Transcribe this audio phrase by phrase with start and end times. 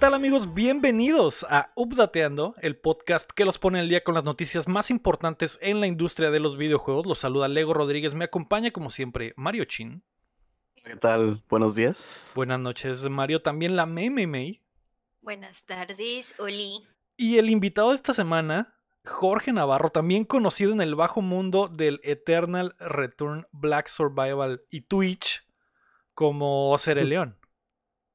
[0.00, 0.54] ¿Qué tal amigos?
[0.54, 5.58] Bienvenidos a Updateando, el podcast que los pone al día con las noticias más importantes
[5.60, 7.04] en la industria de los videojuegos.
[7.04, 10.02] Los saluda Lego Rodríguez, me acompaña como siempre Mario Chin.
[10.82, 11.44] ¿Qué tal?
[11.50, 12.32] Buenos días.
[12.34, 14.62] Buenas noches Mario, también la Meme May.
[15.20, 16.78] Buenas tardes, Oli.
[17.18, 22.00] Y el invitado de esta semana, Jorge Navarro, también conocido en el bajo mundo del
[22.04, 25.46] Eternal Return Black Survival y Twitch
[26.14, 27.36] como León.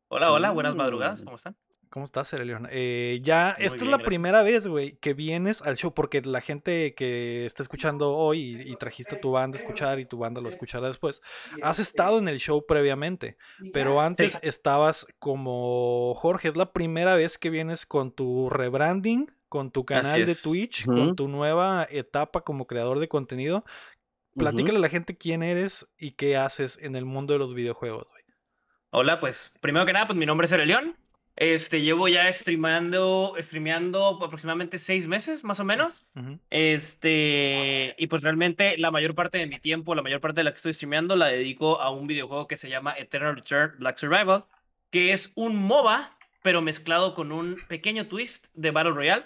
[0.08, 1.56] Hola, hola, buenas madrugadas, ¿cómo están?
[1.96, 2.68] ¿Cómo estás, Serelion?
[2.72, 6.94] Eh, ya, esta es la primera vez, güey, que vienes al show, porque la gente
[6.94, 10.90] que está escuchando hoy y, trajiste tu banda a escuchar y tu banda lo escuchará
[10.90, 11.22] después,
[11.62, 13.38] has estado en el show previamente,
[13.72, 19.72] pero antes estabas como Jorge, es la primera vez que vienes con tu rebranding, con
[19.72, 23.64] tu canal de Twitch, con tu nueva etapa como creador de contenido.
[24.36, 28.06] Platícale a la gente quién eres y qué haces en el mundo de los videojuegos,
[28.10, 28.24] güey.
[28.90, 30.98] Hola, pues primero que nada, pues mi nombre es León.
[31.38, 36.06] Este, llevo ya streamando, streameando aproximadamente seis meses, más o menos.
[36.50, 40.52] Este, y pues realmente la mayor parte de mi tiempo, la mayor parte de la
[40.52, 44.46] que estoy streameando, la dedico a un videojuego que se llama Eternal Return Black Survival,
[44.92, 49.26] que es un MOBA, pero mezclado con un pequeño twist de Battle Royale.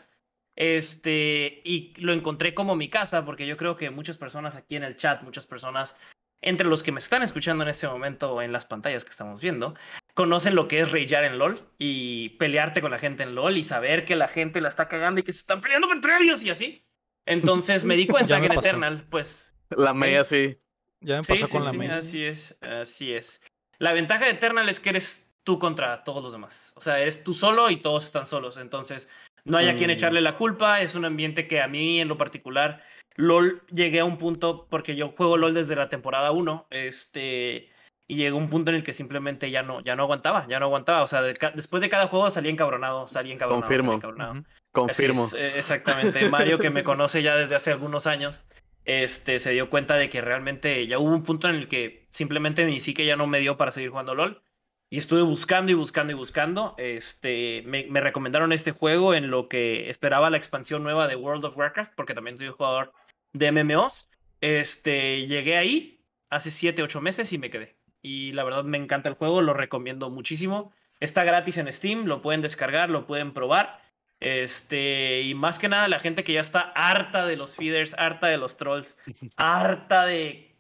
[0.56, 4.84] Este, y lo encontré como mi casa, porque yo creo que muchas personas aquí en
[4.84, 5.96] el chat, muchas personas
[6.42, 9.76] entre los que me están escuchando en este momento en las pantallas que estamos viendo,
[10.14, 13.64] conocen lo que es ragear en LOL y pelearte con la gente en LOL y
[13.64, 16.50] saber que la gente la está cagando y que se están peleando entre ellos y
[16.50, 16.86] así.
[17.26, 19.54] Entonces me di cuenta que en Eternal, pues.
[19.70, 20.58] La media sí.
[21.02, 21.98] Ya me pasó con la media.
[21.98, 23.42] Así es, así es.
[23.78, 26.74] La ventaja de Eternal es que eres tú contra todos los demás.
[26.76, 28.58] O sea, eres tú solo y todos están solos.
[28.58, 29.08] Entonces,
[29.46, 29.94] no hay a quien mm.
[29.94, 30.82] echarle la culpa.
[30.82, 32.84] Es un ambiente que a mí, en lo particular,
[33.20, 37.70] LOL llegué a un punto, porque yo juego LOL desde la temporada 1, este,
[38.08, 40.68] y llegó un punto en el que simplemente ya no, ya no aguantaba, ya no
[40.68, 41.04] aguantaba.
[41.04, 43.62] O sea, después de cada juego salía encabronado, salía encabronado.
[43.62, 43.94] Confirmo.
[43.94, 44.46] encabronado.
[44.72, 45.28] Confirmo.
[45.36, 46.30] Eh, exactamente.
[46.30, 48.42] Mario, que me conoce ya desde hace algunos años,
[48.86, 52.64] este, se dio cuenta de que realmente ya hubo un punto en el que simplemente
[52.64, 54.42] ni siquiera ya no me dio para seguir jugando LOL.
[54.90, 56.74] Y estuve buscando y buscando y buscando.
[56.78, 61.44] Este, me, me, recomendaron este juego en lo que esperaba la expansión nueva de World
[61.44, 62.94] of Warcraft, porque también soy jugador
[63.34, 64.10] de MMOs.
[64.42, 67.78] Este, llegué ahí hace 7, 8 meses y me quedé.
[68.02, 70.72] Y la verdad me encanta el juego, lo recomiendo muchísimo.
[71.00, 73.82] Está gratis en Steam, lo pueden descargar, lo pueden probar.
[74.20, 78.28] Este, y más que nada la gente que ya está harta de los feeders, harta
[78.28, 78.98] de los trolls,
[79.38, 80.58] harta de...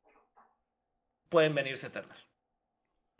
[1.29, 2.17] Pueden venirse Eternal.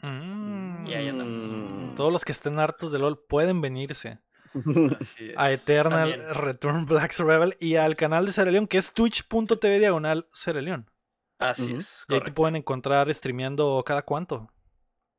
[0.02, 0.88] Mm.
[0.88, 1.96] Y ahí andamos.
[1.96, 4.20] Todos los que estén hartos de LOL pueden venirse
[5.38, 10.90] a Eternal Return Black Rebel y al canal de Sereleon que es twitch.tv diagonal Sereleon.
[11.40, 12.06] Así es.
[12.10, 14.52] Y ahí te pueden encontrar streameando cada cuánto.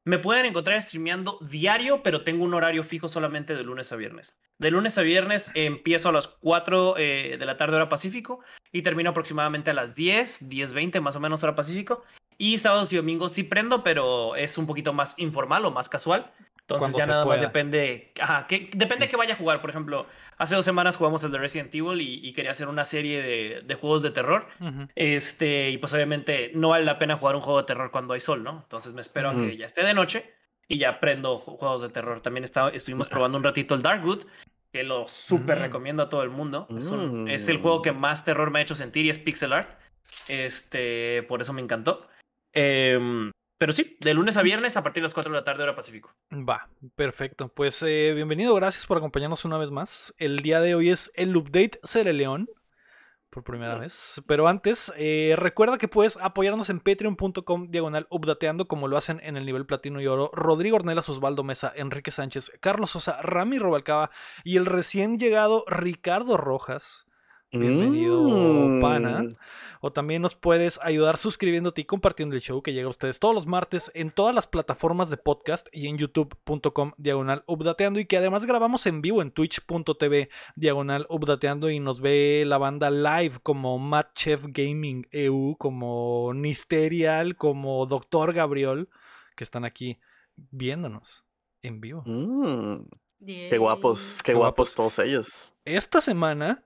[0.04, 4.34] Me pueden encontrar streameando diario, pero tengo un horario fijo solamente de lunes a viernes.
[4.58, 8.40] De lunes a viernes empiezo a las 4 eh, de la tarde hora Pacífico
[8.72, 12.02] y termino aproximadamente a las 10, 10.20 más o menos hora Pacífico.
[12.38, 16.32] Y sábados y domingos sí prendo, pero es un poquito más informal o más casual.
[16.76, 18.12] Entonces ya nada más depende.
[18.20, 19.60] Ajá, que, depende de que vaya a jugar.
[19.60, 20.06] Por ejemplo,
[20.38, 24.02] hace dos semanas jugamos el de Resident Evil y, quería hacer una serie de, juegos
[24.02, 24.46] de terror.
[24.94, 28.20] Este, y pues obviamente no vale la pena jugar un juego de terror cuando hay
[28.20, 28.60] sol, ¿no?
[28.62, 30.32] Entonces me espero a que ya esté de noche
[30.68, 32.20] y ya prendo juegos de terror.
[32.20, 34.24] También estuvimos probando un ratito el Darkwood,
[34.72, 35.62] que lo súper mm.
[35.62, 36.68] recomiendo a todo el mundo.
[36.76, 36.90] Es,
[37.28, 39.78] es, el juego que más terror me ha hecho sentir y es pixel art.
[40.28, 42.06] Este, por eso me encantó.
[42.52, 45.64] Eh, pero sí, de lunes a viernes a partir de las 4 de la tarde
[45.64, 46.14] hora Pacífico.
[46.32, 47.48] Va, perfecto.
[47.48, 50.14] Pues eh, bienvenido, gracias por acompañarnos una vez más.
[50.16, 52.48] El día de hoy es el update Cere León.
[53.28, 54.22] Por primera vez.
[54.26, 59.36] Pero antes, eh, recuerda que puedes apoyarnos en patreon.com diagonal updateando como lo hacen en
[59.36, 64.10] el nivel platino y oro Rodrigo Ornelas, Osvaldo Mesa, Enrique Sánchez, Carlos Sosa, Rami Robalcaba
[64.42, 67.04] y el recién llegado Ricardo Rojas.
[67.52, 68.80] Bienvenido, mm.
[68.80, 69.28] pana.
[69.80, 73.34] O también nos puedes ayudar suscribiéndote y compartiendo el show que llega a ustedes todos
[73.34, 78.18] los martes en todas las plataformas de podcast y en youtube.com diagonal updateando y que
[78.18, 83.78] además grabamos en vivo en twitch.tv diagonal updateando y nos ve la banda live como
[83.78, 88.88] Matt Chef Gaming EU, como Nisterial, como Doctor Gabriel,
[89.34, 89.98] que están aquí
[90.36, 91.24] viéndonos
[91.62, 92.04] en vivo.
[92.06, 92.86] Mm.
[93.26, 95.54] Qué guapos, qué, guapos todos ellos.
[95.64, 96.64] Esta semana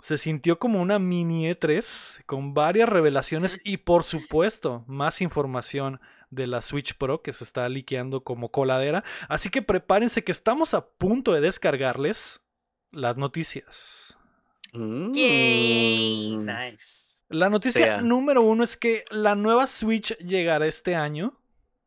[0.00, 6.00] se sintió como una mini E3 con varias revelaciones y por supuesto más información
[6.30, 9.04] de la Switch Pro que se está liqueando como coladera.
[9.28, 12.40] Así que prepárense que estamos a punto de descargarles
[12.90, 14.16] las noticias.
[14.72, 16.36] Yay.
[16.36, 17.08] Nice.
[17.28, 21.37] La noticia número uno es que la nueva Switch llegará este año.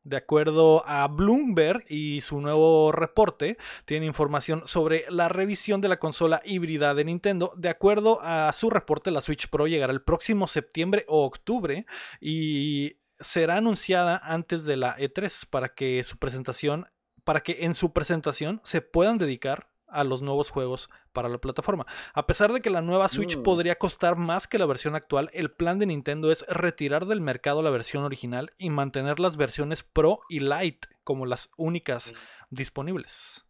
[0.03, 5.99] De acuerdo a Bloomberg y su nuevo reporte, tiene información sobre la revisión de la
[5.99, 7.53] consola híbrida de Nintendo.
[7.55, 11.85] De acuerdo a su reporte, la Switch Pro llegará el próximo septiembre o octubre
[12.19, 16.87] y será anunciada antes de la E3 para que su presentación,
[17.23, 21.85] para que en su presentación se puedan dedicar a los nuevos juegos para la plataforma.
[22.13, 23.43] A pesar de que la nueva Switch Mm.
[23.43, 27.61] podría costar más que la versión actual, el plan de Nintendo es retirar del mercado
[27.61, 32.13] la versión original y mantener las versiones Pro y Lite como las únicas
[32.49, 33.45] disponibles.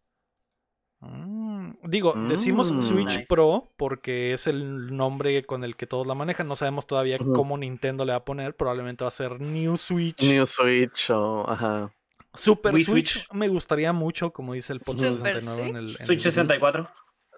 [1.00, 3.26] Mm, Digo, decimos Mm, Switch nice.
[3.28, 6.46] Pro porque es el nombre con el que todos la manejan.
[6.46, 8.54] No sabemos todavía cómo Nintendo le va a poner.
[8.56, 10.22] Probablemente va a ser New Switch.
[10.22, 11.44] New Switch o.
[11.48, 11.92] Ajá.
[12.34, 13.12] Super Wii Switch.
[13.12, 13.32] Switch.
[13.32, 16.90] me gustaría mucho, como dice el Super 69 en el, en Switch el- 64.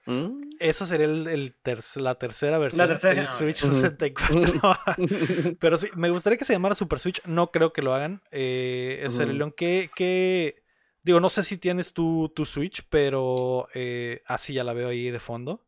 [0.07, 0.43] Mm.
[0.61, 2.79] Esa sería el, el ter- la tercera versión.
[2.79, 3.73] La tercera, el Switch ok.
[3.73, 4.61] 64.
[5.61, 7.23] Pero sí, me gustaría que se llamara Super Switch.
[7.25, 8.23] No creo que lo hagan.
[8.31, 9.07] Eh.
[9.11, 10.63] Cerelón, ¿qué, qué-
[11.03, 15.11] Digo, no sé si tienes tu, tu Switch, pero eh, así ya la veo ahí
[15.11, 15.67] de fondo.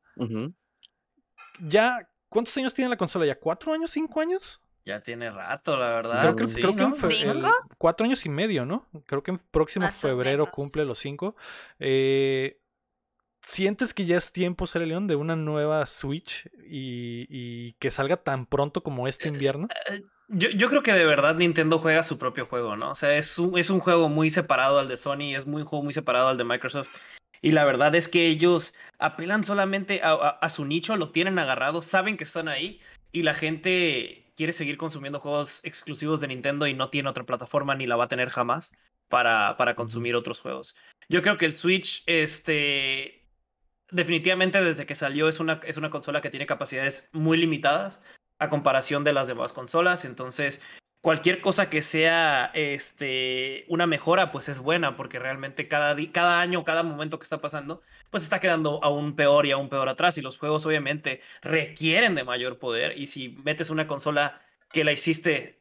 [1.61, 3.27] Ya, ¿cuántos años tiene la consola?
[3.27, 3.91] ¿Ya cuatro años?
[3.91, 4.61] ¿Cinco años?
[4.87, 6.21] Ya tiene rato, la verdad.
[6.23, 7.49] creo que, Sí, creo que en ¿Cinco?
[7.77, 8.87] cuatro años y medio, ¿no?
[9.07, 11.35] Creo que en próximo Más febrero cumple los cinco.
[11.81, 12.61] Eh,
[13.43, 18.17] ¿Sientes que ya es tiempo, Sere León, de una nueva Switch y, y que salga
[18.17, 19.69] tan pronto como este invierno?
[20.29, 22.91] Yo, yo creo que de verdad Nintendo juega su propio juego, ¿no?
[22.91, 25.69] O sea, es un, es un juego muy separado al de Sony, es muy, un
[25.69, 26.89] juego muy separado al de Microsoft.
[27.43, 31.39] Y la verdad es que ellos apelan solamente a, a- a su nicho, lo tienen
[31.39, 32.81] agarrado, saben que están ahí
[33.13, 37.75] y la gente quiere seguir consumiendo juegos exclusivos de Nintendo y no tiene otra plataforma
[37.75, 38.73] ni la va a tener jamás
[39.09, 40.77] para, para consumir otros juegos.
[41.09, 43.29] Yo creo que el Switch, este,
[43.91, 48.03] definitivamente desde que salió es una, es una consola que tiene capacidades muy limitadas
[48.39, 50.05] a comparación de las demás consolas.
[50.05, 50.61] Entonces,
[51.07, 56.65] cualquier cosa que sea este, una mejora, pues es buena, porque realmente cada, cada año,
[56.65, 57.81] cada momento que está pasando,
[58.11, 60.19] pues está quedando aún peor y aún peor atrás.
[60.19, 62.99] Y los juegos obviamente requieren de mayor poder.
[62.99, 64.43] Y si metes una consola
[64.73, 65.61] que la hiciste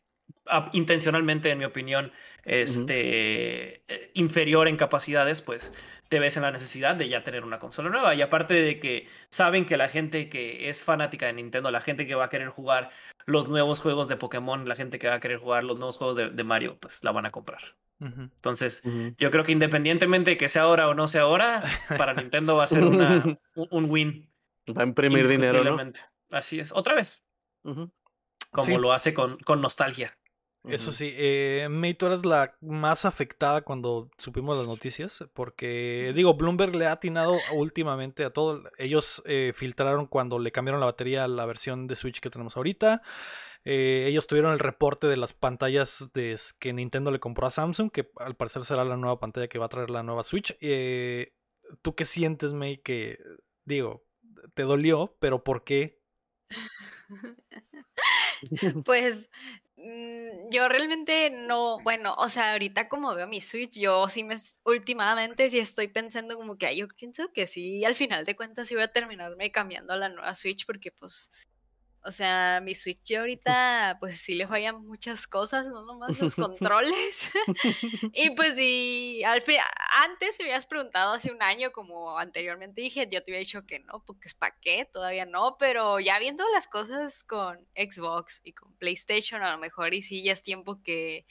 [0.74, 2.12] intencionalmente, en mi opinión,
[2.44, 5.76] este, eh, inferior en capacidades, pues
[6.10, 8.14] te ves en la necesidad de ya tener una consola nueva.
[8.16, 12.06] Y aparte de que saben que la gente que es fanática de Nintendo, la gente
[12.08, 12.92] que va a querer jugar
[13.26, 16.16] los nuevos juegos de Pokémon, la gente que va a querer jugar los nuevos juegos
[16.16, 17.62] de, de Mario, pues la van a comprar.
[18.00, 18.84] Entonces,
[19.18, 21.64] yo creo que independientemente de que sea ahora o no sea ahora,
[21.98, 23.24] para Nintendo va a ser una,
[23.56, 24.30] un, un win.
[24.68, 25.78] Va a imprimir dinero.
[26.30, 26.72] Así es.
[26.72, 27.24] Otra vez,
[27.64, 27.90] como
[28.66, 28.76] Sí.
[28.78, 30.18] lo hace con, con nostalgia.
[30.68, 36.34] Eso sí, eh, May, tú eres la más afectada cuando supimos las noticias, porque digo,
[36.34, 38.64] Bloomberg le ha atinado últimamente a todo.
[38.78, 42.58] Ellos eh, filtraron cuando le cambiaron la batería a la versión de Switch que tenemos
[42.58, 43.02] ahorita.
[43.68, 47.92] Eh, ellos tuvieron el reporte de las pantallas de, que Nintendo le compró a Samsung,
[47.92, 50.56] que al parecer será la nueva pantalla que va a traer la nueva Switch.
[50.62, 51.34] Eh,
[51.82, 52.78] ¿Tú qué sientes, May?
[52.78, 53.18] Que,
[53.66, 54.06] digo,
[54.54, 56.00] te dolió, pero ¿por qué?
[58.86, 59.30] Pues
[60.50, 65.50] yo realmente no, bueno, o sea, ahorita como veo mi Switch, yo sí me, últimamente
[65.50, 68.76] sí estoy pensando como que, ay, yo pienso que sí, al final de cuentas sí
[68.76, 71.32] voy a terminarme cambiando a la nueva Switch porque pues,
[72.06, 77.32] o sea, mi Switch ahorita pues sí le fallan muchas cosas, no nomás los controles.
[78.14, 79.58] Y pues sí, al fin,
[80.04, 83.80] antes me hubieras preguntado hace un año, como anteriormente dije, yo te hubiera dicho que
[83.80, 88.54] no, porque es para qué, todavía no, pero ya viendo las cosas con Xbox y
[88.54, 91.26] con PlayStation, a lo mejor y sí ya es tiempo que,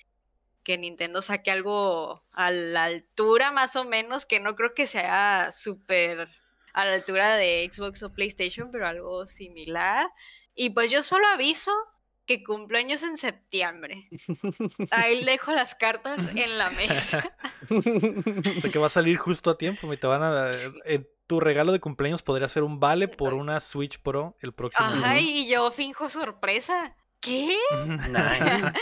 [0.65, 5.51] que Nintendo saque algo a la altura más o menos, que no creo que sea
[5.53, 6.29] súper
[6.73, 10.11] a la altura de Xbox o PlayStation, pero algo similar.
[10.55, 11.73] Y pues yo solo aviso
[12.27, 14.09] que cumpleaños en septiembre.
[14.91, 17.37] Ahí dejo las cartas en la mesa.
[18.73, 19.87] Que va a salir justo a tiempo.
[19.87, 20.51] Me te van a.
[20.85, 24.87] eh, tu regalo de cumpleaños podría ser un vale por una Switch Pro el próximo
[24.87, 25.21] Ajá, año.
[25.23, 26.97] y yo finjo sorpresa.
[27.21, 27.57] ¿Qué?
[28.11, 28.73] Nice.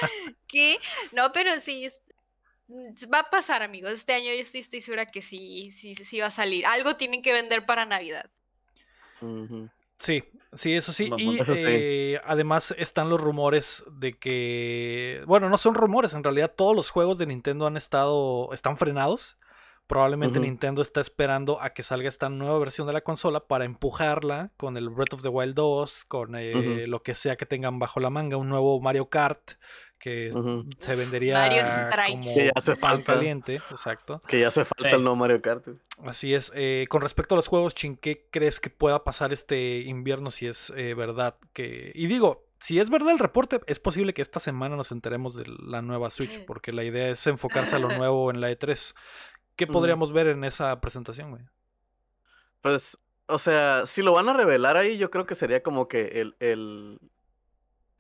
[0.49, 0.79] ¿Qué?
[1.13, 2.01] No, pero sí, es-
[3.13, 3.93] va a pasar, amigos.
[3.93, 6.67] Este año yo sí estoy segura que sí, sí, sí va a salir.
[6.67, 8.29] Algo tienen que vender para Navidad.
[9.21, 9.69] Ujú.
[10.03, 11.11] Sí, sí, eso sí.
[11.17, 15.23] Y eh, además están los rumores de que.
[15.27, 18.53] Bueno, no son rumores, en realidad todos los juegos de Nintendo han estado.
[18.53, 19.39] están frenados.
[19.87, 20.41] Probablemente.
[20.41, 24.77] Nintendo está esperando a que salga esta nueva versión de la consola para empujarla con
[24.77, 28.09] el Breath of the Wild 2, con eh, lo que sea que tengan bajo la
[28.09, 29.53] manga, un nuevo Mario Kart
[30.03, 30.33] que
[30.81, 32.21] se vendería Mario Strikes.
[32.23, 33.15] como Que ya hace falta.
[33.15, 34.21] caliente, exacto.
[34.27, 34.97] Que ya hace falta Sí.
[34.97, 35.65] el nuevo Mario Kart.
[36.05, 36.51] Así es.
[36.57, 40.49] Eh, con respecto a los juegos, Chin, ¿qué crees que pueda pasar este invierno si
[40.49, 41.93] es eh, verdad que...
[41.95, 45.45] Y digo, si es verdad el reporte, es posible que esta semana nos enteremos de
[45.47, 48.95] la nueva Switch, porque la idea es enfocarse a lo nuevo en la E3.
[49.55, 51.43] ¿Qué podríamos ver en esa presentación, güey?
[52.61, 56.21] Pues, o sea, si lo van a revelar ahí, yo creo que sería como que
[56.21, 56.99] el, el,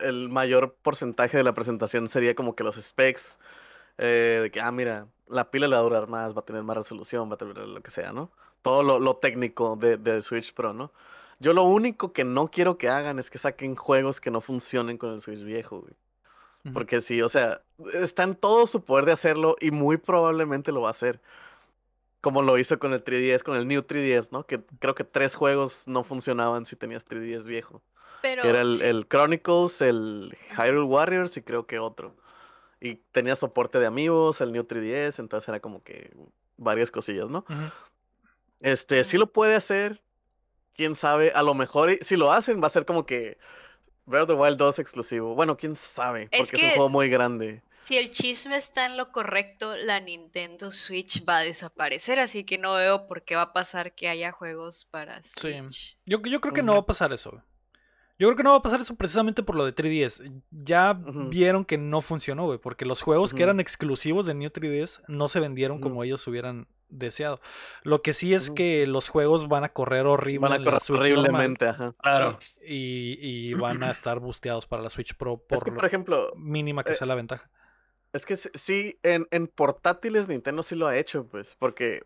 [0.02, 3.38] el mayor porcentaje de la presentación sería como que los specs,
[3.99, 6.62] eh, de que, ah, mira, la pila le va a durar más, va a tener
[6.62, 8.30] más resolución, va a tener lo que sea, ¿no?
[8.62, 10.92] Todo lo, lo técnico de, de Switch Pro, ¿no?
[11.40, 14.97] Yo lo único que no quiero que hagan es que saquen juegos que no funcionen
[14.97, 15.94] con el Switch viejo, güey.
[16.73, 20.82] Porque sí, o sea, está en todo su poder de hacerlo y muy probablemente lo
[20.82, 21.21] va a hacer.
[22.21, 24.47] Como lo hizo con el 3DS, con el New 3DS, ¿no?
[24.47, 27.82] Que creo que tres juegos no funcionaban si tenías 3DS viejo.
[28.23, 28.45] Pero...
[28.45, 32.17] Era el, el, Chronicles, el Hyrule Warriors y creo que otro.
[32.81, 36.12] Y tenía soporte de amigos, el New 3DS, entonces era como que
[36.57, 37.45] varias cosillas, ¿no?
[38.61, 40.02] Este, sí lo puede hacer,
[40.75, 43.38] quién sabe, a lo mejor si lo hacen va a ser como que
[44.07, 45.35] Breath of the Wild 2 exclusivo.
[45.35, 47.62] Bueno, quién sabe, porque es, un juego muy grande.
[47.79, 52.59] Si el chisme está en lo correcto, la Nintendo Switch va a desaparecer, así que
[52.59, 55.99] no veo por qué va a pasar que haya juegos para Switch.
[56.07, 57.43] Yo, yo creo que no va a pasar eso.
[58.19, 60.42] Yo creo que no va a pasar eso precisamente por lo de 3DS.
[60.50, 60.92] Ya
[61.28, 65.28] vieron que no funcionó, güey, porque los juegos que eran exclusivos de New 3DS no
[65.28, 67.40] se vendieron como ellos hubieran deseado.
[67.83, 70.49] Lo que sí es que los juegos van a correr horrible.
[70.49, 71.95] Van a correr horriblemente, ajá.
[72.00, 72.38] Claro.
[72.64, 76.85] Y, van a estar busteados para la Switch Pro por, es que, por ejemplo, mínima
[76.85, 77.50] que eh, sea la ventaja.
[78.12, 82.04] Es que sí, en, en portátiles Nintendo sí lo ha hecho, pues, porque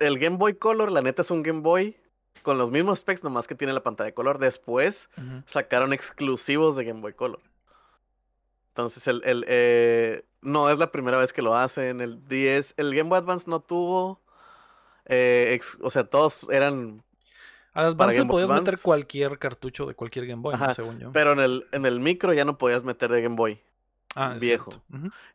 [0.00, 1.96] el Game Boy Color, la neta es un Game Boy
[2.42, 4.38] con los mismos specs, nomás que tiene la pantalla de color.
[4.38, 5.08] Después
[5.46, 7.40] sacaron exclusivos de Game Boy Color.
[8.68, 12.00] Entonces, el, el eh, no es la primera vez que lo hacen.
[12.00, 14.20] El 10, el Game Boy Advance no tuvo.
[15.06, 17.02] Eh, o sea, todos eran.
[17.74, 21.12] Al Advance podías meter cualquier cartucho de cualquier Game Boy, según yo.
[21.12, 23.60] Pero en el, en el micro ya no podías meter de Game Boy.
[24.14, 24.72] Ah, viejo.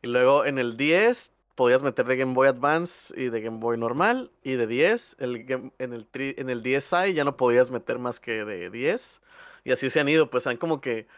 [0.02, 3.76] Y luego en el 10 podías meter de Game Boy Advance y de Game Boy
[3.76, 4.30] normal.
[4.44, 8.44] Y de 10, el en, el en el 10i ya no podías meter más que
[8.44, 9.20] de 10.
[9.64, 11.08] Y así se han ido, pues han como que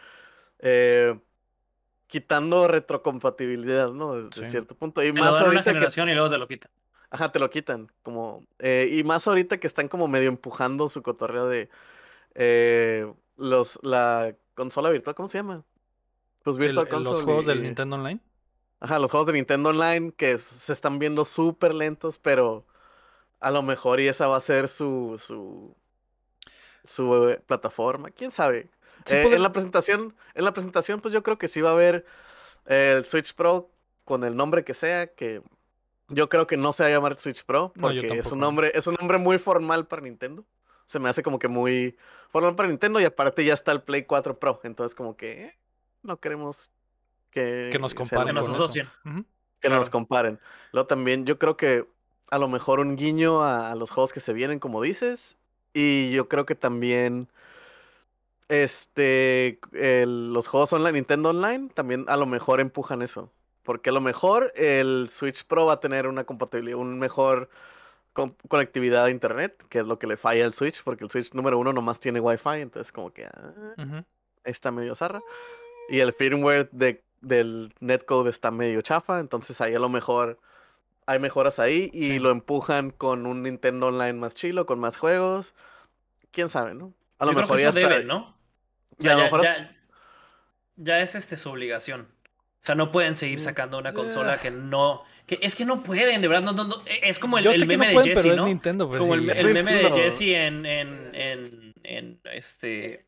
[0.60, 1.14] eh,
[2.06, 4.14] quitando retrocompatibilidad, ¿no?
[4.14, 5.04] Desde cierto punto.
[5.04, 6.70] Y más ahorita una generación y luego te lo quitan.
[7.10, 7.92] Ajá, te lo quitan.
[8.02, 11.68] Como, eh, y más ahorita que están como medio empujando su cotorreo de
[12.34, 15.64] eh, los la consola virtual, ¿cómo se llama?
[16.42, 17.10] Pues Virtual Console.
[17.10, 18.20] Los juegos del Nintendo Online.
[18.80, 22.64] Ajá, los juegos de Nintendo Online que se están viendo súper lentos, pero
[23.38, 25.76] a lo mejor y esa va a ser su, su,
[26.84, 28.70] su eh, plataforma, quién sabe.
[29.06, 32.06] Eh, en la presentación, en la presentación, pues yo creo que sí va a haber
[32.66, 33.70] el Switch Pro
[34.04, 35.42] con el nombre que sea, que
[36.08, 38.86] yo creo que no se va a llamar Switch Pro, porque es un nombre, es
[38.86, 40.44] un nombre muy formal para Nintendo.
[40.86, 41.96] Se me hace como que muy
[42.30, 45.58] formal para Nintendo y aparte ya está el Play 4 Pro, entonces como que eh,
[46.02, 46.70] no queremos
[47.30, 48.28] que, nos comparen.
[48.28, 48.88] Que nos asocien.
[49.60, 50.38] Que nos comparen.
[50.72, 51.86] Luego también yo creo que
[52.30, 55.36] a lo mejor un guiño a, los juegos que se vienen, como dices.
[55.72, 57.28] Y yo creo que también
[58.48, 63.30] este los juegos online, Nintendo Online, también a lo mejor empujan eso.
[63.62, 67.50] Porque a lo mejor el Switch Pro va a tener una compatibilidad, un mejor
[68.48, 71.58] conectividad a internet, que es lo que le falla al Switch, porque el Switch número
[71.58, 74.04] uno nomás tiene Wi-Fi, entonces como que ah,
[74.44, 75.20] está medio zarra.
[75.88, 80.38] Y el firmware de del netcode está medio chafa, entonces ahí a lo mejor
[81.06, 85.54] hay mejoras ahí y lo empujan con un Nintendo Online más chilo, con más juegos.
[86.30, 86.94] Quién sabe, ¿no?
[87.18, 88.36] A lo mejor ya deben, ¿no?
[88.98, 89.16] ya,
[90.76, 92.02] ya, es este su obligación.
[92.02, 95.02] O sea, no pueden seguir mm, sacando una consola que no.
[95.26, 96.52] Que es que no pueden, de verdad.
[96.52, 98.44] No, no, e, es como el, meme de Jesse, ¿no?
[98.88, 103.06] Pues, como el, meme de Jesse en, en, en, en este.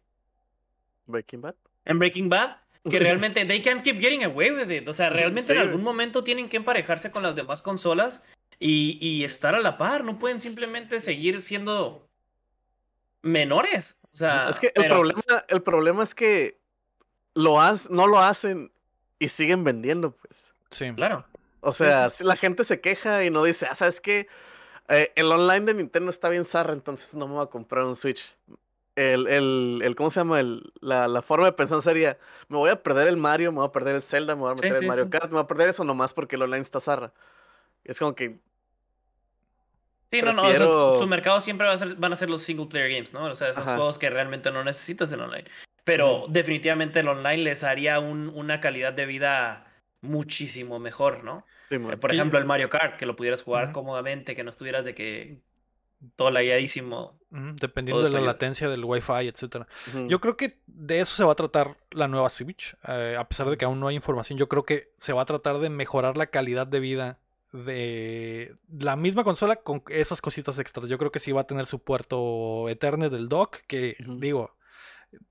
[1.07, 1.54] Breaking Bad.
[1.85, 4.88] En Breaking Bad que realmente they can't keep getting away with it.
[4.88, 8.22] O sea, realmente en algún momento tienen que emparejarse con las demás consolas
[8.58, 10.04] y, y, estar a la par.
[10.04, 12.08] No pueden simplemente seguir siendo
[13.22, 13.96] menores.
[14.12, 16.58] O sea, es que el, problema, el problema es que
[17.34, 17.58] lo
[17.90, 18.72] no lo hacen
[19.18, 20.54] y siguen vendiendo, pues.
[20.70, 21.24] Sí, claro.
[21.60, 24.26] O sea, si la gente se queja y no dice, ah, ¿sabes qué?
[24.88, 27.94] Eh, el online de Nintendo está bien zarra, entonces no me voy a comprar un
[27.94, 28.36] Switch
[28.96, 30.40] el, el, el, ¿cómo se llama?
[30.40, 32.18] El, la, la, forma de pensar sería,
[32.49, 34.54] me voy a perder el Mario, me voy a perder el Zelda, me voy a
[34.54, 37.12] meter el Mario Kart, me voy a perder eso nomás porque el online está zarra.
[37.84, 38.38] Es como que...
[40.11, 42.90] Sí, no, no, su, mercado siempre va a ser, van a ser los single player
[42.90, 43.25] games, ¿no?
[43.25, 45.46] O sea, esos juegos que realmente no necesitas en online.
[45.84, 49.72] Pero definitivamente el online les haría un, una calidad de vida
[50.02, 51.46] muchísimo mejor, ¿no?
[51.70, 54.94] Sí, Por ejemplo, el Mario Kart, que lo pudieras jugar cómodamente, que no estuvieras de
[54.94, 55.40] que
[56.16, 57.18] todo lagueadísimo.
[57.30, 59.66] Ujú, Dependiendo Todo de la latencia del Wi-Fi, etcétera.
[60.09, 62.76] Yo creo que de eso se va a tratar la nueva Switch.
[62.87, 65.26] eh, a pesar de que aún no hay información, yo creo que se va a
[65.26, 67.18] tratar de mejorar la calidad de vida
[67.52, 70.88] de la misma consola con esas cositas extras.
[70.88, 74.54] Yo creo que sí va a tener su puerto Ethernet del dock, que digo,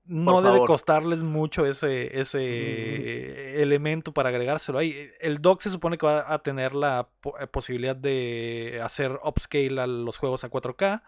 [0.04, 0.68] no Por debe favor.
[0.68, 5.10] costarles mucho ese, ese elemento para agregárselo ahí.
[5.20, 7.08] El dock se supone que va a tener la
[7.40, 11.02] eh, posibilidad de hacer upscale a los juegos a 4K.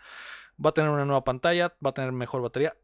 [0.64, 2.76] Va a tener una nueva pantalla, va a tener mejor batería.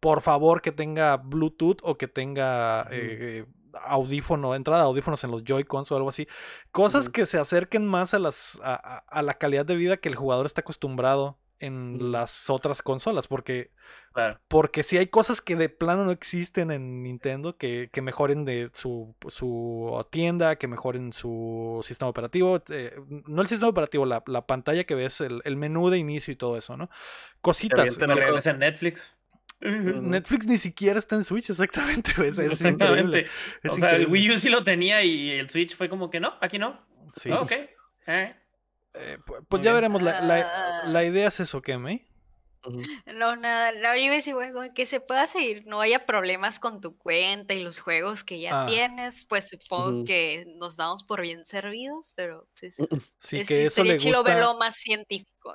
[0.00, 2.90] Por favor que tenga Bluetooth o que tenga Ujú.
[2.92, 3.46] eh,
[3.86, 6.28] audífono, entrada de audífonos en los Joy-Cons o algo así.
[6.70, 10.46] Cosas que se acerquen más a, las, a la calidad de vida que el jugador
[10.46, 13.26] está acostumbrado en las otras consolas.
[13.26, 13.70] Porque
[14.12, 14.38] Claro.
[14.46, 18.70] porque si hay cosas que de plano no existen en Nintendo, que, que mejoren de
[18.72, 22.62] su, su tienda, que mejoren su sistema operativo.
[22.68, 26.32] eh, no el sistema operativo, la, la pantalla que ves, el, el menú de inicio
[26.32, 26.90] y todo eso, ¿no?
[27.40, 27.96] Cositas.
[27.98, 29.16] regresa en Netflix.
[29.60, 32.12] Netflix ni siquiera está en Switch, exactamente.
[32.24, 33.20] Es, es increíble.
[33.20, 33.26] Exactamente.
[33.62, 34.06] es o sea, el.
[34.08, 36.80] Wii U sí lo tenía y el Switch fue como que no, aquí no.
[37.16, 37.30] Sí.
[37.30, 37.52] Ok.
[38.06, 38.34] Eh.
[38.94, 39.74] Eh, pu- pues ya bien.
[39.76, 40.02] veremos.
[40.02, 40.88] La, la- Ah.
[40.88, 42.06] la idea es eso, ¿qué, May?
[42.66, 42.80] Ujú.
[43.14, 46.96] No, nada, la única es igual que se pueda seguir, no haya problemas con tu
[46.96, 48.66] cuenta y los juegos que ya Ah.
[48.66, 52.86] tienes, pues supongo que nos damos por bien servidos, pero sí, sí,
[53.20, 54.32] Sí, es- que eso estaría le chido gusta.
[54.34, 55.54] verlo más científico.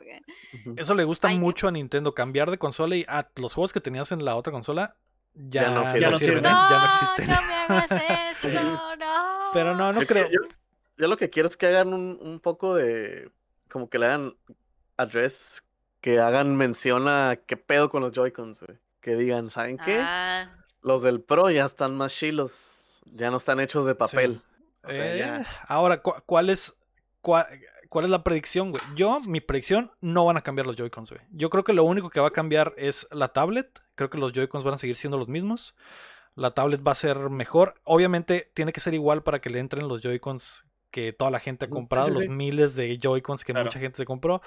[0.77, 4.12] Eso le gusta mucho a Nintendo, cambiar de consola y ah, los juegos que tenías
[4.12, 4.96] en la otra consola
[5.34, 6.01] ya, Ya no sirven.
[6.01, 6.38] Ya no sirven.
[6.46, 6.50] ¿eh?
[6.50, 7.27] No, ya no existen.
[7.27, 7.91] no me hagas
[8.34, 8.48] esto,
[8.98, 9.50] no.
[9.53, 10.29] Pero no, no creo.
[10.29, 10.41] yo-
[11.00, 13.32] yo lo que quiero es que hagan un, un poco de.
[13.72, 14.36] Como que le hagan
[14.98, 15.63] address,
[16.01, 18.77] que hagan mención a qué pedo con los Joy-Cons, güey.
[19.01, 20.00] Que digan, ¿saben qué?
[20.01, 20.51] Ah,
[20.82, 23.01] Los del Pro ya están más chilos.
[23.06, 24.41] Ya no están hechos de papel.
[24.84, 25.48] O sea, Eh, ya.
[25.68, 26.77] Ahora, cu- ¿cuál es,
[27.22, 27.48] cua-
[27.89, 28.82] cuál es la predicción, güey?
[28.96, 31.22] Yo, mi predicción, no van a cambiar los Joy-Cons, güey.
[31.32, 33.79] Yo creo que lo único que va a cambiar es la tablet.
[33.96, 35.75] Creo que los Joy-Cons van a seguir siendo los mismos.
[36.35, 37.75] La tablet va a ser mejor.
[37.83, 41.65] Obviamente, tiene que ser igual para que le entren los Joy-Cons que toda la gente
[41.65, 43.65] ha sí, comprado, sí, los miles de Joy-Cons que Claro.
[43.65, 44.41] mucha gente se compró.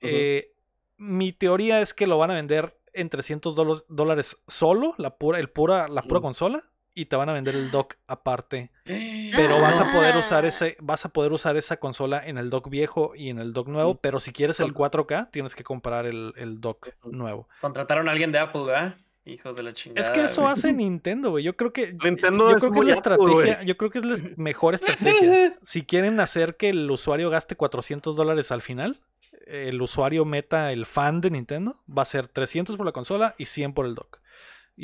[0.00, 0.52] Eh,
[0.96, 5.38] mi teoría es que lo van a vender en 300 dolos- dólares solo, la pura,
[5.38, 6.62] el pura, la pura consola,
[6.94, 10.48] y te van a vender el dock aparte pero vas a poder usar Ah.
[10.48, 13.68] ese vas a poder usar esa consola en el dock viejo y en el dock
[13.68, 18.08] nuevo pero si quieres el Con- 4K tienes que comprar el, el dock nuevo Contrataron
[18.08, 18.96] a alguien de Apple, ¿verdad?
[19.24, 20.04] Hijos de la chingada.
[20.06, 20.52] es que eso güey.
[20.52, 23.66] hace Nintendo güey yo creo que Nintendo yo es creo que es la estrategia güey.
[23.66, 28.16] yo creo que es la mejor estrategia si quieren hacer que el usuario gaste 400
[28.16, 29.00] dólares al final
[29.46, 33.46] el usuario meta el fan de Nintendo va a ser 300 por la consola y
[33.46, 34.18] 100 por el dock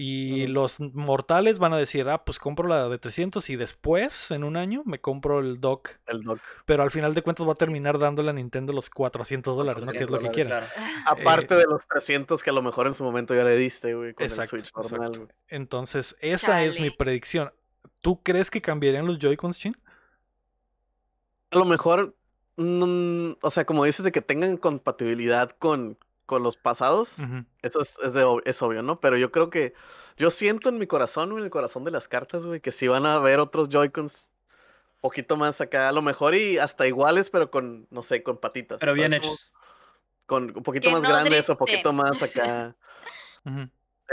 [0.00, 4.44] y los mortales van a decir, ah, pues compro la de 300 y después, en
[4.44, 6.38] un año, me compro el dock El dock.
[6.66, 9.90] pero al final de cuentas va a terminar dándole a Nintendo los 400 dólares, ¿no?
[9.90, 10.52] Que es lo que 400 quieren.
[10.52, 10.66] claro.
[11.04, 14.14] Aparte de los 300 que a lo mejor en su momento ya le diste, güey,
[14.14, 15.28] con Eh, Exacto, el Switch normal, güey.
[15.48, 17.52] Entonces, esa es mi predicción.
[18.00, 19.76] ¿Tú crees que cambiarían los Joy-Cons, Chin?
[21.50, 22.14] A lo mejor,
[22.56, 25.98] mm, o sea, como dices de que tengan compatibilidad con,
[26.28, 27.16] con los pasados,
[27.62, 29.00] eso es, es, de es obvio, ¿no?
[29.00, 29.72] Pero yo creo que,
[30.18, 33.06] yo siento en mi corazón, en el corazón de las cartas, güey, que sí van
[33.06, 34.30] a haber otros Joy-Cons
[35.00, 38.78] poquito más acá, a lo mejor y hasta iguales, pero con, no sé, con patitas.
[38.78, 39.52] Pero bien hechos.
[40.26, 41.96] Con un poquito Que más no grandes o poquito driften.
[41.96, 42.76] más acá,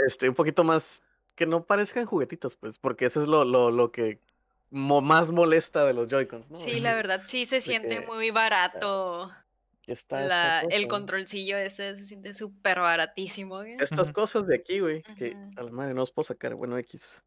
[0.06, 1.02] este, un poquito más,
[1.34, 4.22] que no parezcan juguetitos, pues, porque eso es lo, lo, lo que
[4.70, 6.56] mo- más molesta de los Joy-Cons, ¿no?
[6.56, 9.30] Sí, la verdad, sí se siente que- muy barato.
[9.86, 13.62] Está La, el controlcillo ese se siente súper baratísimo.
[13.62, 13.76] ¿eh?
[13.80, 17.22] Estas cosas de aquí, güey, que a la madre no os puedo sacar, bueno, X.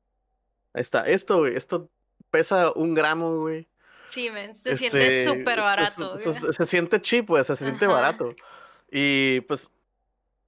[0.73, 1.89] Ahí está, esto, güey, esto
[2.29, 3.67] pesa un gramo, güey.
[4.07, 6.17] Sí, men, se Este, siente súper se- barato.
[6.19, 7.93] Se, se- se siente cheap, güey, se siente Ajá.
[7.93, 8.35] barato.
[8.91, 9.69] Y pues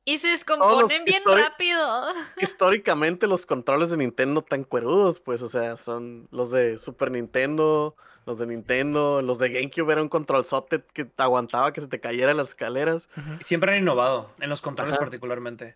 [0.03, 2.05] Y se descomponen bien rápido.
[2.41, 7.95] históricamente los controles de Nintendo tan cuerudos, pues, o sea, son los de Super Nintendo,
[8.25, 11.87] los de Nintendo, los de GameCube era un control socket que te aguantaba que se
[11.87, 13.09] te cayera las escaleras.
[13.41, 15.01] Siempre han innovado, en los controles Ajá.
[15.01, 15.75] particularmente.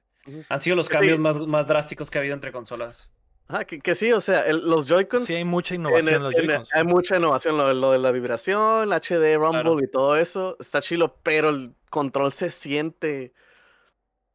[0.50, 0.92] Han sido los Sí.
[0.94, 3.10] cambios más, más drásticos que ha habido entre consolas.
[3.48, 6.16] Ah, que, que sí, o sea, el- los Joy-Cons Sí, hay mucha En innovación el-
[6.16, 6.70] en los Joy-Cons.
[6.74, 9.80] hay mucha innovación, lo, de- lo de la vibración, el HD Rumble Claro.
[9.84, 13.34] y todo eso, está chilo, pero el control se siente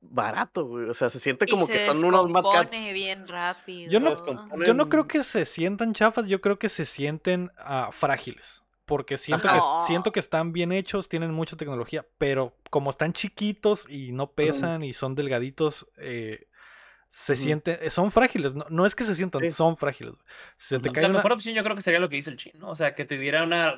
[0.01, 0.89] barato, güey.
[0.89, 2.71] O sea, se siente Y como se que son unos Mad Cats.
[2.71, 3.91] descompone bien rápido.
[3.93, 4.65] Yo no-.
[4.65, 8.63] Yo no creo que se sientan chafas, yo creo que se sienten ah, frágiles.
[8.87, 13.89] Porque siento que, siento que están bien hechos, tienen mucha tecnología, pero como están chiquitos
[13.89, 16.49] y no pesan y son delgaditos, eh,
[17.09, 19.51] se sienten, eh, son frágiles, no, no es que se sientan, Sí.
[19.53, 20.15] son frágiles.
[20.57, 22.37] Se te cae La una- mejor opción yo creo que sería lo que dice el
[22.37, 23.77] chino, o sea, que tuviera una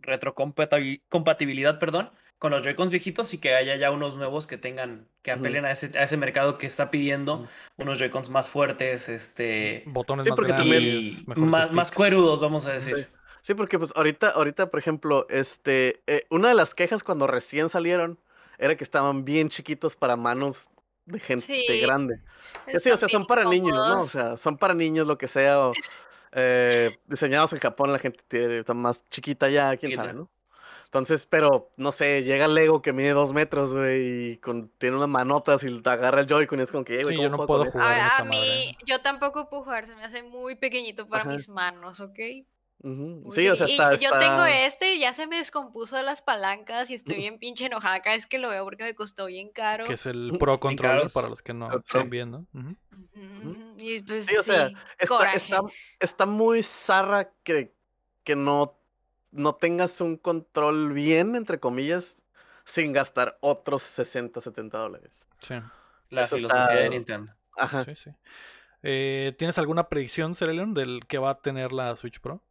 [0.00, 2.10] retrocompatibilidad, perdón,
[2.44, 5.70] con los Joy-Cons viejitos y que haya ya unos nuevos que tengan, que apelen a,
[5.70, 10.36] ese, a ese mercado que está pidiendo unos Joy-Cons más fuertes, este, Botones Sí, más
[10.36, 12.98] porque grandes, más, más cuerudos, vamos a decir.
[12.98, 13.06] Sí.
[13.40, 17.70] Sí, porque pues ahorita, ahorita, por ejemplo, este, eh, una de las quejas cuando recién
[17.70, 18.18] salieron
[18.58, 20.68] era que estaban bien chiquitos para manos
[21.06, 22.20] de gente Sí, grande.
[22.78, 24.02] Sí, o sea, son para niños, ¿no?
[24.02, 25.60] O sea, son para niños, lo que sea.
[25.60, 25.72] o,
[26.32, 30.28] eh, diseñados en Japón, la gente tiene, está más chiquita ya, quién sabe, ¿no?
[30.94, 35.08] Entonces, pero, no sé, llega Lego que mide dos metros, güey, y con, tiene unas
[35.08, 37.36] manotas y te agarra el Joy-Con y es como que, "Eh, güey, Sí, ¿cómo yo
[37.36, 37.98] no puedo jugar.
[37.98, 38.78] A, a mí, madre.
[38.86, 41.32] yo tampoco puedo jugar, se me hace muy pequeñito para Ajá.
[41.32, 42.16] mis manos, ¿ok?
[42.16, 42.48] esto?"
[42.84, 43.22] Ujú.
[43.24, 46.22] Muy Sí, o sea, está, y yo tengo este y ya se me descompuso las
[46.22, 49.50] palancas y estoy bien pinche enojada cada vez que lo veo porque me costó bien
[49.50, 49.86] caro.
[49.86, 51.80] Que es el Pro Controller para los que no Pro.
[51.80, 52.44] están viendo.
[52.54, 52.76] Ujú,
[53.78, 55.36] Y pues Sí, o sea, sí, está, coraje.
[55.38, 55.60] está,
[55.98, 57.74] está muy zarra que,
[58.22, 58.78] que no,
[59.34, 62.16] no tengas un control bien, entre comillas,
[62.64, 65.26] sin gastar otros 60, 70 dólares.
[65.40, 65.54] Sí,
[66.10, 67.32] La Eso filosofía está- de Nintendo.
[67.56, 67.84] Ajá.
[67.84, 68.10] sí, sí.
[68.82, 72.42] Eh, ¿Tienes alguna predicción, Cereleon, del que va a tener la Switch Pro?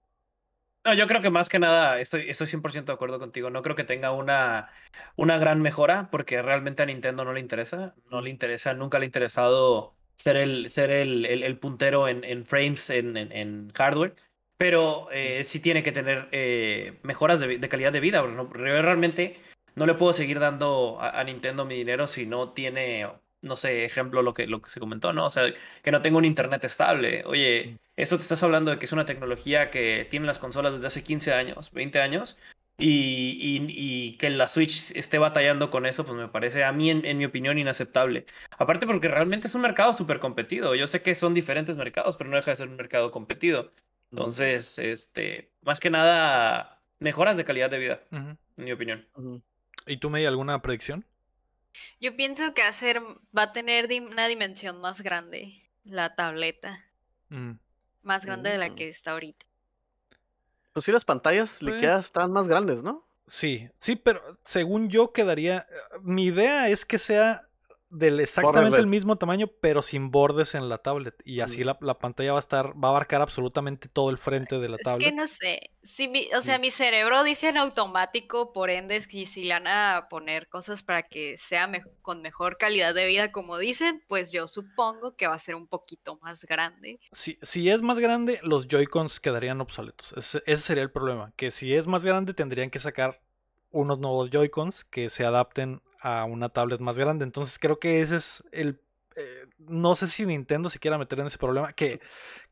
[0.85, 3.49] No, yo creo que más que nada estoy, estoy 100% de acuerdo contigo.
[3.49, 4.69] No creo que tenga una,
[5.15, 7.95] una gran mejora porque realmente a Nintendo no le interesa.
[8.11, 12.23] No le interesa, nunca le ha interesado ser el, ser el, el- el puntero en,
[12.25, 14.15] en frames, en, en- en hardware.
[14.63, 18.21] Pero eh, sí tiene que tener eh, mejoras de, calidad de vida.
[18.21, 19.37] no- re- realmente
[19.75, 23.05] no le puedo seguir dando a, Nintendo mi dinero si no tiene,
[23.41, 25.25] no sé, ejemplo lo que, lo que se comentó, ¿no?
[25.25, 25.43] O sea,
[25.81, 27.23] que no tengo un internet estable.
[27.25, 30.87] Oye, eso te estás hablando de que es una tecnología que tienen las consolas desde
[30.87, 32.37] hace 15 años, 20 años,
[32.77, 33.67] y, y-
[34.13, 37.17] y que la Switch esté batallando con eso, pues me parece a mí, en, en
[37.17, 38.25] mi opinión, inaceptable.
[38.57, 40.73] Aparte porque realmente es un mercado súper competido.
[40.75, 43.73] Yo sé que son diferentes mercados, pero no deja de ser un mercado competido.
[44.13, 49.07] Entonces, este, más que nada, mejoras de calidad de vida, en mi opinión.
[49.87, 51.03] ¿Y tú, May, alguna predicción?
[51.99, 53.01] Yo pienso que va a, ser-
[53.35, 56.85] va a tener dim- una dimensión más grande la tableta,
[57.29, 57.53] Mm.
[58.03, 58.75] más grande de la Mm.
[58.75, 59.45] que está ahorita.
[60.73, 61.65] Pues sí, las pantallas Sí.
[61.65, 63.07] liqueadas están más grandes, ¿no?
[63.25, 65.65] Sí, sí, pero según yo quedaría.
[65.69, 67.47] eh, Mi idea es que sea
[67.93, 71.15] del exactamente el mismo tamaño, pero sin bordes en la tablet.
[71.23, 71.65] Y así Mm.
[71.67, 74.75] la, la pantalla va a estar, va a abarcar absolutamente todo el frente de la
[74.77, 75.13] Es que tablet.
[75.13, 79.25] no sé, si mi- o sea, mi cerebro dice en automático, por ende, es que
[79.25, 83.31] si le van a poner cosas para que sea me- con mejor calidad de vida,
[83.31, 86.99] como dicen, pues yo supongo que va a ser un poquito más grande.
[87.11, 90.13] Si, si es más grande, los Joy-Cons quedarían obsoletos.
[90.17, 91.31] Ese, ese sería el problema.
[91.35, 93.21] Que si es más grande, tendrían que sacar
[93.71, 97.23] unos nuevos Joy-Cons que se adapten a una tablet más grande.
[97.25, 98.79] Entonces creo que ese es el...
[99.15, 102.01] eh, no sé si Nintendo se quiera meter en ese problema, que,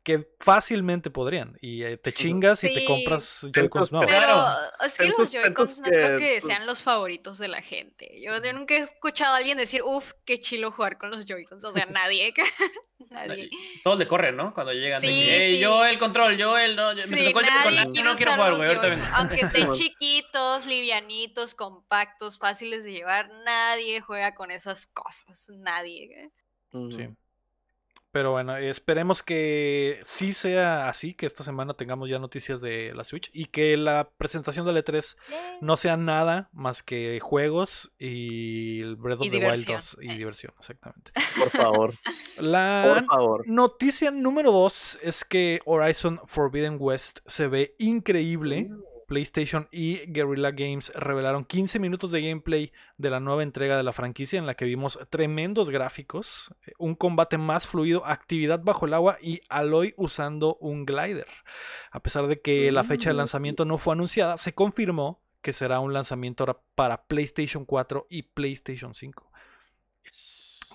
[0.04, 1.56] que fácilmente podrían.
[1.60, 4.10] Y eh, te chingas y te compras Joy-Cons nuevos.
[4.10, 4.58] Pero Claro.
[4.84, 8.10] es que los Joy-Cons no creo que sean los favoritos de la gente.
[8.20, 11.62] Yo, yo nunca he escuchado a alguien decir, uff, qué chilo jugar con los Joy-Cons.
[11.64, 12.34] O sea, nadie.
[13.10, 13.48] nadie.
[13.84, 14.52] Todos le corren, ¿no?
[14.54, 15.00] Cuando llegan.
[15.00, 15.60] de Sí, que, "Ey, sí.
[15.60, 16.74] yo el control, yo el.
[16.74, 18.68] No, me Sí, tocó el Joy-Con, nadie no quiero jugar, los güey.
[18.70, 19.00] Ahorita Joy-Con.
[19.04, 19.16] vengo.
[19.16, 25.48] Aunque estén chiquitos, livianitos, compactos, fáciles de llevar, nadie juega con esas cosas.
[25.58, 26.30] Nadie.
[26.72, 27.08] Sí.
[28.12, 33.04] Pero bueno, esperemos que sí sea así, que esta semana tengamos ya noticias de la
[33.04, 35.16] Switch y que la presentación del E3
[35.62, 39.76] no sea nada más que juegos y el Breath of Y the diversión.
[39.78, 40.16] Wild 2 y Eh.
[40.18, 41.10] diversión, exactamente.
[41.38, 41.94] Por favor,
[42.42, 43.48] La por favor.
[43.48, 48.68] noticia número 2 es que Horizon Forbidden West se ve increíble.
[49.06, 53.92] PlayStation y Guerrilla Games revelaron 15 minutos de gameplay de la nueva entrega de la
[53.92, 58.94] franquicia en la que vimos tremendos gráficos, eh, un combate más fluido, actividad bajo el
[58.94, 61.26] agua y Aloy usando un glider.
[61.90, 63.18] A pesar de que la fecha de Mm.
[63.18, 68.94] lanzamiento no fue anunciada, se confirmó que será un lanzamiento para PlayStation 4 y PlayStation
[68.94, 69.30] 5.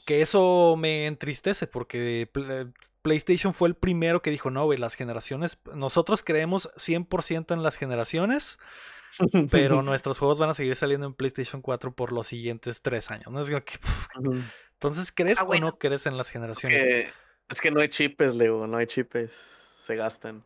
[0.05, 4.95] Que eso me entristece porque pl- PlayStation fue el primero que dijo, no, güey, las
[4.95, 8.60] generaciones, nosotros creemos 100% en las generaciones,
[9.51, 13.27] pero nuestros juegos van a seguir saliendo en PlayStation 4 por los siguientes tres años.
[14.73, 16.81] Entonces, ¿crees Ah, o no crees en las generaciones?
[16.83, 17.10] Que-
[17.49, 19.31] es que no hay chipes, Leo, no hay chipes.
[19.79, 20.43] Se gastan.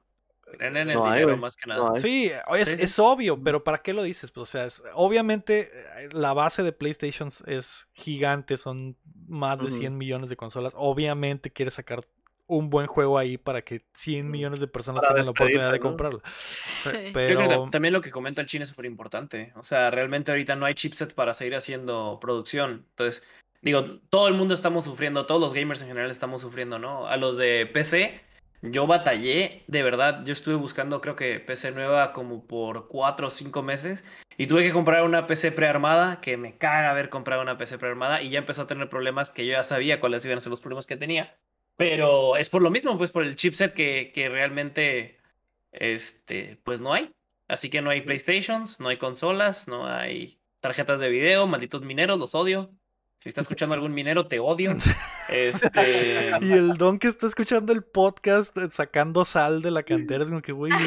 [0.57, 1.97] Creen en el No dinero más que nada.
[1.97, 2.83] Sí, es, Sí, sí.
[2.83, 4.29] es obvio, pero ¿para qué lo dices?
[4.31, 9.65] Pues, o sea, es- obviamente eh, la base de PlayStation es gigante, son más de
[9.65, 9.77] Ujú.
[9.77, 10.73] 100 millones de consolas.
[10.75, 12.05] Obviamente quiere sacar
[12.55, 15.79] un buen juego ahí para que 100 millones de personas Para tengan la oportunidad de
[15.79, 16.21] comprarlo.
[16.37, 16.89] Sí.
[16.89, 19.53] Yo creo que Pero ta- también lo que comenta el chino es súper importante.
[19.55, 22.85] O sea, realmente ahorita no hay chipset para seguir haciendo producción.
[22.89, 23.23] Entonces,
[23.61, 27.07] digo, todo el mundo estamos sufriendo, todos los gamers en general estamos sufriendo, ¿no?
[27.07, 28.19] A los de PC,
[28.63, 33.31] yo batallé, de verdad, yo estuve buscando, creo que PC nueva como por cuatro o
[33.31, 34.03] cinco meses
[34.37, 38.21] Y tuve que comprar una PC prearmada, que me caga haber comprado una PC prearmada,
[38.23, 40.61] y ya empezó a tener problemas que yo ya sabía cuáles iban a ser los
[40.61, 41.37] problemas que tenía.
[41.75, 45.17] Pero es por lo mismo, pues por el chipset que, que realmente,
[45.71, 47.11] este, pues no hay.
[47.47, 52.17] Así que no hay PlayStations, no hay consolas, no hay tarjetas de video, malditos mineros,
[52.17, 52.73] los odio.
[53.21, 54.75] Si está escuchando algún minero, te odio.
[55.29, 56.31] Este.
[56.41, 60.29] Y el don que está escuchando el podcast eh, sacando sal de la cantera es
[60.29, 60.77] como que, güey, ¿de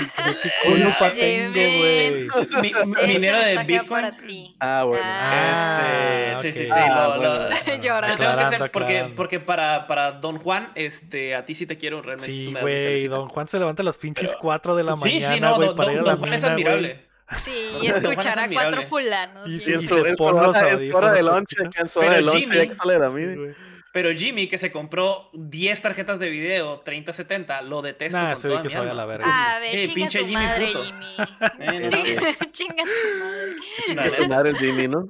[0.43, 2.29] qué coño pa' tengo, güey?
[2.61, 2.73] mi-
[3.15, 3.89] minero de Bitcoin.
[3.89, 4.55] para ti.
[4.61, 5.03] Ah, bueno.
[5.07, 6.77] Ah, Este, sí, sí, ok.
[6.77, 6.83] sí.
[6.85, 7.49] Ah, lo- bueno.
[7.67, 8.17] lo Llorando.
[8.51, 12.27] tengo que porque, porque para, para Don Juan, este, a ti sí te quiero realmente.
[12.33, 15.41] Sí, güey, don Juan se levanta a las pinches 4 de la Sí, mañana, sí,
[15.41, 16.65] no, güey, don, para ir a don- don Juan es mina, güey.
[16.67, 17.14] admirable.
[17.43, 19.45] Sí, y es escuchar a cuatro Y fulanos.
[19.47, 21.23] sí, en y su, se en su pone los hora, en su hora de
[21.69, 23.55] acá en su hora de Pero lunch, Jimmy-.
[23.93, 28.63] Pero Jimmy, que se compró 10 tarjetas de video 3070, lo detesto Nah, con toda
[28.63, 28.93] que mi alma.
[28.95, 29.55] la verga.
[29.55, 30.83] A ver, Eh, chinga pinche tu Jimmy madre, puto.
[30.83, 31.07] Jimmy.
[31.61, 34.09] Eh, no, Chinga, chinga tu madre.
[34.09, 35.09] Es su madre el Jimmy, ¿no?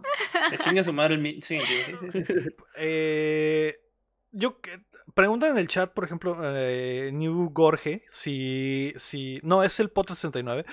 [0.51, 2.19] Que chingue su madre el mi- Sí, sí, sí.
[2.77, 3.81] Eh,
[4.33, 4.81] yo que-
[5.15, 10.09] preguntan en el chat, por ejemplo, eh, New Gorge, si, si no es el POT
[10.11, 10.67] 69.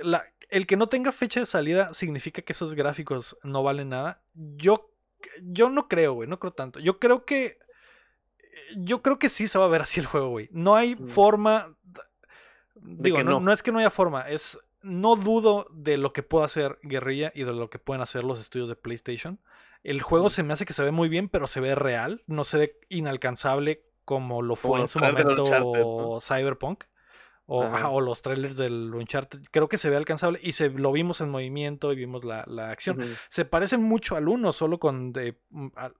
[0.00, 4.20] La, el que no tenga fecha de salida significa que esos gráficos no valen nada.
[4.34, 4.90] Yo,
[5.42, 6.80] yo no creo, güey, no creo tanto.
[6.80, 7.58] Yo creo que
[8.76, 10.48] yo creo que sí se va a ver así el juego, güey.
[10.52, 11.06] No hay Mm.
[11.08, 11.76] forma.
[12.74, 13.40] Digo, no, no.
[13.40, 14.58] no es que no haya forma, es.
[14.82, 18.38] No dudo de lo que pueda hacer Guerrilla y de lo que pueden hacer los
[18.38, 19.40] estudios de PlayStation.
[19.82, 20.30] El juego Mm.
[20.30, 22.22] se me hace que se ve muy bien, pero se ve real.
[22.26, 26.20] No se ve inalcanzable como lo fue Como en su momento.
[26.20, 26.84] Cyberpunk.
[27.46, 27.76] O, Ajá.
[27.76, 29.40] ajá, o los trailers del Uncharted.
[29.50, 32.70] Creo que se ve alcanzable y se lo vimos en movimiento y vimos la, la
[32.70, 35.92] acción se parece mucho al 1, solo con de, mm, a-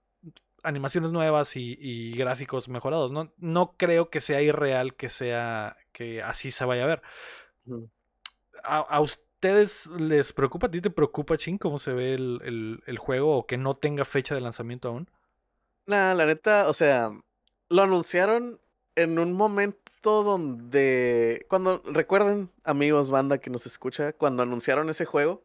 [0.65, 3.13] animaciones nuevas y, y gráficos mejorados.
[3.13, 7.03] No, no creo que sea irreal que sea que así se vaya a ver.
[8.65, 10.67] ¿A, a ustedes les preocupa?
[10.67, 13.75] ¿A ti te preocupa, Chin, cómo se ve el, el- el juego o que no
[13.75, 15.09] tenga fecha de lanzamiento aún?
[15.87, 17.13] Nah, la neta, o sea,
[17.69, 18.61] lo anunciaron
[18.97, 19.79] en un momento
[20.23, 25.43] donde, cuando, recuerden, amigos, banda que nos escucha, cuando anunciaron ese juego,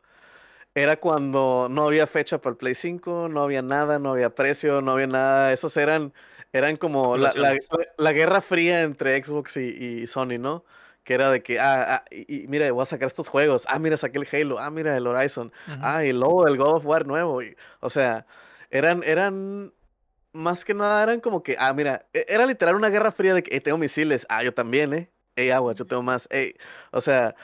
[0.74, 4.82] era cuando no había fecha para el Play 5, no había nada, no había precio,
[4.82, 6.13] no había nada, esos eran,
[6.54, 9.62] eran como la, guerra fría entre Xbox y,
[10.02, 10.63] y Sony, ¿no?
[11.04, 13.80] Que era de que, ah, ah, y, y mira, voy a sacar estos juegos, ah,
[13.80, 15.78] mira, saqué el Halo, ah, mira, el Horizon, Ujú.
[15.82, 17.41] Ah, y el logo del God of War nuevo.
[17.41, 18.26] y- o sea,
[18.69, 19.74] eran, eran,
[20.34, 23.44] más que nada eran como que, ah, mira, e- era literal una guerra fría de
[23.44, 25.12] que, "Eh, tengo misiles, ah, yo también, ¿eh?
[25.36, 26.56] Ey, aguas, yo tengo más, ey.
[26.91, 27.36] O sea,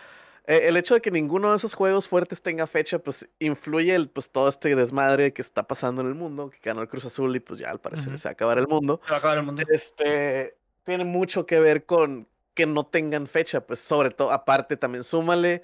[0.46, 4.10] e- el hecho de que ninguno de esos juegos fuertes tenga fecha, pues influye el,
[4.10, 7.36] pues todo este desmadre que está pasando en el mundo, que ganó el Cruz Azul
[7.36, 9.02] y pues ya al parecer se va a acabar el mundo.
[9.06, 9.64] Se va a acabar el mundo.
[9.70, 15.04] Este, tiene mucho que ver con que no tengan fecha, pues sobre todo, aparte también
[15.04, 15.62] súmale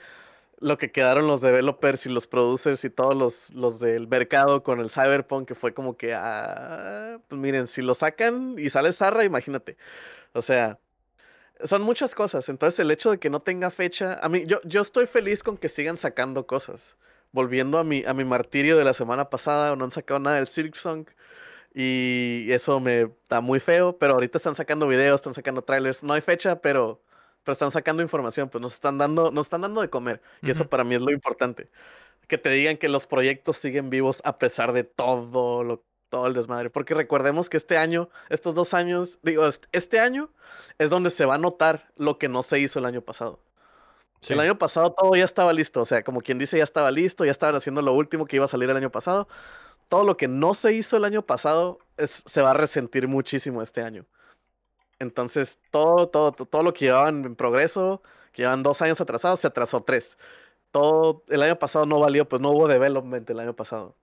[0.60, 4.80] lo que quedaron los developers y los producers y todos los, los del mercado con
[4.80, 9.26] el Cyberpunk, que fue como que, ah, pues miren, si lo sacan y sale Zarra,
[9.26, 9.78] imagínate.
[10.34, 10.80] O sea,
[11.64, 12.50] son muchas cosas.
[12.50, 15.58] Entonces el hecho de que no tenga fecha, a mí, yo, yo estoy feliz con
[15.58, 16.96] que sigan sacando cosas.
[17.32, 20.48] Volviendo a mi, a mi martirio de la semana pasada, no han sacado nada del
[20.48, 21.08] Silksong.
[21.74, 26.04] Y eso me da muy feo, pero ahorita están sacando videos, están sacando trailers.
[26.04, 27.02] No hay fecha, pero,
[27.44, 30.22] pero están sacando información, pues nos están dando, nos están dando de comer.
[30.42, 31.70] Y eso para mí es lo importante.
[32.28, 36.34] Que te digan que los proyectos siguen vivos a pesar de todo lo, todo el
[36.34, 36.70] desmadre.
[36.70, 40.30] Porque recordemos que este año, estos dos años, digo, est- este año
[40.78, 43.40] es donde se va a notar lo que no se hizo el año pasado.
[44.22, 44.32] Sí.
[44.34, 47.26] El año pasado todo ya estaba listo, o sea, como quien dice, ya estaba listo,
[47.26, 49.28] ya estaban haciendo lo último que iba a salir el año pasado.
[49.90, 53.62] Todo lo que no se hizo el año pasado es, se va a resentir muchísimo
[53.62, 54.06] este año.
[55.04, 59.40] Entonces, todo, todo, to- todo lo que llevaban en progreso, que llevan dos años atrasados,
[59.42, 60.18] se atrasó tres.
[60.72, 63.96] Todo el año pasado no valió, pues no hubo development el año pasado.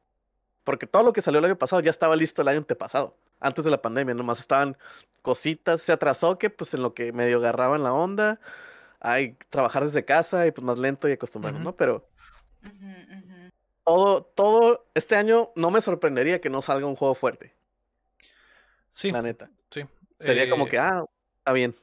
[0.62, 3.64] Porque todo lo que salió el año pasado ya estaba listo el año antepasado, antes
[3.64, 4.76] de la pandemia, nomás estaban
[5.22, 8.38] cositas, se atrasó que pues en lo que medio agarraban la onda,
[9.00, 11.62] hay trabajar desde casa y pues más lento y acostumbrarnos.
[11.64, 11.74] ¿no?
[11.74, 12.06] Pero
[13.84, 17.52] todo, todo, este año no me sorprendería que no salga un juego fuerte,
[18.92, 19.48] Sí, la neta.
[20.20, 21.04] Sería como Eh, que, ah,
[21.38, 21.74] está bien,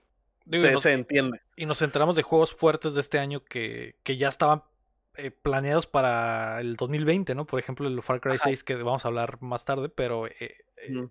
[0.45, 1.41] digo, se, nos- se entiende.
[1.55, 4.63] y nos enteramos de juegos fuertes de este año que, que ya estaban
[5.15, 7.45] eh, planeados para el 2020, ¿no?
[7.45, 8.43] Por ejemplo, el Far Cry Ajá.
[8.45, 10.55] 6 que vamos a hablar más tarde, pero eh,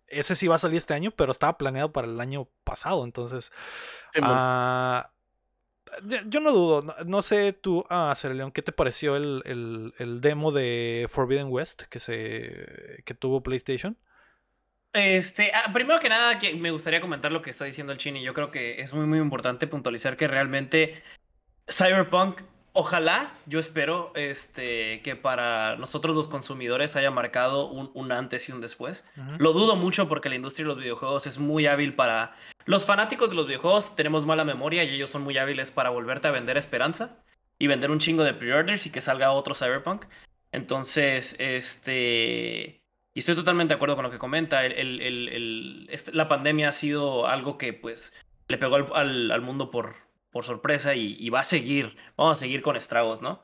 [0.06, 3.50] ese sí va a salir este año, pero estaba planeado para el año pasado, entonces...
[4.22, 5.10] Ah,
[6.04, 9.94] yo, yo no dudo, no, no sé tú, ah, León, ¿qué te pareció el, el-
[9.98, 13.96] el demo de Forbidden West que se que tuvo PlayStation?
[14.96, 18.22] Este, ah, primero que nada, que me gustaría comentar lo que está diciendo el Chini.
[18.22, 21.02] Yo creo que es muy, muy importante puntualizar que realmente
[21.68, 22.40] Cyberpunk
[22.72, 28.52] ojalá, yo espero, este, que para nosotros los consumidores haya marcado un, un antes y
[28.52, 29.04] un después.
[29.38, 32.34] Lo dudo mucho porque la industria de los videojuegos es muy hábil para...
[32.64, 36.28] Los fanáticos de los videojuegos tenemos mala memoria y ellos son muy hábiles para volverte
[36.28, 37.18] a vender esperanza
[37.58, 40.06] y vender un chingo de pre-orders y que salga otro Cyberpunk.
[40.52, 42.85] Entonces, este...
[43.16, 44.66] Y estoy totalmente de acuerdo con lo que comenta.
[44.66, 48.12] El, el- este- la pandemia ha sido algo que pues
[48.46, 49.94] le pegó al, al- al mundo por,
[50.30, 51.96] por sorpresa y, y va a seguir.
[52.18, 53.42] Vamos a seguir con estragos, ¿no?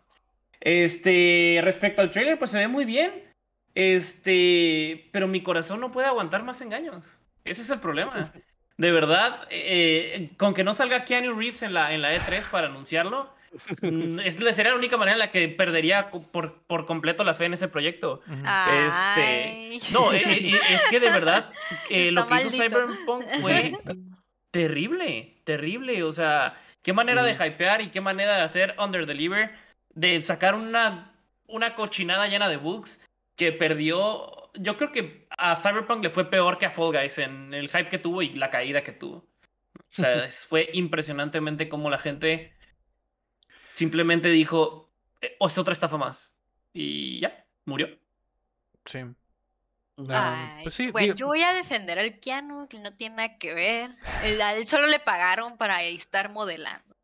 [0.60, 3.32] Este, respecto al trailer, pues se ve muy bien.
[3.74, 7.20] Este, pero mi corazón no puede aguantar más engaños.
[7.46, 8.30] Ese es el problema.
[8.76, 12.66] De verdad, eh, con que no salga Keanu Reeves en la, en la E3 para
[12.66, 13.32] anunciarlo,
[14.24, 17.54] es, sería la única manera en la que perdería por, por completo la fe en
[17.54, 18.20] ese proyecto.
[18.44, 19.78] Ay.
[19.92, 21.50] No, eh, eh, es que de verdad,
[21.90, 22.50] eh, lo que hizo.
[22.50, 23.78] Cyberpunk fue
[24.50, 26.02] terrible, terrible.
[26.02, 29.54] O sea, qué manera de hypear y qué manera de hacer under deliver,
[29.94, 31.14] de sacar una,
[31.46, 33.00] una cochinada llena de bugs
[33.36, 34.50] que perdió.
[34.54, 37.88] Yo creo que a Cyberpunk le fue peor que a Fall Guys en el hype
[37.88, 39.16] que tuvo y la caída que tuvo.
[39.16, 42.52] O sea, fue impresionantemente como la gente
[43.74, 46.32] simplemente dijo, "Eh, "Oh, es otra estafa más.
[46.74, 47.88] Y ya, murió.
[48.86, 48.98] Sí.
[50.08, 53.38] Ay, pues sí, bueno, digo- yo voy a defender al Keanu, que no tiene nada
[53.38, 53.90] que ver.
[54.24, 56.96] El- A él solo le pagaron para estar modelando.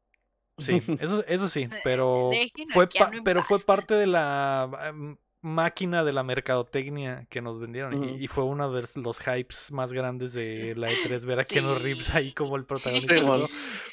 [0.56, 2.30] Sí, eso, eso sí, pero
[2.72, 8.18] fue, Keanu pero fue parte de la em, máquina de la mercadotecnia que nos vendieron
[8.20, 12.06] y- fue uno de los hypes más grandes de la E3 ver a Keanu Reeves
[12.06, 12.12] Sí.
[12.14, 12.64] ahí como el
[13.06, 13.14] protagonista.
[13.20, 13.46] juego.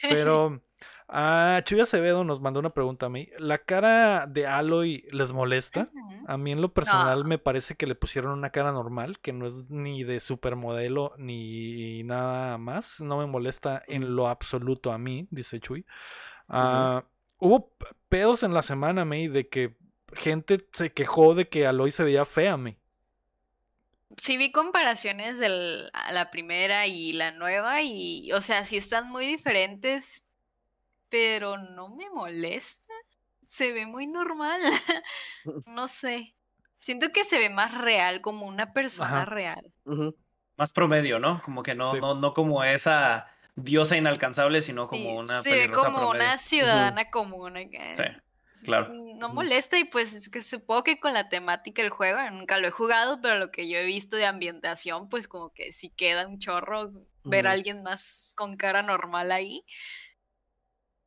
[0.09, 0.61] Pero
[1.07, 3.29] ah, Chuy Acevedo nos mandó una pregunta a mí.
[3.37, 5.89] ¿La cara de Aloy les molesta?
[6.27, 7.25] A mí en lo personal No.
[7.25, 12.03] me parece que le pusieron una cara normal, que no es ni de supermodelo ni
[12.03, 13.01] nada más.
[13.01, 15.85] No me molesta en lo absoluto a mí, dice Chuy.
[16.49, 17.03] Ah,
[17.37, 17.71] Hubo
[18.09, 19.75] pedos en la semana, May, de que
[20.13, 22.77] gente se quejó de que Aloy se veía fea, May.
[24.17, 29.25] Sí vi comparaciones de la primera y la nueva y, o sea, sí están muy
[29.25, 30.23] diferentes,
[31.09, 32.93] pero no me molesta.
[33.45, 34.59] Se ve muy normal.
[35.67, 36.35] No sé.
[36.77, 39.25] Siento que se ve más real, como una persona Ajá.
[39.25, 39.73] real.
[40.57, 41.41] Más promedio, ¿no?
[41.43, 41.99] Como que no, Sí.
[41.99, 46.09] no, no como esa diosa inalcanzable, sino Sí, como una se ve como promedio.
[46.09, 47.57] una ciudadana común.
[47.57, 48.21] acá.
[48.53, 48.91] Sí, claro.
[48.93, 52.67] No molesta y pues es que supongo que con la temática del juego, nunca lo
[52.67, 56.27] he jugado, pero lo que yo he visto de ambientación, pues como que sí queda
[56.27, 56.91] un chorro
[57.23, 59.65] ver a alguien más con cara normal ahí.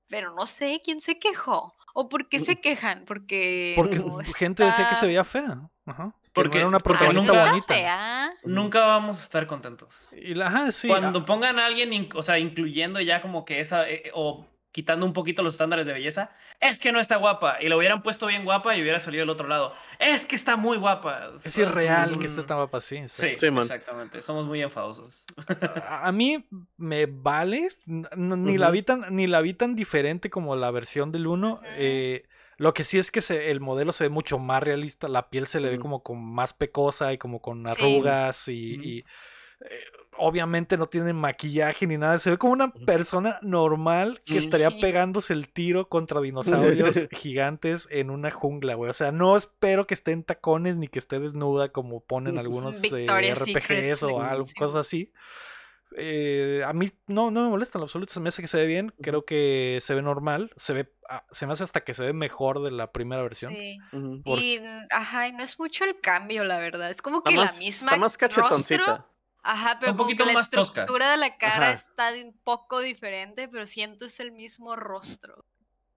[0.09, 4.65] Pero no sé quién se quejó o por qué se quejan, porque Porque no gente
[4.65, 5.69] decía que se veía fea.
[5.87, 6.15] Ajá.
[6.33, 7.75] Porque- no era una porque está bonita.
[7.75, 8.33] fea.
[8.45, 10.11] Nunca vamos a estar contentos.
[10.13, 10.87] Y la- ajá, sí.
[10.89, 15.07] Cuando ah, pongan a alguien, o sea, incluyendo ya como que esa, eh, o quitando
[15.07, 17.57] un poquito los estándares de belleza, es que no está guapa.
[17.61, 19.75] Y lo hubieran puesto bien guapa y hubiera salido del otro lado.
[19.99, 21.31] Es que está muy guapa.
[21.35, 23.03] es irreal que esté tan guapa así.
[23.09, 24.23] Sí, Sí, exactamente.
[24.23, 25.25] Somos muy enfadosos.
[25.87, 30.55] A a mí me vale, ni, la vi tan, ni la vi tan diferente como
[30.57, 31.53] la versión del 1.
[31.55, 31.61] Ujú.
[31.79, 32.25] eh,
[32.57, 35.47] lo que sí es que se- el modelo se ve mucho más realista, la piel
[35.47, 37.73] se le ve como con más pecosa y como con Sí.
[37.79, 39.05] arrugas y, eh,
[40.19, 45.33] obviamente no tiene maquillaje ni nada, se ve como una persona normal que estaría pegándose
[45.33, 48.91] el tiro contra dinosaurios gigantes en una jungla, güey.
[48.91, 52.83] O sea, no espero que esté en tacones ni que esté desnuda como ponen algunos
[52.83, 54.55] eh, RPGs Secret, o algo, sí.
[54.55, 55.13] cosas así.
[55.97, 58.59] Eh, a mí no, no me molesta en lo absoluto, se me hace que se
[58.59, 61.95] ve bien, creo que se ve normal, se ve, ah, se me hace hasta que
[61.95, 63.53] se ve mejor de la primera versión.
[63.53, 63.79] Sí.
[64.25, 66.91] Por- Y, ajá, y no es mucho el cambio, la verdad.
[66.91, 69.07] Es como Está que más, la misma está más rostro.
[69.51, 70.61] Ajá, pero Un como que la tosca.
[70.61, 71.73] estructura de la cara Ajá.
[71.73, 75.45] está un poco diferente, pero siento es el mismo rostro.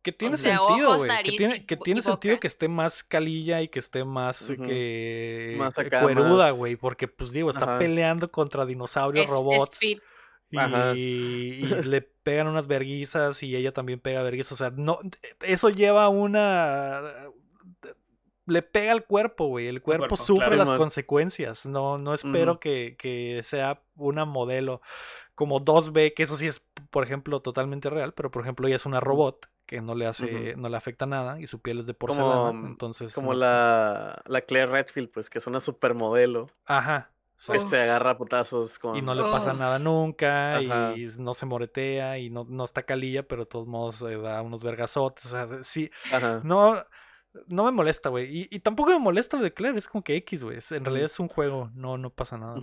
[0.04, 1.02] Que tiene sea, sentido, ojos.
[1.04, 2.40] Que nariz tiene, y que tiene y sentido boca.
[2.40, 6.54] que esté más calilla y que esté más eh, que Más eh, acá, cueruda, más-
[6.56, 6.76] güey.
[6.78, 7.78] Porque, pues digo, está Ajá.
[7.80, 9.78] peleando contra dinosaurios, Es, robots.
[9.82, 10.02] es.
[10.50, 10.58] Y,
[10.98, 14.54] y le pegan unas verguizas y ella también pega verguizas.
[14.54, 15.00] O sea, no,
[15.42, 17.02] eso lleva una.
[18.52, 19.68] Le pega al cuerpo, güey.
[19.68, 20.64] El cuerpo, cuerpo, sufre claro.
[20.66, 21.66] las consecuencias.
[21.66, 24.82] No, no espero que, que sea una modelo
[25.36, 28.14] como 2B, que eso sí es, por ejemplo, totalmente real.
[28.14, 31.40] Pero, por ejemplo, ella es una robot que no le hace, no le afecta nada
[31.40, 32.48] y su piel es de porcelana.
[32.48, 33.14] Como, entonces.
[33.16, 36.50] como no- la, la Claire Redfield, pues, que es una supermodelo.
[36.66, 37.10] Ajá.
[37.48, 37.70] Pues Uf.
[37.72, 38.96] se agarra a putazos con...
[38.98, 39.60] Y no le pasa Uf.
[39.60, 40.94] nada nunca, Ajá.
[40.96, 44.44] y no se moretea, y no, no está calilla, pero de todos modos eh, da
[44.44, 45.26] unos vergazotes.
[45.26, 46.42] O sea, sí, Ajá.
[46.44, 46.86] no,
[47.48, 48.42] no me molesta, güey.
[48.42, 50.60] Y, y tampoco me molesta lo de Claire, es como que X, güey.
[50.72, 52.56] En realidad es un juego, no, no pasa nada.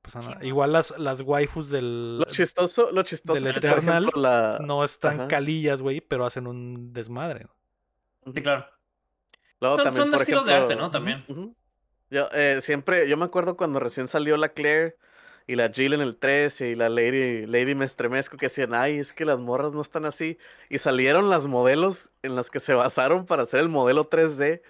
[0.00, 0.44] pasa nada.
[0.44, 2.18] Igual las, las waifus del.
[2.18, 4.58] Lo chistoso, lo chistoso del Eternal ejemplo, la...
[4.60, 5.28] No están Ajá.
[5.28, 7.46] calillas, güey, pero hacen un desmadre.
[8.34, 8.66] Sí, claro.
[9.60, 10.90] Luego Son- también, son de por estilos de arte, ¿no?
[10.90, 11.24] También.
[12.10, 14.96] Yo eh, siempre, yo me acuerdo cuando recién salió la Claire
[15.46, 18.98] y la Jill en el 3 y la Lady, Lady me estremezco que decían, ay,
[18.98, 20.38] es que las morras no están así.
[20.68, 24.62] Y salieron las modelos en las que se basaron para hacer el modelo 3D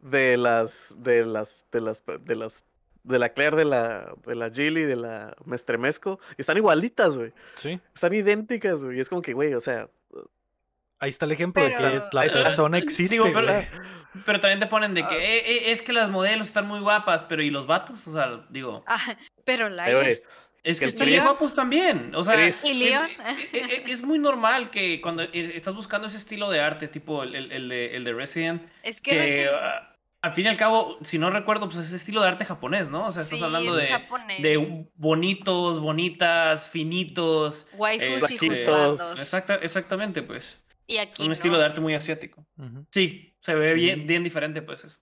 [0.00, 2.64] de las, de las, de las, de las,
[3.02, 6.18] de la Claire, de la, de la Jill y de la me estremezco.
[6.36, 7.32] Y están igualitas, güey.
[7.54, 7.80] Sí.
[7.94, 8.98] Están idénticas, güey.
[8.98, 9.88] Y es como que, güey, o sea,
[10.98, 12.42] Ahí está el ejemplo de que Pero- la está.
[12.44, 13.14] persona existe.
[13.14, 13.52] Digo, pero,
[14.24, 15.18] pero también te ponen de que Ah.
[15.18, 18.06] "Eh, eh, es que las modelos están muy guapas, pero ¿y los vatos?
[18.06, 18.98] O sea, digo, Ah,
[19.44, 20.22] pero la eh, es-
[20.62, 22.12] es Que están guapos también.
[22.14, 23.06] O sea, ¿Y es- Leon?
[23.52, 27.22] Es, es- es muy normal que cuando eh, estás buscando ese estilo de arte, tipo
[27.24, 29.48] el, el- el de, el de Resident, es que
[30.22, 33.04] al fin y al cabo, si no recuerdo, pues es estilo de arte japonés, ¿no?
[33.06, 33.88] O sea, estás sí, hablando es
[34.42, 37.66] de, bonitos, bonitas, finitos.
[37.74, 39.18] waifus y este, juzgandos.
[39.20, 40.60] Exacta, exactamente, pues.
[40.86, 41.32] Y aquí un no.
[41.32, 42.46] estilo de arte muy asiático.
[42.90, 44.84] Sí, se ve bien, bien diferente, pues.
[44.84, 45.00] es-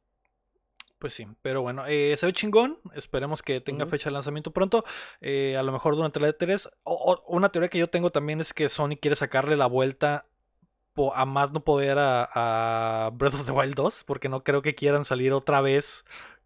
[0.99, 2.79] Pues sí, pero bueno, eh, se ve chingón.
[2.95, 4.85] Esperemos que tenga fecha de lanzamiento pronto.
[5.21, 6.71] eh, a lo mejor durante la E3.
[6.85, 10.25] O, o- una teoría que yo tengo también es que Sony quiere sacarle la vuelta
[10.95, 14.05] po- a más no poder a, a Breath of the Wild 2.
[14.05, 16.05] Porque no creo que quieran salir otra vez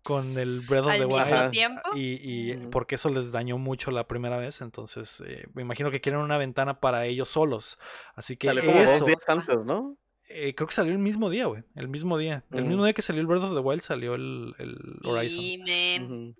[0.08, 1.50] con el Breath of the Wild.
[1.50, 1.80] Tiempo.
[1.94, 2.16] Y,
[2.50, 2.70] y Ujú.
[2.70, 4.60] porque eso les dañó mucho la primera vez.
[4.62, 7.78] Entonces, eh, me imagino que quieren una ventana para ellos solos.
[8.14, 9.96] Así que salió como eso, dos días antes, ¿no?
[10.30, 11.62] eh, creo que salió el mismo día, güey.
[11.74, 12.44] El mismo día.
[12.52, 16.34] El mismo día que salió el Breath of the Wild salió el, el Horizon.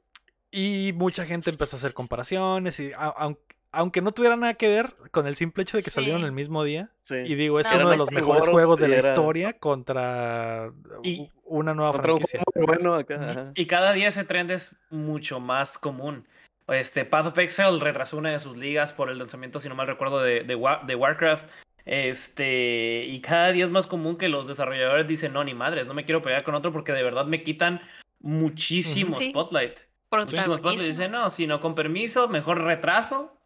[0.51, 3.39] Y, mucha gente empezó a hacer comparaciones y a- aun-
[3.73, 6.65] aunque no tuviera nada que ver con el simple hecho de que salieron el mismo
[6.65, 6.91] día.
[7.03, 7.17] Sí.
[7.17, 10.73] Y digo, es No, uno de pues los mejores juegos de la era- historia contra
[11.03, 12.41] Y- una nueva Contra franquicia.
[12.55, 13.53] bueno acá.
[13.55, 16.27] Y cada día ese trend es mucho más común.
[16.69, 19.87] Este, Path of Exile retrasó una de sus ligas por el lanzamiento, si no mal
[19.87, 21.51] recuerdo, de, de, Wa- de Warcraft.
[21.87, 25.95] Este, y cada día es más común que los desarrolladores dicen, no, ni madres, no
[25.95, 27.81] me quiero pelear con otro porque de verdad me quitan
[28.21, 29.31] muchísimo Sí.
[29.31, 29.79] spotlight.
[30.11, 30.81] Muchísimo spotlight.
[30.89, 33.38] Dicen, no, sino con permiso, mejor retraso.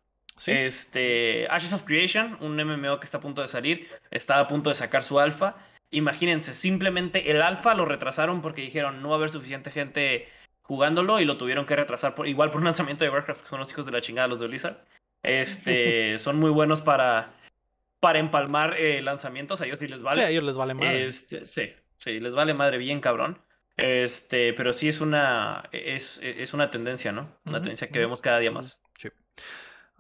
[0.43, 4.49] Sí, Este, Ashes of Creation, un MMO que está a punto de salir, está a
[4.49, 5.55] punto de sacar su alfa.
[5.93, 10.29] Imagínense, simplemente el alfa lo retrasaron porque dijeron no va a haber suficiente gente
[10.63, 13.61] jugándolo y lo tuvieron que retrasar por, igual por un lanzamiento de Warcraft, que son
[13.61, 14.85] los hijos de la chingada los de Blizzard.
[15.23, 17.35] Este, son muy buenos para,
[18.01, 20.25] para empalmar eh, lanzamientos, a ellos sí les Sí, vale.
[20.25, 21.05] a ellos les vale madre.
[21.05, 23.41] Este, sí, sí, les vale madre bien cabrón.
[23.77, 27.39] Este, pero sí es una, es, es una tendencia, ¿no?
[27.45, 28.81] Una tendencia que vemos cada día más.
[28.99, 29.09] Sí.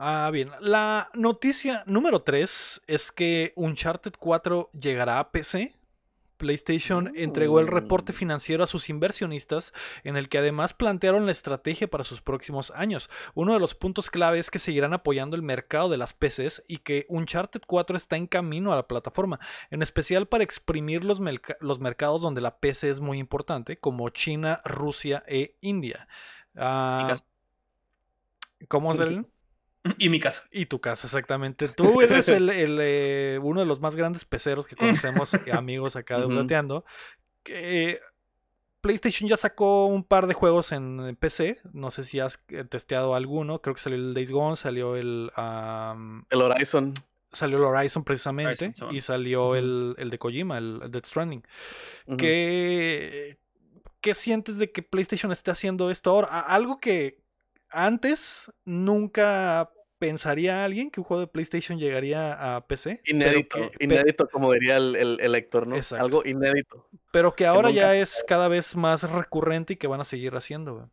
[0.04, 0.50] Ah, bien.
[0.58, 5.76] La noticia número 3 es que Uncharted 4 llegará a PC.
[6.38, 8.16] PlayStation entregó el reporte Mm.
[8.16, 9.72] financiero a sus inversionistas,
[10.02, 13.10] en el que además plantearon la estrategia para sus próximos años.
[13.34, 16.78] Uno de los puntos clave es que seguirán apoyando el mercado de las PCs y
[16.78, 19.38] que Uncharted 4 está en camino a la plataforma,
[19.70, 21.20] en especial para exprimir los,
[21.60, 26.08] los mercados donde la PC es muy importante, como China, Rusia e India.
[26.56, 27.14] Ah.
[28.66, 29.26] ¿Cómo, Selene?
[29.98, 30.44] Y mi casa.
[30.50, 31.68] Y tu casa, exactamente.
[31.68, 36.20] Tú eres el, el, eh, uno de los más grandes peceros que conocemos, amigos acá
[36.20, 36.82] de.
[37.42, 38.00] Que,
[38.80, 41.58] PlayStation ya sacó un par de juegos en PC.
[41.72, 43.60] No sé si has eh, testeado alguno.
[43.60, 45.30] Creo que salió el Days Gone, salió el.
[46.30, 46.92] El Horizon.
[47.30, 48.66] salió el Horizon precisamente.
[48.66, 51.44] Horizon, y salió el, el de Kojima, el, el Death Stranding.
[52.18, 53.38] ¿Qué,
[54.00, 56.40] ¿Qué sientes de que PlayStation esté haciendo esto ahora?
[56.40, 57.21] Algo que
[57.72, 63.00] antes nunca pensaría alguien que un juego de PlayStation llegaría a PC.
[63.04, 65.76] Inédito, que- inédito, como diría el, el, el lector, ¿no?
[65.76, 66.04] Exacto.
[66.04, 66.88] Algo inédito.
[67.12, 70.74] Pero que ahora ya es cada vez más recurrente y que van a seguir haciendo.
[70.74, 70.86] güey.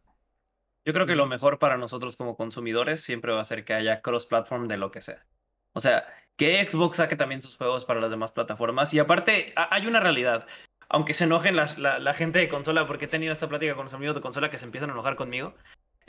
[0.86, 4.02] Yo creo que lo mejor para nosotros como consumidores siempre va a ser que haya
[4.02, 5.26] cross-platform de lo que sea.
[5.74, 6.06] O sea,
[6.36, 8.94] que Xbox saque también sus juegos para las demás plataformas.
[8.94, 10.48] Y aparte, ha- hay una realidad.
[10.88, 13.86] Aunque se enojen la, la- la gente de consola, porque he tenido esta plática con
[13.86, 15.54] los amigos de consola que se empiezan a enojar conmigo.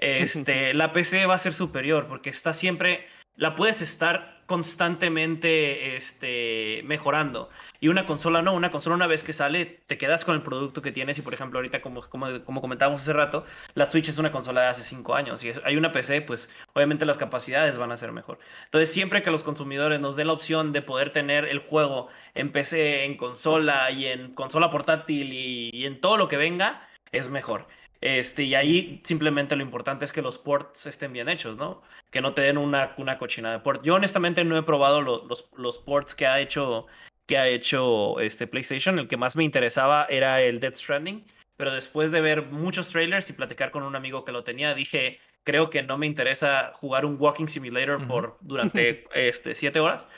[0.01, 6.83] Este, la PC va a ser superior porque está siempre, la puedes estar constantemente este,
[6.85, 7.51] mejorando.
[7.79, 10.83] Y una consola no, una consola una vez que sale, te quedas con el producto
[10.83, 11.19] que tienes.
[11.19, 13.45] Y por ejemplo, ahorita, como, como, como comentábamos hace rato,
[13.75, 15.45] la Switch es una consola de hace 5 años.
[15.45, 18.41] Y es- hay una PC, pues obviamente las capacidades van a ser mejor.
[18.65, 22.51] Entonces, siempre que los consumidores nos den la opción de poder tener el juego en
[22.53, 27.29] PC, en consola y en consola portátil y, y en todo lo que venga, es
[27.29, 27.69] mejor.
[28.01, 31.83] Este, y ahí simplemente lo importante es que los ports estén bien hechos, ¿no?
[32.11, 33.83] Que no te den una, una cochina de port.
[33.85, 36.87] Yo honestamente no he probado lo- los, los ports que ha hecho,
[37.27, 38.99] que ha hecho este PlayStation.
[38.99, 41.25] El que más me interesaba era el Death Stranding.
[41.59, 45.21] Pero después de ver muchos trailers y platicar con un amigo que lo tenía, dije,
[45.45, 50.09] creo que no me interesa jugar un walking simulator por durante este, siete horas.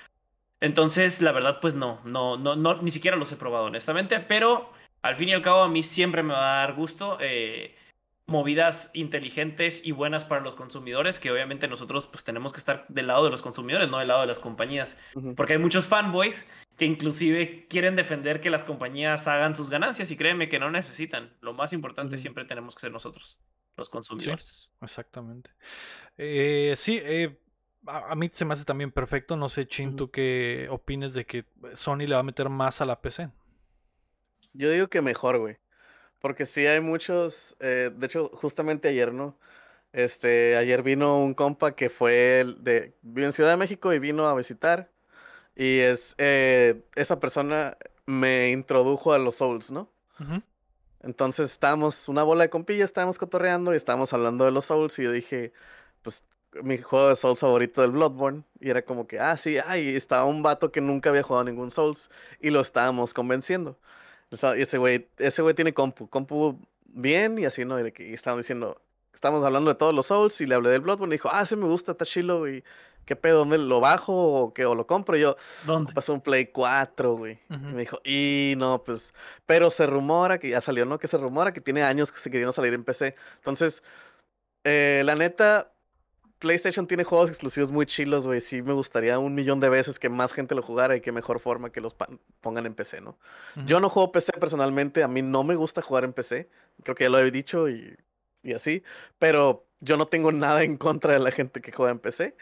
[0.61, 4.71] Entonces, la verdad, pues no, no, no, no, ni siquiera los he probado, honestamente, pero
[5.03, 7.75] al fin y al cabo a mí siempre me va a dar gusto eh,
[8.27, 13.09] movidas inteligentes y buenas para los consumidores, que obviamente nosotros pues tenemos que estar del
[13.09, 14.97] lado de los consumidores, no del lado de las compañías,
[15.37, 16.47] porque hay muchos fanboys
[16.77, 21.37] que inclusive quieren defender que las compañías hagan sus ganancias y créeme que no necesitan.
[21.41, 23.39] Lo más importante siempre tenemos que ser nosotros,
[23.77, 24.71] los consumidores.
[24.81, 25.51] Exactamente.
[26.17, 27.39] Eh, sí, eh,
[27.87, 29.37] a, a mí se me hace también perfecto.
[29.37, 29.97] No sé, Chin, Ujú.
[29.97, 31.45] tú qué opines de que
[31.75, 33.29] Sony le va a meter más a la PC.
[34.55, 35.59] Yo digo que mejor, güey.
[36.21, 37.57] Porque sí hay muchos.
[37.61, 39.39] eh, de hecho, justamente ayer, ¿no?
[39.93, 42.95] Este, ayer vino un compa que fue el de.
[43.03, 44.91] Vive en Ciudad de México y vino a visitar.
[45.57, 46.15] Y es.
[46.19, 47.77] eh, esa persona
[48.07, 49.91] me introdujo a los Souls, ¿no?
[51.01, 54.99] Entonces estábamos, una bola de compillas, estábamos cotorreando y estábamos hablando de los Souls.
[54.99, 55.53] Y yo dije,
[56.03, 56.25] pues,
[56.63, 58.45] mi juego de Souls favorito del Bloodborne.
[58.61, 61.71] Y era como que, ah, sí, ay, estaba un vato que nunca había jugado ningún
[61.71, 62.11] Souls.
[62.41, 63.79] Y lo estábamos convenciendo.
[64.57, 67.79] Y ese güey, ese güey tiene compu, compu bien y así, ¿no?
[67.79, 68.81] Y, de que, y estábamos diciendo,
[69.13, 71.57] estamos hablando de todos los Souls y le hablé del Bloodborne y dijo, ah, ese
[71.57, 72.65] me gusta, está chilo, y
[73.05, 73.39] ¿qué pedo?
[73.39, 75.17] ¿Dónde lo bajo o, qué, o lo compro?
[75.17, 75.93] Y yo, ¿Dónde?
[75.93, 77.39] pasó un Play 4, güey.
[77.51, 79.13] Y me dijo, y no, pues,
[79.47, 80.99] pero se rumora que ya salió, ¿no?
[80.99, 83.15] Que se rumora que tiene años que se querían salir en PC.
[83.37, 83.83] Entonces,
[84.65, 85.72] eh, la neta,
[86.43, 88.41] PlayStation tiene juegos exclusivos muy chilos, güey.
[88.41, 91.39] Sí, me gustaría un millón de veces que más gente lo jugara y qué mejor
[91.39, 91.95] forma que los
[92.41, 93.17] pongan en PC, ¿no?
[93.65, 96.51] Yo no juego PC personalmente, a mí no me gusta jugar en PC,
[96.83, 97.97] creo que ya lo he dicho y,
[98.43, 98.83] y así,
[99.21, 102.37] pero yo no tengo nada en contra de la gente que juega en PC.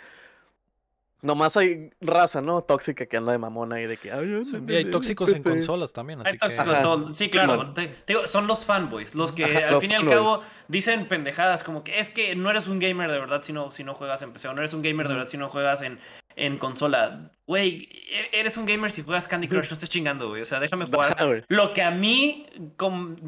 [1.23, 2.62] Nomás hay raza, ¿no?
[2.62, 4.11] Tóxica que anda de mamona y de que...
[4.11, 5.57] "Ay, Sí, anda y hay tóxicos en PC".
[5.57, 6.21] consolas también.
[6.21, 6.81] Así Hay tóxicos que...
[6.83, 7.53] todo- Sí, claro.
[7.53, 7.75] Simón.
[7.75, 10.41] Te- te digo, son los fanboys, los que Ajá, al los fin y al cabo
[10.68, 13.85] dicen pendejadas como que es que no eres un gamer de verdad si no, si
[13.85, 15.99] no juegas en PC, o no eres un gamer de verdad si no juegas en,
[16.37, 17.23] en consola.
[17.47, 20.41] Güey, e- eres un gamer si juegas Candy Crush, no estés chingando, güey.
[20.43, 22.47] O sea, déjame jugar Ajá, lo que a mí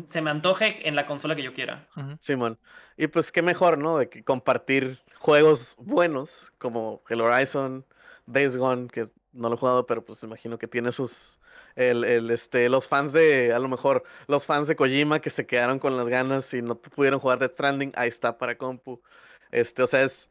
[0.07, 1.89] se me antoje en la consola que yo quiera.
[2.21, 2.59] Simón.
[2.97, 3.99] Y pues qué mejor, ¿no?
[3.99, 7.87] De que compartir juegos buenos como el Horizon,
[8.27, 11.39] Days Gone, que no lo he jugado, pero pues imagino que tiene sus...
[11.75, 15.47] El, el, este, los fans de, a lo mejor, los fans de Kojima que se
[15.47, 19.01] quedaron con las ganas y no pudieron jugar Death Stranding, ahí está para compu.
[19.51, 20.29] Este, o sea, es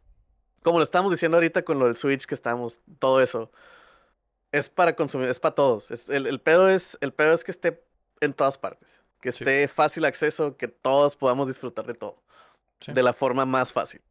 [0.61, 3.51] como lo estamos diciendo ahorita con lo del Switch que estamos, todo eso.
[4.51, 5.89] Es para consumir, es para todos.
[5.91, 7.83] Es, el, el pedo es, el pedo es que esté
[8.19, 9.01] en todas partes.
[9.21, 9.43] Que Sí.
[9.43, 12.21] esté fácil acceso, que todos podamos disfrutar de todo
[12.79, 12.91] Sí.
[12.93, 14.01] de la forma más fácil.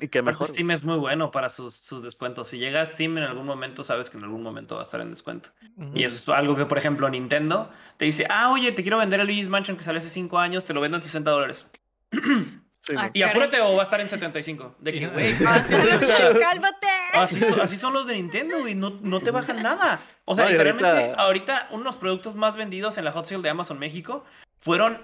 [0.00, 0.46] Y Aparte, mejor.
[0.48, 2.48] Steam es muy bueno para sus, sus descuentos.
[2.48, 5.00] Si llega a Steam en algún momento, sabes que en algún momento va a estar
[5.00, 5.50] en descuento.
[5.94, 9.20] Y eso es algo que, por ejemplo, Nintendo te dice, ah, oye, te quiero vender
[9.20, 11.66] el Luigi's Mansion que salió hace 5 años, te lo vendo en 60 dólares.
[12.80, 13.10] Sí, Ah.
[13.12, 14.76] Y apúrate o va a estar en 75.
[14.78, 15.06] De que,
[17.12, 20.00] así, son, así son los de Nintendo, güey, no, no te bajan nada.
[20.24, 21.68] O sea, No, literalmente, ahorita- ahorita...
[21.72, 24.24] unos productos más vendidos en la Hot Sale de Amazon México
[24.58, 25.02] fueron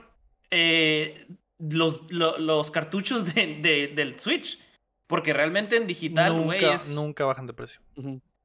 [0.51, 1.26] eh,
[1.59, 4.61] los, lo- los cartuchos de, de- del Switch.
[5.07, 6.89] Porque realmente en digital, güey, nunca, es...
[6.91, 7.81] nunca bajan de precio.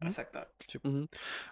[0.02, 0.40] Exacto.
[0.84, 0.90] ujú.
[0.92, 1.08] No, y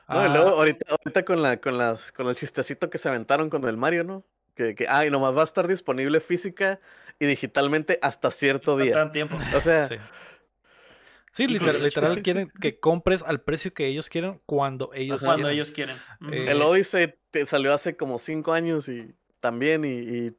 [0.08, 3.64] Ah, luego ahorita, ahorita con la, con las, con el chistecito que se aventaron con
[3.66, 4.26] el Mario, ¿no?
[4.56, 6.80] Que, que, ay, nomás va a estar disponible física
[7.20, 8.94] y digitalmente hasta cierto Hasta día.
[8.94, 9.38] tan tiempo.
[9.56, 11.48] O sea, sí.
[11.48, 15.22] Literal, literal quieren que compres al precio que ellos quieren cuando ellos.
[15.22, 15.54] Cuando quieran.
[15.54, 15.98] ellos quieren.
[16.32, 20.32] Eh, el Odyssey te salió hace como cinco años y también, y, y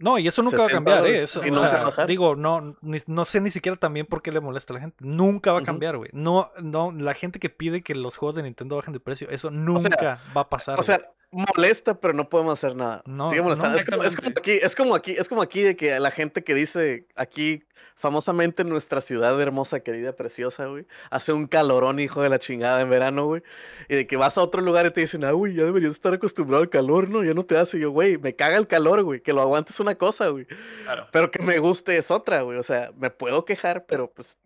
[0.00, 1.22] No, y eso nunca va a 60 cambiar, ¿eh?
[1.22, 4.40] Eso, sí, o sea, digo, no, ni- no sé ni siquiera también por qué le
[4.40, 4.96] molesta a la gente.
[5.04, 6.10] Nunca va a cambiar, güey.
[6.12, 9.50] No, no, la gente que pide que los juegos de Nintendo bajen de precio, eso
[9.50, 10.80] nunca va a pasar.
[10.80, 11.00] o sea,
[11.30, 13.02] molesta, pero no podemos hacer nada.
[13.06, 13.74] No, Sigue molestando.
[13.74, 16.10] no, es, como, es como aquí, es como aquí, es como aquí de que la
[16.10, 17.62] gente que dice aquí,
[17.96, 22.80] famosamente en nuestra ciudad hermosa, querida, preciosa, güey, hace un calorón, hijo de la chingada,
[22.80, 23.42] en verano, güey.
[23.88, 26.14] Y de que vas a otro lugar y te dicen, ah, güey, ya deberías estar
[26.14, 27.22] acostumbrado al calor, ¿no?
[27.22, 27.76] Ya no te hace.
[27.76, 29.20] Y yo, güey, me caga el calor, güey.
[29.20, 30.46] Que lo aguantes es una cosa, güey.
[30.84, 31.08] Claro.
[31.12, 32.58] Pero que me guste es otra, güey.
[32.58, 34.38] O sea, me puedo quejar, pero pues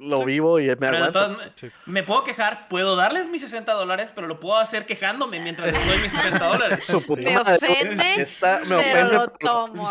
[0.00, 0.24] lo Sí.
[0.24, 1.12] vivo y me Pero aguanto.
[1.12, 1.68] todas ma- Sí.
[1.86, 5.86] me puedo quejar, puedo darles mis 60 dólares, pero lo puedo hacer quejándome mientras les
[5.86, 6.84] doy mis 60 dólares.
[6.84, 9.88] Su puta Me madre, ofende, está- me pero ofende, lo tomo.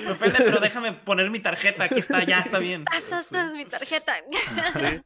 [0.00, 2.84] Me ofende, pero déjame poner mi tarjeta, aquí está, ya está bien.
[2.96, 4.14] Esta, esta es mi tarjeta.
[4.72, 5.02] Sí.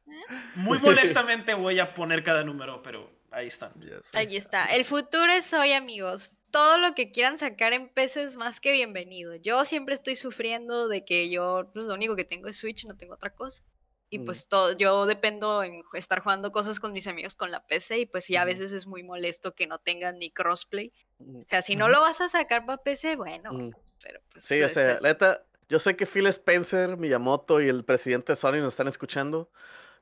[0.55, 3.73] Muy molestamente voy a poner cada número, pero ahí están.
[3.81, 4.19] Ya sé.
[4.19, 4.65] Ahí está.
[4.67, 6.37] El futuro es hoy, amigos.
[6.51, 9.35] Todo lo que quieran sacar en PC es más que bienvenido.
[9.37, 12.97] Yo siempre estoy sufriendo de que yo pues, lo único que tengo es Switch, no
[12.97, 13.63] tengo otra cosa.
[14.09, 14.25] Y Mm.
[14.25, 18.07] pues todo, yo dependo en estar jugando cosas con mis amigos con la PC y
[18.07, 20.93] pues sí, a veces es muy molesto que no tengan ni crossplay.
[21.19, 23.71] Mm, O sea, si no lo vas a sacar para PC, bueno, mm.
[24.03, 24.45] pero pues...
[24.45, 28.33] Sí, o es sea, la neta, yo sé que Phil Spencer, Miyamoto y el presidente
[28.33, 29.51] de Sony nos están escuchando,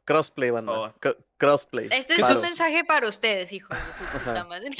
[0.04, 0.94] Crossplay, banda.
[1.38, 1.88] Crossplay.
[1.90, 2.36] Este es Paro.
[2.36, 4.70] un mensaje para ustedes, hijo de su puta madre.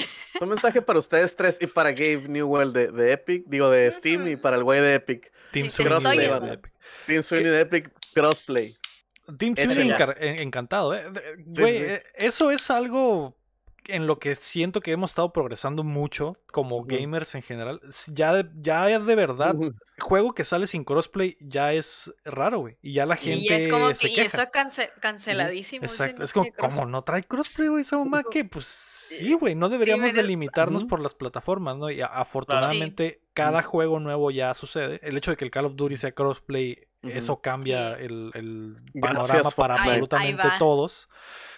[0.40, 4.28] Un mensaje para ustedes tres y para Gabe Newell de, de Epic, digo de Steam
[4.28, 5.32] y para el güey de Epic.
[5.52, 6.72] Team te Sweeney estoy Epic.
[7.06, 8.74] Team Sweeney de Epic, Crossplay.
[9.38, 9.56] Team.
[9.56, 9.94] Sweeney
[10.40, 11.04] encantado, ¿eh?
[11.52, 11.84] Sí, Güey, sí.
[11.86, 13.36] eh, eso es algo
[13.86, 17.80] en lo que siento que hemos estado progresando mucho como gamers en general.
[18.08, 19.54] Ya de, ya de verdad,
[19.98, 22.76] juego que sale sin crossplay ya es raro, güey.
[22.82, 25.86] Y ya la Sí, gente y es como se que y eso cance- canceladísimo.
[25.86, 26.18] ese Exacto.
[26.18, 27.82] no Es como, ¿cómo no trae crossplay, güey?
[27.82, 30.88] Esa mamá que, pues sí, güey, no deberíamos de pero- limitarnos Ujú.
[30.90, 31.90] por las plataformas, ¿no?
[31.90, 35.00] Y afortunadamente cada juego nuevo ya sucede.
[35.02, 38.04] El hecho de que el Call of Duty sea crossplay, Eso cambia Sí.
[38.04, 39.90] el, el Gracias, panorama para Fortnite.
[40.02, 41.08] Absolutamente todos.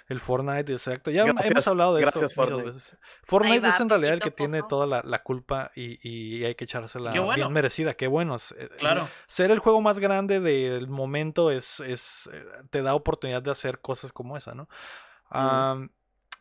[0.09, 1.11] El Fortnite, exacto.
[1.11, 2.71] Ya hemos hablado de gracias, eso Fortnite.
[2.71, 2.97] veces.
[3.25, 6.55] Fortnite va, es en realidad el que tiene toda la, la culpa y, y hay
[6.55, 7.35] que echársela bueno.
[7.35, 7.95] bien merecida.
[7.95, 8.37] Qué bueno.
[8.37, 9.09] es- eh, Claro.
[9.27, 13.81] ser el juego más grande del momento es, es eh, te da oportunidad de hacer
[13.81, 14.69] cosas como esa, ¿no?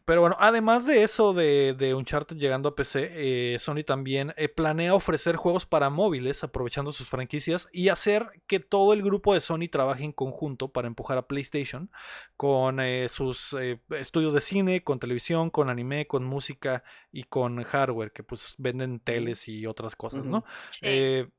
[0.06, 4.50] Pero bueno, además de eso de, de Uncharted llegando a PC, eh, Sony también eh,
[4.50, 9.42] planea ofrecer juegos para móviles aprovechando sus franquicias y hacer que todo el grupo de
[9.42, 11.90] Sony trabaje en conjunto para empujar a PlayStation
[12.38, 17.64] con eh, sus eh, estudios de cine, con televisión, con anime, con música y con
[17.64, 20.26] hardware que pues venden teles y otras cosas.
[20.26, 20.46] ¿no?
[20.70, 20.82] Sí.
[20.84, 21.30] Eh,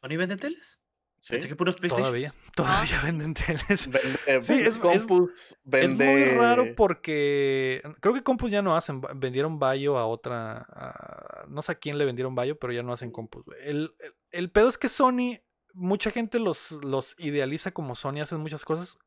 [0.00, 0.81] ¿Sony vende teles?
[1.24, 1.34] Sí.
[1.34, 2.04] Pensé que puros PlayStation.
[2.06, 3.88] todavía, todavía venden teles.
[3.88, 6.24] Vende, Sí, es- es- Compus, vende...
[6.24, 9.00] Es muy raro porque creo que Compus ya no hacen.
[9.14, 10.66] Vendieron Bayo a otra.
[10.68, 13.44] a- no sé a quién le vendieron Bayo, pero ya no hacen Compus.
[13.62, 13.94] el,
[14.32, 15.38] el pedo es que Sony,
[15.74, 18.98] mucha gente los, los idealiza como Sony hacen muchas cosas.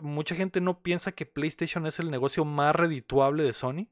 [0.00, 3.88] Mucha gente no piensa que PlayStation es el negocio más redituable de Sony.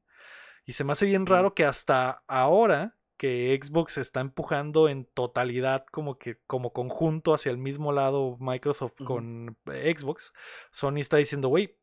[0.67, 5.87] Y se me hace bien raro que hasta ahora que Xbox está empujando en totalidad
[5.91, 10.33] como que como conjunto hacia el mismo lado Microsoft con eh, Xbox,
[10.71, 11.75] Sony está diciendo, güey,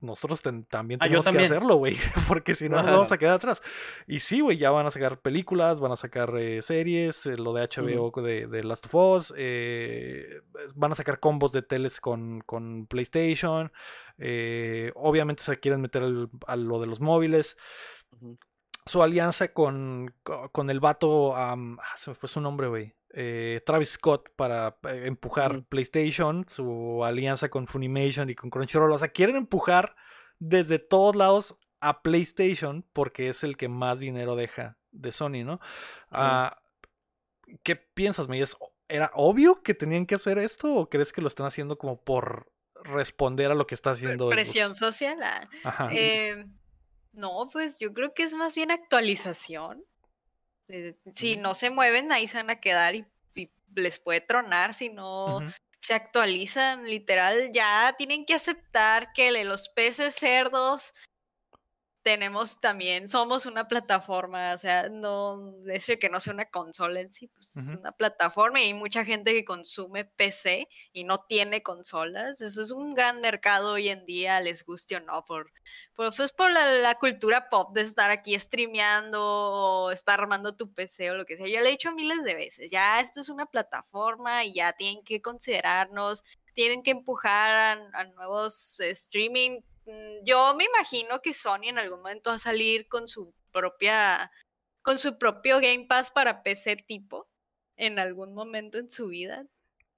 [0.00, 1.96] nosotros ten- también Ah, tenemos que hacerlo, güey,
[2.28, 3.62] porque si no nos vamos a quedar atrás.
[4.08, 7.52] Y sí, güey, ya van a sacar películas, van a sacar eh, series, eh, lo
[7.52, 10.40] de HBO de, de Last of Us, eh,
[10.74, 13.70] van a sacar combos de teles con, con PlayStation,
[14.96, 17.56] obviamente se quieren meter al- a lo de los móviles.
[18.86, 21.56] Su alianza con, co- con el vato, ah,
[21.96, 22.94] se me fue su nombre, güey.
[23.14, 25.62] eh, Travis Scott para eh, empujar.
[25.64, 28.92] PlayStation, su alianza con Funimation y con Crunchyroll.
[28.92, 29.94] O sea, quieren empujar
[30.38, 35.60] desde todos lados a PlayStation porque es el que más dinero deja de Sony, ¿no?
[36.10, 36.58] Ah,
[37.62, 38.56] ¿Qué piensas, Meyes?
[38.88, 42.50] ¿Era obvio que tenían que hacer esto o crees que lo están haciendo como por
[42.84, 44.34] responder a lo que está haciendo Xbox?
[44.36, 45.18] Presión social.
[45.22, 45.48] ah.
[45.64, 45.88] Ajá.
[45.92, 46.46] Eh,
[47.12, 49.84] no, pues yo creo que es más bien actualización.
[50.68, 54.74] Eh, si no se mueven, ahí se van a quedar y, y les puede tronar
[54.74, 55.40] si no
[55.80, 56.84] se actualizan.
[56.84, 60.94] Literal, ya tienen que aceptar que los peces cerdos
[62.02, 67.00] tenemos también, somos una plataforma, o sea, no, eso de que no sea una consola
[67.00, 67.80] en sí, pues es Ujú.
[67.80, 72.40] una plataforma y hay mucha gente que consume PC y no tiene consolas.
[72.40, 75.52] Eso es un gran mercado hoy en día, les guste o no, por,
[75.94, 80.72] por, pues por la, la cultura pop de estar aquí streameando o estar armando tu
[80.72, 81.46] PC o lo que sea.
[81.46, 85.04] Yo le he dicho miles de veces, ya esto es una plataforma y ya tienen
[85.04, 86.24] que considerarnos,
[86.54, 89.60] tienen que empujar a, a nuevos eh, streaming.
[89.86, 94.30] Mm, Yo me imagino que Sony en algún momento va a salir con su propia,
[94.82, 97.28] con su propio Game Pass para PC tipo
[97.76, 99.44] en algún momento en su vida.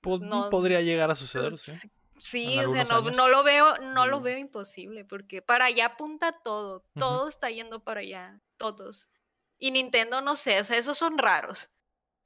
[0.00, 1.90] Pod- no- podría llegar a suceder, Pues, sí.
[2.16, 4.22] Sí, o sea, no, no lo veo, no lo Mm.
[4.22, 9.10] veo imposible, porque para allá apunta todo, todo está yendo para allá, todos.
[9.58, 11.70] Y Nintendo no sé, o sea, esos son raros.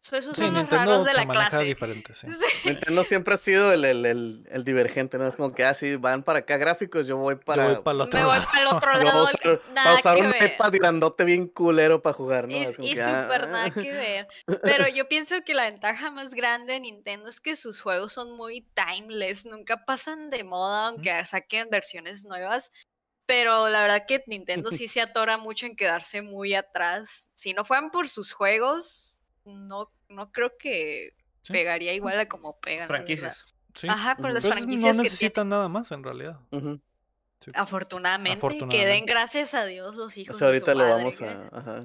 [0.01, 1.64] So, esos Sí, son los Nintendo raros de la clase.
[1.64, 2.26] diferente, sí.
[2.62, 2.68] Sí.
[2.70, 5.26] Nintendo siempre ha sido el, el, el, el divergente, ¿no?
[5.26, 7.64] Es como que así van para acá gráficos, yo voy para.
[7.68, 8.46] Yo voy para el otro Me voy lado.
[8.51, 10.53] para el otro yo voy a lado, usar, voy nada usar que un ver.
[10.55, 12.55] iPad grandote bien culero para jugar, ¿no?
[12.55, 14.28] Y, y que, ah, súper nada que ver.
[14.62, 18.32] Pero yo pienso que la ventaja más grande de Nintendo es que sus juegos son
[18.36, 22.70] muy timeless, nunca pasan de moda, aunque saquen versiones nuevas.
[23.26, 27.30] Pero la verdad que Nintendo sí se atora mucho en quedarse muy atrás.
[27.34, 29.18] Si no fueran por sus juegos,
[29.49, 31.53] no, no creo que Sí.
[31.53, 32.88] pegaría igual a como pegan.
[32.88, 33.46] Franquicias.
[33.74, 33.86] Sí.
[33.88, 35.12] Ajá, por las franquicias no que tienen.
[35.12, 36.38] necesitan nada más en realidad.
[37.40, 37.53] Sí.
[37.55, 39.11] Afortunadamente, que den Afortunadamente.
[39.12, 40.36] gracias a Dios los hijos.
[40.36, 41.57] O sea, de su ahorita lo madre, vamos a.
[41.57, 41.84] Ajá.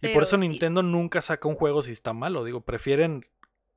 [0.00, 0.46] Y por eso sí.
[0.48, 2.44] Nintendo nunca saca un juego si está malo.
[2.44, 3.26] Digo, prefieren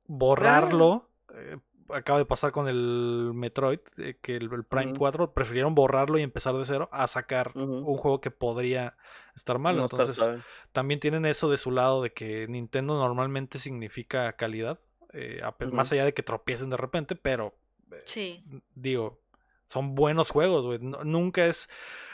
[0.06, 1.10] borrarlo.
[1.34, 1.58] eh,
[1.94, 4.98] acaba de pasar con el Metroid, eh, que el, el Prime Ujú.
[4.98, 8.96] 4, prefirieron borrarlo y empezar de cero a sacar un juego que podría
[9.36, 9.58] estar.
[9.60, 14.78] No está Entonces, también tienen eso de su lado de que Nintendo normalmente significa calidad.
[15.12, 15.40] eh.
[15.72, 17.54] Más allá de que tropiecen de repente, pero
[17.92, 18.44] eh, Sí.
[18.74, 19.18] digo,
[19.66, 20.80] Son buenos juegos, güey.
[20.80, 21.68] No- nunca es.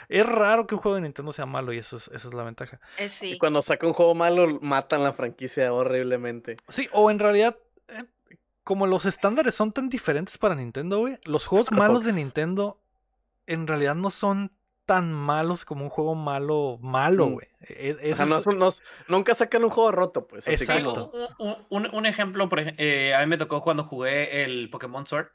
[0.09, 2.43] Es raro que un juego de Nintendo sea malo y eso es, esa es la
[2.43, 2.79] ventaja.
[2.99, 3.37] Eh, Y sí.
[3.39, 6.57] cuando saca un juego malo, matan la franquicia horriblemente.
[6.69, 7.57] Sí, o en realidad,
[8.67, 12.11] como los estándares son tan diferentes para Nintendo, güey, los juegos Star malos de.
[12.11, 12.77] Nintendo
[13.45, 14.51] en realidad no son
[14.85, 17.33] tan malos como un juego malo, malo, Mm.
[17.33, 17.47] güey.
[17.61, 18.73] E- O ese sea, no es- son- no-
[19.07, 20.45] nunca sacan un juego roto, pues.
[20.45, 21.11] Así Exacto.
[21.11, 21.55] como.
[21.69, 25.27] Un, un- un ejemplo, por eh, a mí me tocó cuando jugué el Pokémon Sword.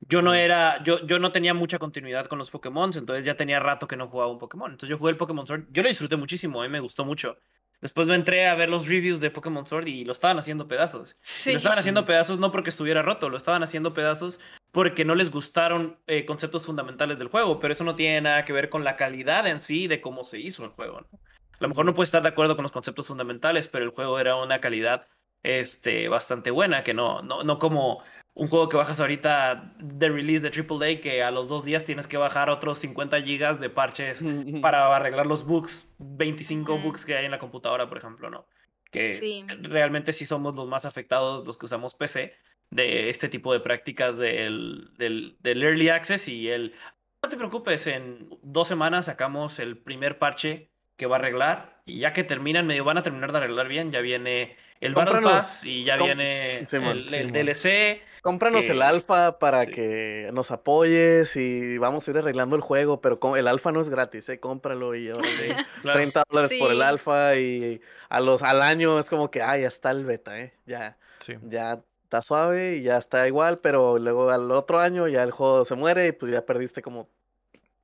[0.00, 0.34] Yo no Mm.
[0.34, 3.96] era, yo, yo no tenía mucha continuidad con los Pokémon, entonces ya tenía rato que
[3.96, 4.72] no jugaba un Pokémon.
[4.72, 7.38] Entonces yo jugué el Pokémon Sword, yo lo disfruté muchísimo, a mí me gustó mucho.
[7.80, 11.16] Después me entré a ver los reviews de Pokémon Sword y lo estaban haciendo pedazos.
[11.20, 11.52] Sí.
[11.52, 14.40] Lo estaban haciendo pedazos no porque estuviera roto, lo estaban haciendo pedazos
[14.72, 18.52] porque no les gustaron eh, conceptos fundamentales del juego, pero eso no tiene nada que
[18.52, 21.00] ver con la calidad en sí de cómo se hizo el juego.
[21.00, 21.18] ¿no?
[21.52, 24.18] A lo mejor no puede estar de acuerdo con los conceptos fundamentales, pero el juego
[24.18, 25.06] era una calidad
[25.44, 28.02] este, bastante buena, que no, no, no como
[28.34, 32.06] un juego que bajas ahorita de release de AAA, que a los dos días tienes
[32.08, 34.22] que bajar otros 50 gigas de parches
[34.60, 36.82] para arreglar los bugs, 25 Ujú.
[36.88, 38.46] bugs que hay en la computadora, por ejemplo, ¿no?
[38.90, 39.44] Que Sí.
[39.60, 42.34] realmente sí somos los más afectados, los que usamos PC,
[42.70, 46.74] de este tipo de prácticas del, del, del Early Access y el...
[47.22, 52.00] No te preocupes, en dos semanas sacamos el primer parche que va a arreglar y
[52.00, 54.56] ya que terminan, medio van a terminar de arreglar bien, ya viene
[54.86, 57.32] el Battle Pass y ya viene Simón, el.
[57.32, 58.00] DLC.
[58.22, 59.72] Cómpranos que- el alfa para sí.
[59.72, 63.90] que nos apoyes y vamos a ir arreglando el juego, pero el alfa no es
[63.90, 64.40] gratis, ¿eh?
[64.40, 65.26] Cómpralo y órale,
[65.82, 65.98] Claro.
[65.98, 69.68] 30 dólares por el alfa y a los, al año es como que, ah, ya
[69.68, 70.54] está el beta, ¿eh?
[70.64, 71.34] Ya, sí.
[71.42, 75.66] ya está suave y ya está igual, pero luego al otro año ya el juego
[75.66, 77.10] se muere y pues ya perdiste como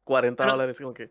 [0.04, 1.10] 40 Pero- dólares, como que...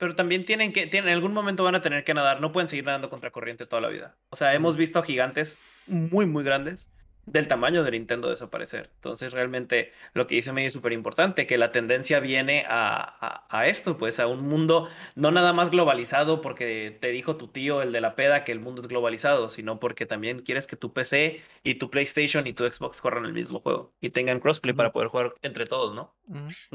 [0.00, 2.70] Pero también tienen que, tienen, en algún momento van a tener que nadar, no pueden
[2.70, 4.16] seguir nadando contra corriente toda la vida.
[4.30, 6.88] O sea, hemos visto gigantes muy, muy grandes
[7.32, 8.90] del tamaño de Nintendo desaparecer.
[8.96, 13.46] Entonces, realmente lo que dice May es súper importante, que la tendencia viene a, a,
[13.48, 17.82] a esto, pues a un mundo no nada más globalizado porque te dijo tu tío,
[17.82, 20.92] el de la peda, que el mundo es globalizado, sino porque también quieres que tu
[20.92, 24.92] PC y tu PlayStation y tu Xbox corran el mismo juego y tengan crossplay para
[24.92, 26.14] poder jugar entre todos, ¿no?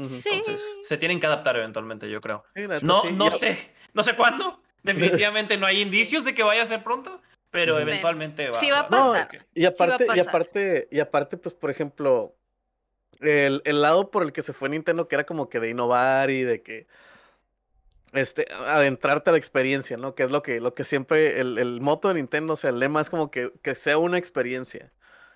[0.02, 0.28] Sí.
[0.30, 2.44] Entonces, se tienen que adaptar eventualmente, yo creo.
[2.54, 4.62] Sí, No, sí, no sé, no sé cuándo.
[4.82, 7.20] Definitivamente no hay indicios de que vaya a ser pronto,
[7.56, 8.54] pero eventualmente va.
[8.54, 9.46] Sí va a No, pasar.
[9.54, 10.28] Y va a aparte, y pasar.
[10.28, 12.34] aparte, y aparte, pues, por ejemplo,
[13.20, 16.30] el, el lado por el que se fue Nintendo, que era como que de innovar
[16.30, 16.86] y de que
[18.12, 20.14] este, adentrarte a la experiencia, ¿no?
[20.14, 22.78] Que es lo que, lo que siempre, el, el moto de Nintendo, o sea, el
[22.78, 24.92] lema es como que, que sea una experiencia.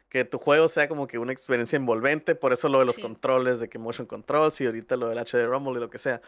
[0.08, 3.02] Que tu juego sea como que una experiencia envolvente, por eso lo de los Sí.
[3.02, 6.20] controles, de que motion controls y ahorita lo del HD Rumble y lo que sea.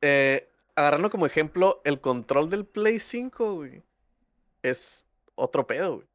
[0.00, 3.82] Eh, agarrando como ejemplo el control del Play 5, güey,
[4.62, 5.04] es
[5.34, 6.06] otro pedo, güey.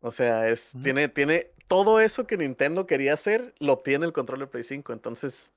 [0.00, 4.40] O sea, es, tiene, tiene todo eso que Nintendo quería hacer, lo tiene el control
[4.40, 4.92] del Play 5.
[4.92, 5.52] Entonces,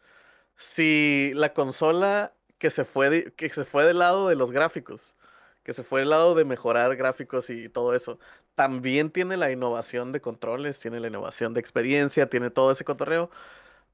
[0.56, 5.16] si la consola que se fue de- que se fue del lado de los gráficos,
[5.64, 8.20] que se fue del lado de mejorar gráficos y todo eso,
[8.54, 13.30] también tiene la innovación de controles, tiene la innovación de experiencia, tiene todo ese cotorreo.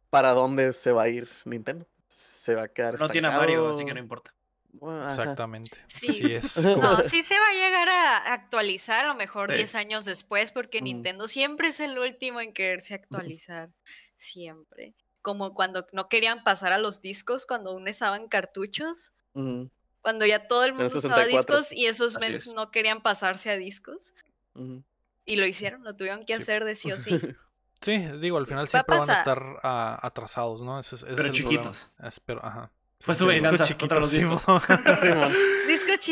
[0.09, 1.87] ¿Para dónde se va a ir Nintendo?
[2.13, 4.33] Se va a quedar No tiene a Mario, así que no importa.
[4.73, 5.09] Bueno.
[5.09, 5.77] Exactamente.
[5.87, 6.09] Sí.
[6.09, 6.57] Así es.
[6.77, 9.57] No, sí se va a llegar a actualizar a lo mejor Sí.
[9.57, 10.85] 10 años después, porque Mm.
[10.85, 13.69] Nintendo siempre es el último en quererse actualizar.
[14.15, 14.93] Siempre.
[15.21, 19.11] Como cuando no querían pasar a los discos, cuando aún usaban cartuchos.
[20.01, 21.57] Cuando ya todo el mundo usaba 64.
[21.57, 22.53] discos y esos mens es.
[22.53, 24.13] no querían pasarse a discos.
[25.25, 26.41] Y lo hicieron, lo tuvieron que Sí.
[26.41, 27.11] hacer de sí o sí.
[27.83, 30.79] Sí, digo, al final Va a siempre van a estar ah, atrasados, ¿no?
[30.79, 31.91] Ese, es- ese Pero es el chiquitos.
[32.03, 32.71] Espero, ajá.
[33.01, 34.43] Fue Sí, su sí, venganza discos contra los discos.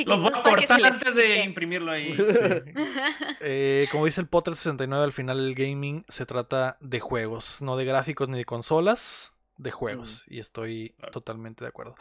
[0.05, 2.15] Los voy a cortar antes de imprimirlo ahí.
[3.41, 7.77] Eh, como dice el Potter 69, al final el gaming se trata de juegos, no
[7.77, 10.23] de gráficos ni de consolas, de juegos.
[10.27, 11.11] Y estoy Claro.
[11.11, 11.95] totalmente de acuerdo.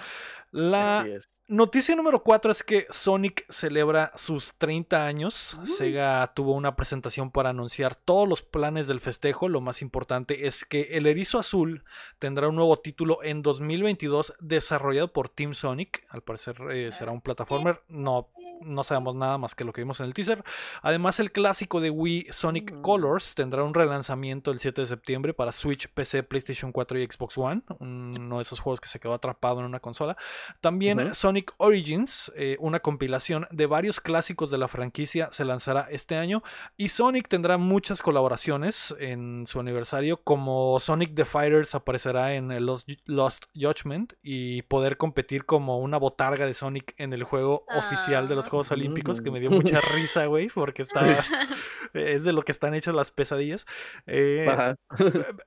[0.50, 1.28] La Así es.
[1.48, 5.58] Noticia número 4 es que Sonic celebra sus 30 años.
[5.64, 9.48] Sega tuvo una presentación para anunciar todos los planes del festejo.
[9.48, 11.84] Lo más importante es que el Erizo Azul
[12.18, 16.04] tendrá un nuevo título en 2022 desarrollado por Team Sonic.
[16.10, 17.80] Al parecer eh, será un plataformer.
[17.88, 18.28] No,
[18.60, 20.44] no sabemos nada más que lo que vimos en el teaser.
[20.82, 22.80] Además, el clásico de Wii Sonic.
[22.82, 27.38] Colors tendrá un relanzamiento el 7 de septiembre para Switch, PC, PlayStation 4 y Xbox
[27.38, 27.62] One.
[27.80, 30.16] Uno de esos juegos que se quedó atrapado en una consola.
[30.60, 31.14] También.
[31.14, 36.16] Sonic Sonic Origins, eh, una compilación de varios clásicos de la franquicia, se lanzará este
[36.16, 36.42] año.
[36.76, 42.88] Y Sonic tendrá muchas colaboraciones en su aniversario, como Sonic the Fighters aparecerá en Lost,
[43.04, 48.34] Lost Judgment y poder competir como una botarga de Sonic en el juego oficial de
[48.34, 48.50] los Ah.
[48.50, 49.54] Juegos Olímpicos, que me dio Mm.
[49.54, 51.02] mucha risa, güey, porque está,
[51.94, 53.64] es de lo que están hechas las pesadillas.
[54.06, 54.74] Eh.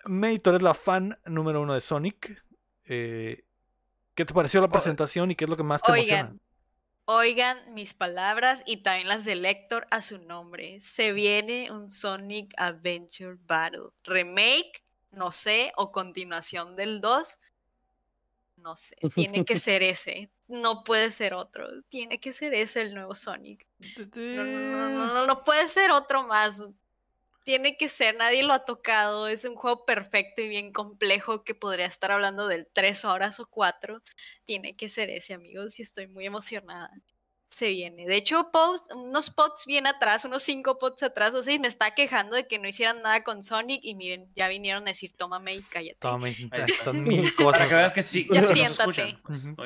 [0.06, 2.42] May, tú eres la fan número uno de Sonic.
[2.86, 3.44] Eh,
[4.16, 6.22] ¿Qué te pareció la presentación y qué es lo que más te emociona?
[6.22, 6.42] Oigan,
[7.06, 10.80] oigan mis palabras y también las de Lector a su nombre.
[10.82, 13.90] Se viene un Sonic Adventure Battle.
[14.04, 17.40] Remake, no sé, o continuación del 2.
[18.58, 20.30] No sé, tiene que ser ese.
[20.48, 21.68] No puede ser otro.
[21.88, 23.66] Tiene que ser ese el nuevo Sonic.
[24.14, 26.70] No, no, no, no, no, no puede ser otro más.
[27.44, 29.28] Tiene que ser, nadie lo ha tocado.
[29.28, 33.48] Es un juego perfecto y bien complejo que podría estar hablando del tres horas o
[33.48, 34.02] cuatro.
[34.46, 36.92] Tiene que ser ese, amigos, y estoy muy emocionada.
[37.50, 38.06] Se viene.
[38.06, 41.68] De hecho, post, unos pots bien atrás, unos cinco pots atrás, o sea, y me
[41.68, 43.82] está quejando de que no hicieran nada con Sonic.
[43.84, 45.98] Y miren, ya vinieron a decir, tómame y cállate.
[46.72, 47.68] Están mil Para cosas.
[47.68, 48.28] que veas que sí.
[48.32, 49.18] Ya siéntate.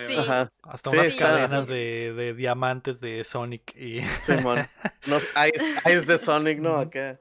[0.01, 0.17] Sí.
[0.17, 0.49] Ajá.
[0.63, 3.75] Hasta Sí, unas está- cadenas de, de diamantes de Sonic.
[3.75, 4.67] Y Simón.
[5.05, 6.77] Unos de Sonic, ¿no?
[6.77, 7.11] Acá.
[7.11, 7.19] Y, eh,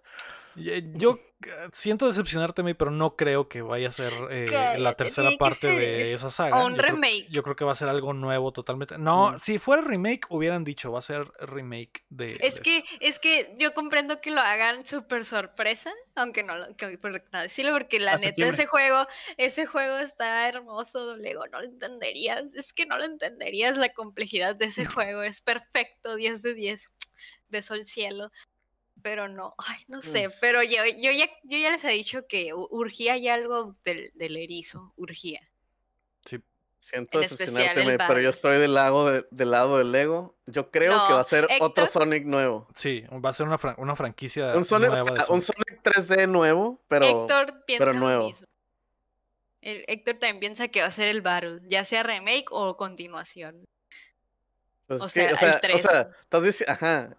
[0.57, 5.31] yo eh, siento decepcionarte, May, pero no creo que vaya a ser eh, la tercera
[5.39, 6.63] parte de esa saga.
[6.63, 7.27] O un yo creo- remake.
[7.31, 8.97] yo creo que va a ser algo nuevo totalmente.
[8.99, 9.39] No, Mm.
[9.41, 12.39] si fuera remake, hubieran dicho, va a ser remake de.
[12.41, 16.75] Es de- que, es que yo comprendo que lo hagan súper sorpresa, aunque no, lo-
[16.77, 18.55] que, por- no decirlo, porque la A neta septiembre.
[18.55, 23.77] ese juego, ese juego está hermoso, Lego, no lo entenderías, es que no lo entenderías
[23.77, 26.91] la complejidad de ese juego, es perfecto, 10 de 10,
[27.49, 28.31] beso al cielo,
[29.05, 32.55] pero no, ay, no sé, pero yo, yo, ya, yo ya les he dicho que
[32.55, 35.41] urgía ya algo del, del erizo, urgía.
[36.25, 36.41] sí,
[36.81, 40.37] Siento En decepcionarte, pero yo estoy del lado, de- del lado del Lego.
[40.47, 41.87] Yo creo que va a ser otro.
[41.87, 42.67] Sonic nuevo.
[42.75, 45.67] sí, va a ser una, fran- una franquicia Un Sonic, nueva de un Sonic.
[45.69, 48.25] Sonic 3D nuevo, pero Héctor piensa lo nuevo.
[48.27, 48.47] mismo.
[49.61, 53.65] El, Héctor también piensa que va a ser el Battle, ya sea remake o continuación.
[54.87, 55.83] pues o sea, que, el o sea, o 3.
[55.83, 57.17] sea, estás diciendo, ajá,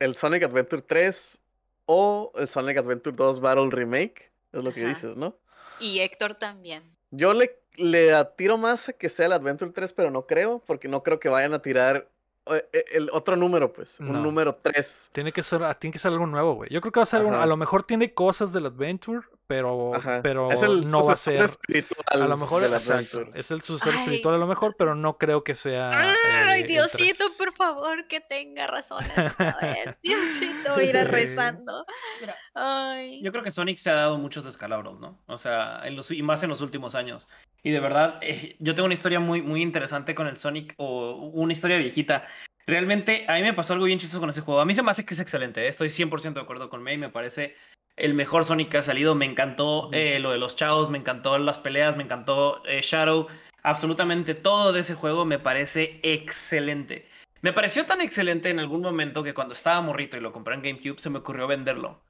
[0.00, 1.38] el Sonic Adventure 3
[1.86, 4.88] o el Sonic Adventure 2 Battle Remake, es lo que Ajá.
[4.88, 5.36] dices, ¿no?
[5.78, 6.82] Y Héctor también.
[7.10, 10.88] Yo le, le atiro más a que sea el Adventure 3, pero no creo, porque
[10.88, 12.08] no creo que vayan a tirar
[12.46, 14.10] eh, eh, el otro número, pues, No.
[14.12, 15.10] un número 3.
[15.12, 16.70] Tiene que ser, ah, tiene que ser algo nuevo, güey.
[16.70, 19.20] Yo creo que va a ser algo- a lo mejor tiene cosas del Adventure,
[19.50, 20.20] pero, Ajá.
[20.22, 21.42] pero es el no va a ser.
[21.42, 23.26] espiritual A lo mejor Adventure.
[23.34, 23.98] es el sucesor Ay.
[24.04, 25.90] espiritual a lo mejor, pero no creo que sea.
[25.90, 29.98] Ay, eh, Diosito, por favor, que tenga razón esta vez.
[30.04, 31.84] Diosito, ir rezando.
[32.20, 33.20] Mira, Ay.
[33.24, 35.20] Yo creo que Sonic se ha dado muchos descalabros, ¿no?
[35.26, 37.28] O sea, en los, y más en los últimos años.
[37.64, 41.14] Y de verdad, eh, yo tengo una historia muy, muy interesante con el Sonic, o
[41.32, 42.24] una historia viejita.
[42.68, 44.60] Realmente, a mí me pasó algo bien chistoso con ese juego.
[44.60, 45.68] A mí se me hace que es excelente, ¿eh?
[45.68, 47.56] estoy 100% de acuerdo con May, me parece
[48.00, 49.14] el mejor Sonic que ha salido.
[49.14, 53.28] Me encantó eh, lo de los chavos, me encantó las peleas, me encantó eh, Shadow.
[53.62, 57.08] Absolutamente todo de ese juego me parece excelente.
[57.42, 60.62] Me pareció tan excelente en algún momento que cuando estaba morrito y lo compré en
[60.62, 62.02] GameCube, se me ocurrió venderlo.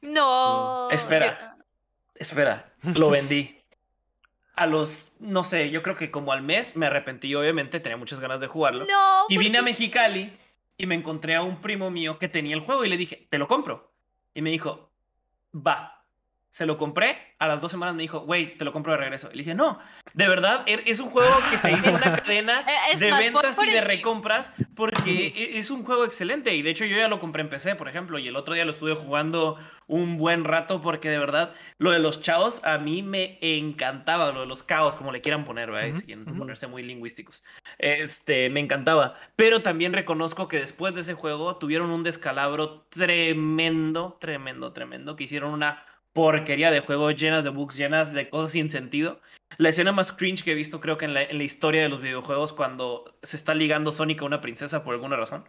[0.00, 0.88] No.
[0.90, 1.56] Espera.
[2.14, 3.60] Espera, lo vendí.
[4.54, 8.20] A los, no sé, yo creo que como al mes me arrepentí, obviamente, tenía muchas
[8.20, 8.86] ganas de jugarlo.
[8.86, 9.26] No.
[9.28, 9.62] Y ¿por vine a?
[9.62, 10.32] Mexicali
[10.78, 13.36] y me encontré a un primo mío que tenía el juego y le dije, te
[13.36, 13.92] lo compro.
[14.32, 14.85] Y me dijo,
[15.56, 15.95] va.
[16.56, 19.28] Se lo compré, a las dos semanas me dijo, güey, te lo compro de regreso.
[19.30, 19.78] Y le dije, no,
[20.14, 23.20] de verdad, er- es un juego que se hizo una cadena Eh, es de más,
[23.20, 26.54] ventas y de recompras porque e- es un juego excelente.
[26.54, 28.64] Y de hecho yo ya lo compré en PC, por ejemplo, y el otro día
[28.64, 33.02] lo estuve jugando un buen rato porque de verdad lo de los chaos a mí
[33.02, 36.00] me encantaba, lo de los caos, como le quieran poner, ¿verdad?
[36.06, 36.38] Quieren ujú.
[36.38, 37.44] ponerse muy lingüísticos.
[37.76, 39.14] Este, me encantaba.
[39.36, 45.24] Pero también reconozco que después de ese juego tuvieron un descalabro tremendo, tremendo, tremendo, que
[45.24, 45.84] hicieron una
[46.16, 49.20] porquería de juego llenas de bugs, llenas de cosas sin sentido.
[49.58, 51.90] La escena más cringe que he visto creo que en la, en la historia de
[51.90, 55.46] los videojuegos cuando se está ligando Sonic a una princesa por alguna razón.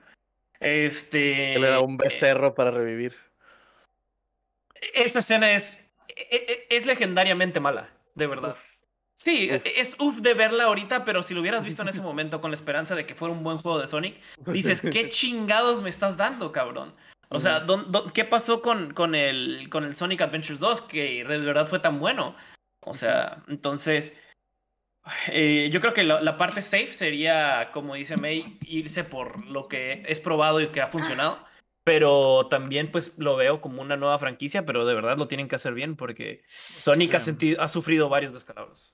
[0.59, 1.53] Este...
[1.53, 3.15] Que le da un becerro para revivir.
[4.93, 8.57] Esa escena es, e- e- es legendariamente mala, de verdad.
[9.13, 9.61] Sí, Uf.
[9.77, 12.55] es uff de verla ahorita, pero si lo hubieras visto en ese momento con la
[12.55, 16.51] esperanza de que fuera un buen juego de Sonic, dices, ¿qué chingados me estás dando,
[16.51, 16.93] cabrón?
[17.29, 21.23] O sea, ¿dón- dón- ¿qué pasó con, con, el, con el Sonic Adventures 2 que
[21.25, 22.35] de verdad fue tan bueno?
[22.85, 24.17] O sea, entonces,
[25.31, 29.67] eh, yo creo que la, la parte safe sería, como dice May, irse por lo
[29.67, 31.45] que es probado y que ha funcionado.
[31.83, 35.55] Pero también pues lo veo como una nueva franquicia, pero de verdad lo tienen que
[35.55, 38.93] hacer bien porque Sonic ha, sentido, ha sufrido varios descalabros.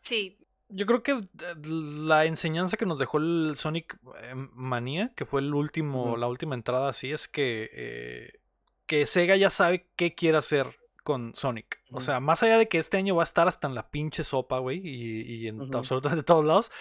[0.00, 0.38] Sí,
[0.68, 1.24] Yo creo que eh,
[1.64, 6.54] la enseñanza que nos dejó el Sonic eh, Manía, que fue el último, la última
[6.54, 8.40] entrada así, es que, eh,
[8.86, 11.78] que Sega ya sabe qué quiere hacer con Sonic.
[11.92, 14.24] O sea, más allá de que este año va a estar hasta en la pinche
[14.24, 16.72] sopa, güey, y, y en absolutamente todos lados,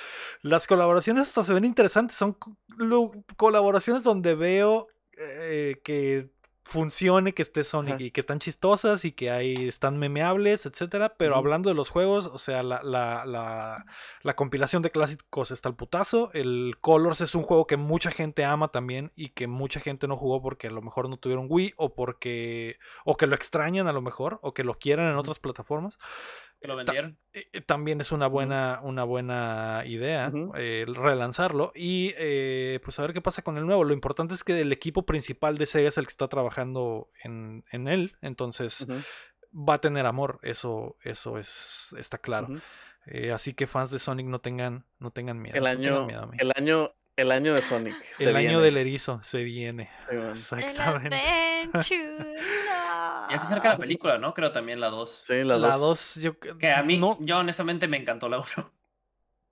[0.42, 2.18] las colaboraciones hasta se ven interesantes.
[2.18, 2.58] Son co-
[3.38, 6.32] colaboraciones donde veo eh, que
[6.66, 8.04] funcione que esté Sonic Ajá.
[8.04, 11.14] y que están chistosas y que hay, están memeables, etcétera.
[11.16, 13.86] Pero hablando de los juegos, o sea, la, la, la,
[14.24, 16.32] la compilación de clásicos está al putazo.
[16.34, 20.18] El Colors es un juego que mucha gente ama también y que mucha gente no
[20.18, 23.94] jugó porque a lo mejor no tuvieron Wii o porque o que lo extrañan a
[23.94, 26.00] lo mejor o que lo quieran en otras plataformas.
[26.66, 27.18] Que lo vendieron.
[27.34, 32.98] Eh, eh, También es una buena, una buena idea eh, el relanzarlo y eh, pues
[33.00, 33.84] a ver qué pasa con el nuevo.
[33.84, 37.64] Lo importante es que el equipo principal de Sega es el que está trabajando en,
[37.72, 38.86] en él, entonces
[39.54, 42.48] va a tener amor, eso, eso es, está claro.
[43.06, 45.56] Eh, así que fans de Sonic no tengan, no tengan miedo.
[45.58, 46.38] El no tengan año, miedo a mí.
[46.40, 47.94] el año, el año de Sonic.
[48.14, 48.64] se El año viene.
[48.64, 49.90] del erizo se viene.
[50.10, 50.26] Sí, man.
[50.32, 51.18] El Exactamente.
[53.16, 53.32] Adventure.
[53.34, 54.34] Ya se acerca la película, ¿no?
[54.34, 55.24] Creo también la 2.
[55.28, 55.80] Sí, La dos.
[55.80, 58.46] 2, yo Que a mí, no, yo honestamente me encantó la 1.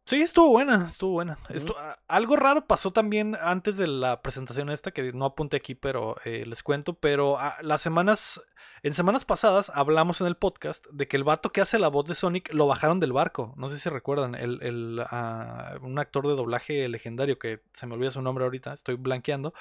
[0.06, 1.38] Sí, estuvo buena, estuvo buena.
[1.48, 5.76] Estu- a- algo raro pasó también antes de la presentación esta, que no apunté aquí,
[5.76, 6.96] pero eh, les cuento.
[6.96, 8.44] Pero ah, las semanas,
[8.84, 12.04] en semanas pasadas hablamos en el podcast de que el vato que hace la voz
[12.06, 13.54] de Sonic lo bajaron del barco.
[13.56, 17.94] No sé si recuerdan, el, el, ah, un actor de doblaje legendario que se me
[17.94, 19.54] olvida su nombre ahorita, estoy blanqueando.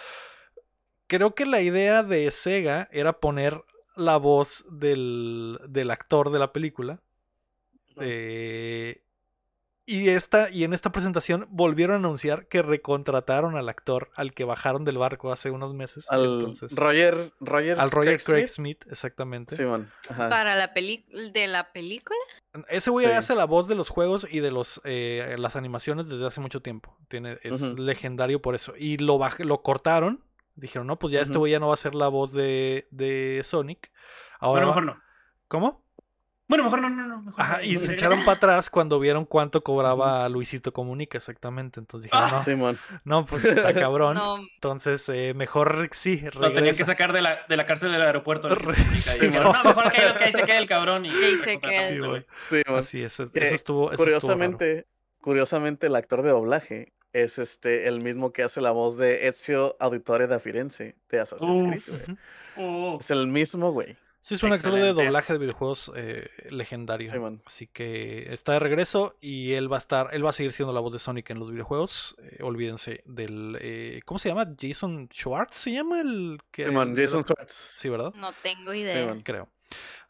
[1.06, 3.62] Creo que la idea de Sega era poner
[3.96, 7.00] la voz del, del actor de la película.
[8.00, 9.02] Eh,
[9.84, 14.44] y, esta, y en esta presentación volvieron a anunciar que recontrataron al actor al que
[14.44, 16.06] bajaron del barco hace unos meses.
[16.08, 18.78] Al entonces, Roger, Roger, al Roger Craig Smith.
[18.78, 19.56] Smith, exactamente.
[20.08, 20.28] Ajá.
[20.28, 22.16] Para la peli de la película.
[22.68, 23.12] Ese güey Sí.
[23.12, 26.62] hace la voz de los juegos y de los eh, las animaciones desde hace mucho
[26.62, 26.96] tiempo.
[27.08, 28.74] Tiene, es legendario por eso.
[28.78, 30.22] Y lo, lo cortaron.
[30.54, 31.40] Dijeron, no, pues ya este Ujú.
[31.40, 33.90] güey ya no va a ser la voz de, de Sonic.
[34.38, 35.02] Ahora, Bueno, mejor no.
[35.48, 35.82] ¿Cómo?
[36.48, 37.22] Bueno, mejor no, no, no.
[37.22, 37.62] Mejor Ajá, no.
[37.64, 41.80] y se echaron para atrás cuando vieron cuánto cobraba Luisito Comunica, exactamente.
[41.80, 42.78] Entonces dijeron, Ah, no, Simón.
[43.04, 44.14] no, pues está cabrón.
[44.16, 46.84] No, Entonces, eh, mejor sí, Lo tenían que regresa.
[46.84, 48.48] sacar de la, de la cárcel del aeropuerto.
[48.48, 48.56] de
[48.94, 49.62] y sí, dijeron, man.
[49.64, 51.06] no, mejor que ahí, que ahí se quede el cabrón.
[51.06, 51.88] Y Que ahí se quede.
[51.92, 51.94] este.
[51.94, 52.26] Simón.
[52.78, 53.96] Así es, eso, eso estuvo, eso estuvo.
[53.96, 54.86] Curiosamente,
[55.22, 59.76] curiosamente, el actor de doblaje es este el mismo que hace la voz de Ezio
[59.80, 62.16] Auditore da Firenze de Assassin's Creed.
[62.56, 62.66] Güey.
[62.94, 63.96] Uh, Es el mismo, güey.
[64.22, 67.10] Sí, es un actor de doblaje de videojuegos eh, legendario.
[67.10, 67.42] Sí, man.
[67.44, 70.72] Así que está de regreso y él va a estar, él va a seguir siendo
[70.72, 72.14] la voz de Sonic en los videojuegos.
[72.22, 74.46] Eh, olvídense del, eh, ¿cómo se llama?
[74.56, 76.66] Jason Schwartz se llama el que.
[76.66, 77.52] Simón, de Jason Schwartz.
[77.52, 78.12] Sí, ¿verdad?
[78.14, 79.06] no tengo idea.
[79.06, 79.22] man.
[79.22, 79.48] creo.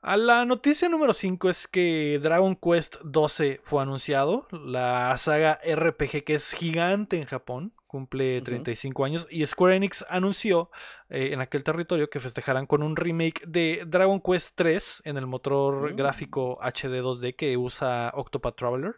[0.04, 4.48] A la noticia número 5 es que Dragon Quest 12 fue anunciado.
[4.50, 8.46] La saga RPG que es gigante en Japón, cumple Ujú.
[8.46, 9.28] 35 años.
[9.30, 10.70] Y Square Enix anunció
[11.08, 15.26] eh, en aquel territorio que festejarán con un remake de Dragon Quest 3 en el
[15.28, 15.96] motor Mm.
[15.96, 18.96] gráfico HD 2D que usa Octopath Traveler.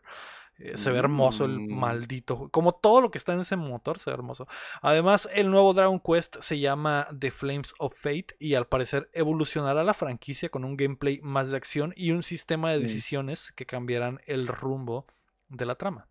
[0.59, 1.73] Eh, se ve hermoso el Mm.
[1.75, 2.49] maldito.
[2.51, 4.47] Como todo lo que está en ese motor, se ve hermoso.
[4.83, 9.83] Además, el nuevo Dragon Quest se llama The Flames of Fate y al parecer evolucionará
[9.83, 14.21] la franquicia con un gameplay más de acción y un sistema de decisiones que cambiarán
[14.27, 15.07] el rumbo
[15.49, 16.07] de la trama.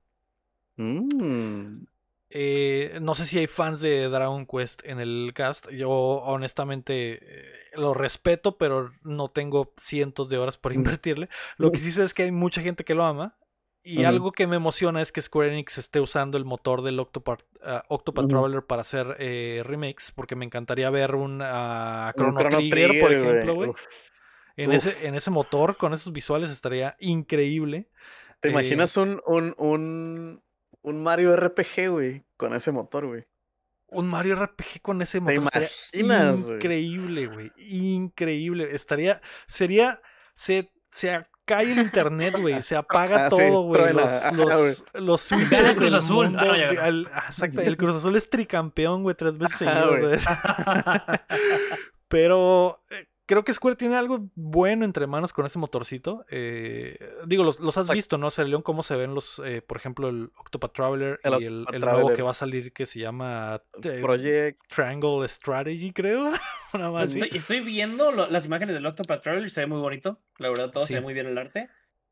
[0.75, 1.85] Mm.
[2.35, 5.69] Eh, no sé si hay fans de Dragon Quest en el cast.
[5.69, 10.75] Yo honestamente eh, lo respeto, pero no tengo cientos de horas por Mm.
[10.77, 11.29] invertirle.
[11.57, 13.35] Lo que sí sé es que hay mucha gente que lo ama.
[13.85, 17.41] Y algo que me emociona es que Square Enix esté usando el motor del Octopath,
[17.63, 18.29] ah, Octopath.
[18.29, 23.13] Traveler para hacer eh, remakes, porque me encantaría ver un ah, Un Chrono, Trigger, por
[23.13, 23.71] ejemplo, güey.
[24.55, 27.89] En ese, en ese motor, con esos visuales, estaría increíble.
[28.39, 30.43] ¿Te Eh, imaginas un, un, un,
[30.81, 32.23] un Mario RPG, güey?
[32.37, 33.25] Con ese motor, güey.
[33.87, 36.57] Un Mario RPG con ese ¿Te motor estaría imaginas, güey?
[36.57, 37.51] increíble, güey.
[37.57, 38.75] Increíble.
[38.75, 40.01] Estaría, sería,
[40.35, 42.61] se, se cae el internet, güey.
[42.61, 43.93] Se apaga Ah, todo, güey.
[43.93, 46.25] Los, los, los switches Gana el Cruz Azul.
[46.29, 49.97] mundo, Ah, no, al- exacto, el Cruz Azul es tricampeón, güey, tres veces seguido.
[52.07, 56.23] Pero eh, creo que Square tiene algo bueno entre manos con ese motorcito.
[56.29, 57.95] Eh, digo, los, los has Exacto.
[57.95, 58.27] visto, ¿no?
[58.27, 61.65] O León, cómo se ven los, eh, por ejemplo, el Octopath Traveler El y el,
[61.73, 64.61] el nuevo que va a salir que se llama eh, Project.
[64.67, 66.31] Triangle Strategy, creo.
[66.73, 67.19] Una más así.
[67.21, 70.19] Estoy, estoy viendo lo- las imágenes del Octopath Traveler y se ve muy bonito.
[70.37, 70.89] La verdad, todo Sí.
[70.93, 71.69] se ve muy bien el arte.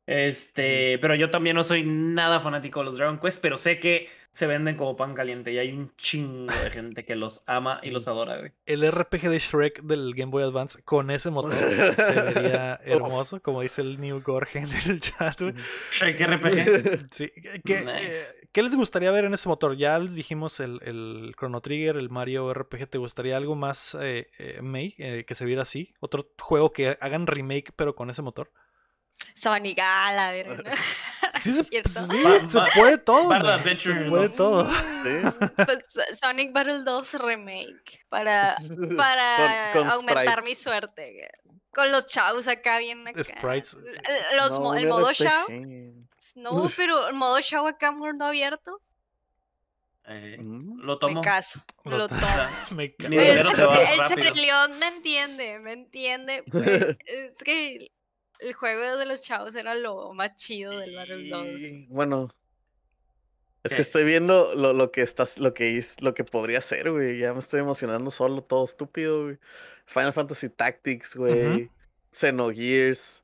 [0.08, 4.10] Este, pero yo también no soy nada fanático de los Dragon Quest, pero sé que
[4.34, 7.92] se venden como pan caliente y hay un chingo de gente que los ama y
[7.92, 8.52] los adora, güey.
[8.66, 13.62] El RPG de Shrek del Game Boy Advance con ese motor se vería hermoso, como
[13.62, 15.40] dice el New Gorgen en el chat.
[15.42, 15.54] güey.
[15.92, 17.08] Shrek RPG.
[17.12, 17.30] Sí,
[17.66, 18.36] ¿qué, Nice.
[18.42, 19.76] eh, ¿qué les gustaría ver en ese motor?
[19.76, 22.88] Ya les dijimos el, el Chrono Trigger, el Mario RPG.
[22.88, 25.94] ¿Te gustaría algo más, eh, eh, May, eh, que se viera así?
[26.00, 28.52] ¿Otro juego que hagan remake pero con ese motor?
[29.34, 30.56] Sonic, la verga.
[30.64, 30.72] ¿no?
[31.42, 31.90] Sí, Es se, cierto.
[31.94, 33.28] pues, sí, se puede todo.
[33.30, 34.36] Bard güey, Adventure Se puede 2.
[34.36, 34.70] todo.
[34.70, 35.46] Sí.
[35.66, 35.80] Pues,
[36.20, 38.56] Sonic Battle 2 Remake para,
[38.98, 40.44] para Con- con aumentar sprites.
[40.44, 41.30] mi suerte.
[41.74, 43.24] Con los chavos acá bien acá.
[43.24, 43.78] Sprites.
[44.36, 45.48] Los, No, el me modo show.
[46.36, 48.82] No, pero el modo show acá mundo abierto.
[50.06, 50.82] Eh, Mm.
[50.82, 51.22] lo Me tomo.
[51.22, 51.62] caso.
[51.86, 52.28] Lo Lo to- tomo.
[52.76, 54.04] Me ca- Mi El, el.
[54.04, 56.44] Cereleón me entiende, me entiende.
[56.52, 57.92] pues, es que
[58.42, 61.62] el, juego de los chavos era lo más chido del Battle 2.
[61.62, 62.34] Y, Bueno.
[63.64, 63.76] Es ¿Qué?
[63.76, 67.20] que estoy viendo lo, lo que estás, lo que es, lo que podría ser, güey.
[67.20, 69.38] Ya me estoy emocionando solo, todo estúpido, güey.
[69.86, 71.70] Final Fantasy Tactics, güey.
[72.12, 73.24] Xenogears.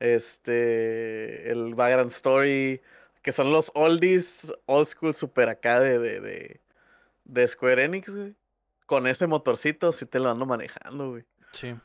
[0.00, 1.48] Este.
[1.50, 2.80] El Vagrant Story.
[3.22, 6.60] Que son los oldies, old school, super acá de, de, de,
[7.24, 8.34] de Square Enix, güey.
[8.86, 11.24] Con ese motorcito sí te lo ando manejando, güey.
[11.52, 11.76] Sí.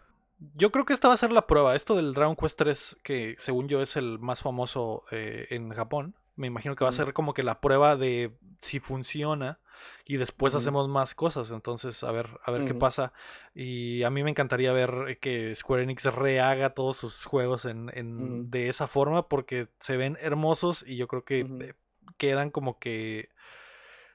[0.55, 1.75] Yo creo que esta va a ser la prueba.
[1.75, 6.15] Esto del Dragon Quest 3, que según yo es el más famoso eh, en Japón,
[6.35, 9.59] me imagino que va a ser como que la prueba de si funciona
[10.05, 11.51] y después hacemos más cosas.
[11.51, 13.13] Entonces, a ver, a ver qué pasa.
[13.53, 18.67] Y a mí me encantaría ver que Square Enix rehaga todos sus juegos en, de
[18.69, 21.73] esa forma porque se ven hermosos y yo creo que eh,
[22.17, 23.29] quedan como que...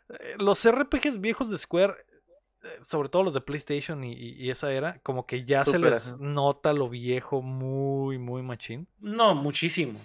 [0.09, 2.08] eh, Los RPGs viejos de Square eh,
[2.89, 6.17] sobre todo los de PlayStation y, y- y esa era, como que ya se les
[6.19, 8.89] nota lo viejo muy, muy machín.
[9.01, 10.01] No, muchísimo.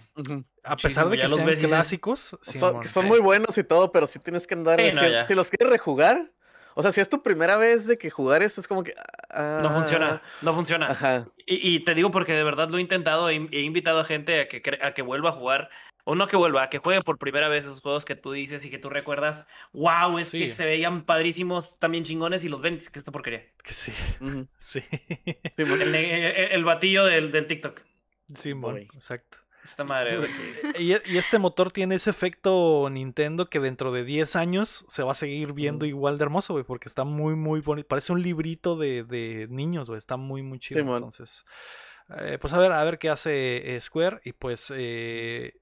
[0.63, 4.07] A pesar Muchísimo, de que los sean clásicos, Son, que muy buenos y todo, pero
[4.07, 4.79] sí tienes que andar.
[4.79, 6.31] Sí, si, no, si los quieres rejugar,
[6.75, 8.93] o sea, si es tu primera vez de que jugar esto, es como que.
[9.35, 10.91] No funciona, ah, no funciona.
[10.91, 11.27] Ajá.
[11.45, 14.41] Y, y te digo porque de verdad lo he intentado, he, he invitado a gente
[14.41, 15.69] a que, a que vuelva a jugar,
[16.05, 18.69] o no que vuelva, que juegue por primera vez esos juegos que tú dices y
[18.69, 20.39] que tú recuerdas, wow, es Sí.
[20.39, 23.43] que se veían padrísimos, también chingones y los ven, que esta porquería.
[23.63, 23.91] que sí,
[24.59, 24.81] sí,
[25.55, 25.81] Simón.
[25.81, 27.81] El, el- el batillo del, del TikTok.
[28.55, 28.89] Voy.
[28.93, 29.37] exacto.
[29.63, 30.19] Esta madre.
[30.19, 34.83] de que- Y, y este motor tiene ese efecto Nintendo que dentro de 10 años
[34.89, 37.87] se va a seguir viendo igual de hermoso, güey, porque está muy, muy bonito.
[37.87, 40.79] Parece un librito de, de niños, güey, está muy, muy chido.
[40.81, 40.97] Simón.
[40.97, 41.45] Entonces,
[42.19, 45.53] eh, pues a ver, a ver qué hace eh, Square y pues eh,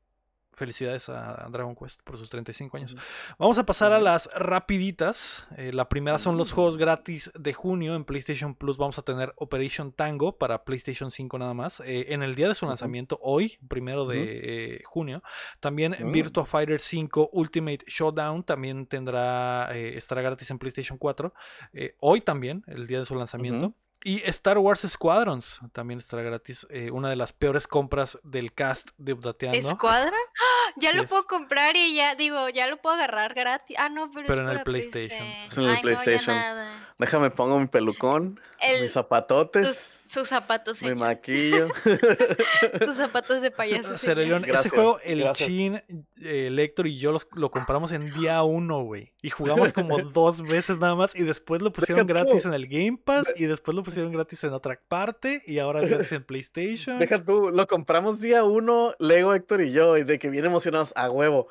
[0.53, 2.97] felicidades a Dragon Quest por sus 35 años.
[3.37, 5.47] Vamos a pasar a las rapiditas.
[5.57, 7.95] Eh, la primera son los juegos gratis de junio.
[7.95, 11.79] En PlayStation Plus vamos a tener Operation Tango para PlayStation 5 nada más.
[11.81, 15.23] Eh, en el día de su lanzamiento, hoy, primero de eh, junio.
[15.59, 16.11] También Mm.
[16.11, 21.33] Virtua Fighter 5 Ultimate Showdown también tendrá, estará gratis en PlayStation 4.
[21.73, 23.73] Eh, hoy también, el día de su lanzamiento.
[24.03, 26.65] Y Star Wars Squadrons también estará gratis.
[26.71, 29.57] eh, una de las peores compras del cast de Updateando.
[29.59, 30.15] ¿Escuadra?
[30.17, 30.71] ¡Ah!
[30.77, 31.09] Ya Sí lo es.
[31.09, 33.75] puedo comprar y ya, digo, ya lo puedo agarrar gratis.
[33.79, 35.19] Ah, no, pero, Pero es en el PlayStation.
[35.19, 35.45] PC.
[35.47, 36.35] Es en el Ay, PlayStation.
[36.35, 36.87] nada.
[36.97, 40.97] Déjame pongo mi pelucón, El- mis zapatotes, Tus, sus zapatos, mi señor.
[40.97, 41.67] maquillo.
[42.85, 44.15] Tus zapatos de payaso, señor.
[44.17, 45.47] Cerellón, ese Gracias, juego, el gracias.
[45.49, 45.75] Chin,
[46.21, 49.11] eh, el Héctor y yo los- lo compramos en día uno, güey.
[49.23, 51.15] Y jugamos como dos veces nada más.
[51.15, 52.25] Y después lo pusieron Deja tú.
[52.27, 53.31] gratis en el Game Pass.
[53.35, 55.41] Y después lo pusieron gratis en otra parte.
[55.45, 56.97] Y ahora es gratis en PlayStation.
[56.99, 60.91] Deja tú, lo compramos día uno, Lego, Héctor y yo, y de que bien emocionados
[60.95, 61.47] a huevo.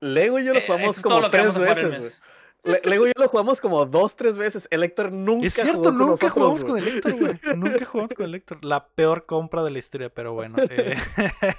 [0.00, 2.20] Lego y yo lo Eh, jugamos como lo tres veces.
[2.62, 4.68] Le- Lego y yo lo jugamos como dos, tres veces.
[4.70, 7.32] El Héctor nunca Es cierto, jugó con nunca nosotros, jugamos con el Héctor, güey.
[7.56, 8.64] Nunca jugamos con el Héctor.
[8.64, 10.56] La peor compra de la historia, pero bueno.
[10.70, 10.96] eh,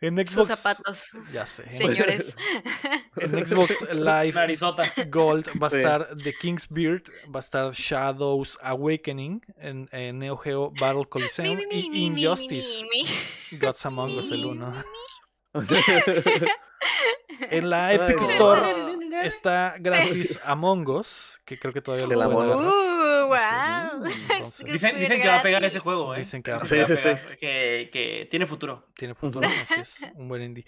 [0.00, 0.30] en Xbox.
[0.30, 1.68] Sus zapatos, Ya sé.
[1.68, 2.36] Señores.
[3.16, 4.82] en Xbox Live Narizota.
[5.08, 5.76] Gold va a Sí.
[5.76, 7.02] estar The King's Beard,
[7.34, 12.10] va a estar Shadows Awakening, en, en Neo Geo Battle Coliseum mi, mi, y mi,
[12.10, 13.58] mi, Injustice, mi, mi.
[13.58, 14.84] Gods Among Us el mi, 1.
[17.50, 18.30] En la Ay, Epic no.
[18.30, 18.62] Store
[19.24, 22.28] está gratis Among Us, que creo que todavía lo.
[22.28, 24.04] Uh, wow.
[24.60, 26.20] Entonces, Dicen, que va a pegar ese juego, ¿eh.
[26.20, 27.02] Dicen que va a Sí, va a sí, sí.
[27.08, 28.86] pegar, Que, que tiene futuro.
[28.96, 30.64] Tiene futuro, así es, un buen indie.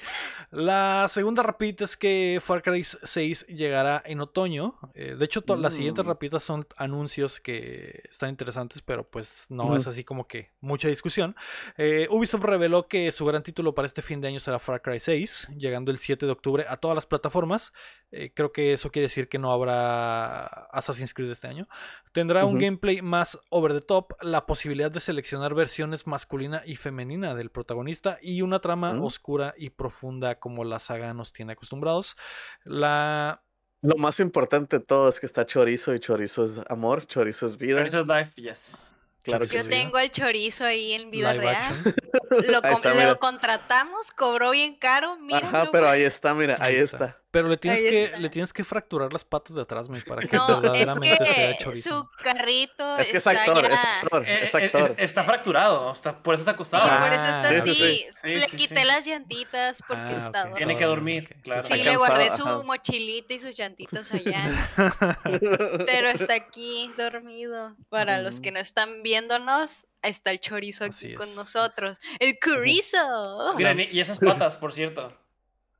[0.51, 4.79] La segunda rapidita es que Far Cry 6 llegará en otoño.
[4.95, 6.09] Eh, de hecho, to- las siguientes Mm.
[6.09, 9.77] rapiditas son anuncios que están interesantes, pero pues no Ujú.
[9.77, 11.37] es así como que mucha discusión.
[11.77, 15.01] Eh, Ubisoft reveló que su gran título para este fin de año será Far Cry
[15.01, 17.73] 6, llegando el 7 de octubre a todas las plataformas.
[18.11, 21.69] Eh, creo que eso quiere decir que no habrá Assassin's Creed este año.
[22.13, 26.77] Tendrá un gameplay más over over the top la posibilidad de seleccionar versiones masculina y
[26.77, 29.03] femenina del protagonista y una trama Mm.
[29.05, 32.17] oscura y profunda como la saga nos tiene acostumbrados.
[32.65, 33.43] La
[33.83, 37.57] Lo más importante de todo es que está chorizo y chorizo es amor, chorizo es
[37.59, 37.79] vida.
[37.79, 38.97] Chorizo es Life, yes.
[39.23, 39.71] Claro que Yo sí.
[39.71, 41.95] tengo el chorizo ahí en vida live real.
[42.31, 45.17] Lo, está, contratamos, cobró bien caro.
[45.17, 47.23] Mira, Ajá, pero ahí está, mira, ahí, está.
[47.35, 50.37] Pero le tienes que le tienes que fracturar las patas de atrás, mi, para que
[50.37, 51.91] No, es verdaderamente sea de que chorizo.
[51.91, 54.95] su carrito Es que es está actor, es ya- actor, Eh, es eh, actor.
[54.97, 57.01] es- está fracturado, está- por eso está Sí, acostado.
[57.05, 57.75] por eso está Ah, así.
[57.75, 58.29] sí, sí, sí.
[58.37, 58.87] Le Sí, quité sí.
[58.87, 60.57] las llantitas porque Ah, está ok.
[60.59, 61.65] Tiene que dormir, claro.
[61.65, 62.63] Sí, Está le guardé su ajá.
[62.63, 64.71] mochilita y sus llantitas allá.
[65.87, 67.75] Pero está aquí dormido.
[67.89, 71.35] Para los que no están viéndonos, está el chorizo aquí Así con es.
[71.35, 71.99] nosotros.
[72.21, 73.55] ¡El chorizo!
[73.57, 75.13] Miren, y esas patas, por cierto.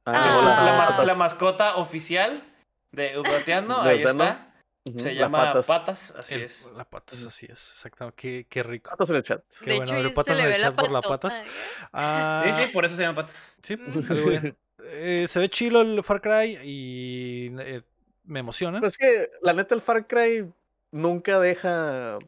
[0.07, 0.13] Ah.
[0.13, 1.07] La, hola, la mas- patas.
[1.07, 2.43] la mascota oficial
[2.93, 4.51] de Ubateando, De ahí está.
[4.97, 6.69] Se llama patas, así El- es.
[6.77, 8.17] La patas, así es, exactamente.
[8.21, 8.91] Qué, qué rico.
[8.91, 9.43] Patas en el chat.
[9.61, 11.43] Qué de bueno, hecho, patas se en le el ve la por las patas.
[11.93, 13.57] Ah, Sí, sí, por eso se llama patas.
[13.63, 13.77] sí,
[14.29, 14.57] bien.
[14.87, 17.83] Eh, se ve chilo el Far Cry y eh,
[18.25, 18.81] me emociona.
[18.81, 20.53] Pues que la neta el Far Cry
[20.93, 22.19] nunca deja.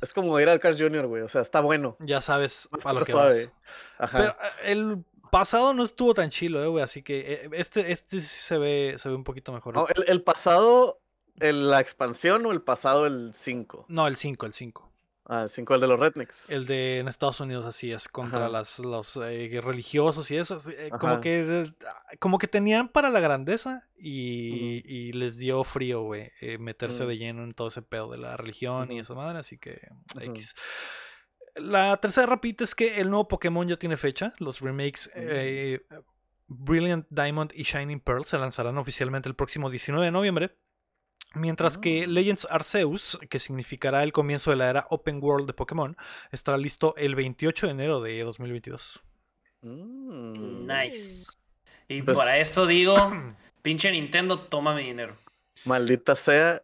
[0.00, 1.22] Es como ir al Cars Jr., güey.
[1.22, 1.98] O sea, está bueno.
[1.98, 3.50] ya sabes a lo que vas.
[3.98, 4.16] Ajá.
[4.18, 6.84] Pero eh, el pasado no estuvo tan chilo, eh, güey.
[6.84, 9.74] Así que eh, este, este sí se ve, se ve un poquito mejor.
[9.74, 11.00] No, el, el pasado,
[11.38, 13.86] el- la expansión o el pasado, el 5.
[13.88, 14.86] No, el 5, el 5.
[15.32, 16.50] Ah, el 5, el de los Rednecks.
[16.50, 18.48] El de en Estados Unidos así es, contra Ajá.
[18.48, 20.58] las, los eh, religiosos y eso.
[20.68, 21.72] eh, como que eh,
[22.18, 27.06] como que tenían para la grandeza y, y les dio frío, güey, eh, meterse Mm.
[27.06, 29.80] de lleno en todo ese pedo de la religión y esa madre, así que.
[30.20, 30.56] X.
[31.60, 34.34] La tercera rapita es que el nuevo Pokémon ya tiene fecha.
[34.38, 35.18] Los remakes Mm.
[35.20, 35.80] eh,
[36.48, 40.56] Brilliant Diamond y Shining Pearl se lanzarán oficialmente el próximo 19 de noviembre.
[41.34, 42.06] Mientras que Ah.
[42.08, 45.96] Legends Arceus, que significará el comienzo de la era Open World de Pokémon,
[46.32, 49.00] estará listo el 28 de enero de 2022.
[49.62, 50.66] Mm.
[50.66, 51.32] Nice.
[51.86, 52.96] Y Pues- para eso digo,
[53.62, 55.16] pinche Nintendo, toma mi dinero.
[55.64, 56.62] Maldita sea.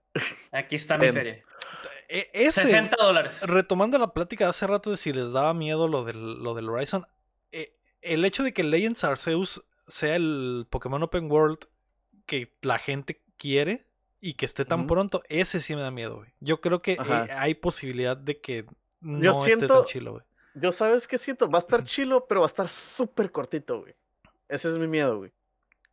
[0.50, 1.14] Aquí está mi Ven.
[1.14, 1.44] feria.
[2.08, 3.42] E- Ese, 60 dólares.
[3.42, 6.68] retomando la plática de hace rato de si les daba miedo lo del, lo del
[6.68, 7.06] Horizon,
[7.52, 11.58] eh, el hecho de que Legends Arceus sea el Pokémon Open World
[12.26, 13.86] que la gente quiere
[14.20, 16.30] y que esté tan pronto, ese sí me da miedo, güey.
[16.40, 18.66] Yo creo que eh, hay posibilidad de que
[19.00, 20.24] no Yo esté tan siento- chilo, güey.
[20.54, 21.50] Yo sabes qué siento.
[21.50, 23.94] Va a estar chilo, pero va a estar súper cortito, güey.
[24.48, 25.30] Ese es mi miedo, güey.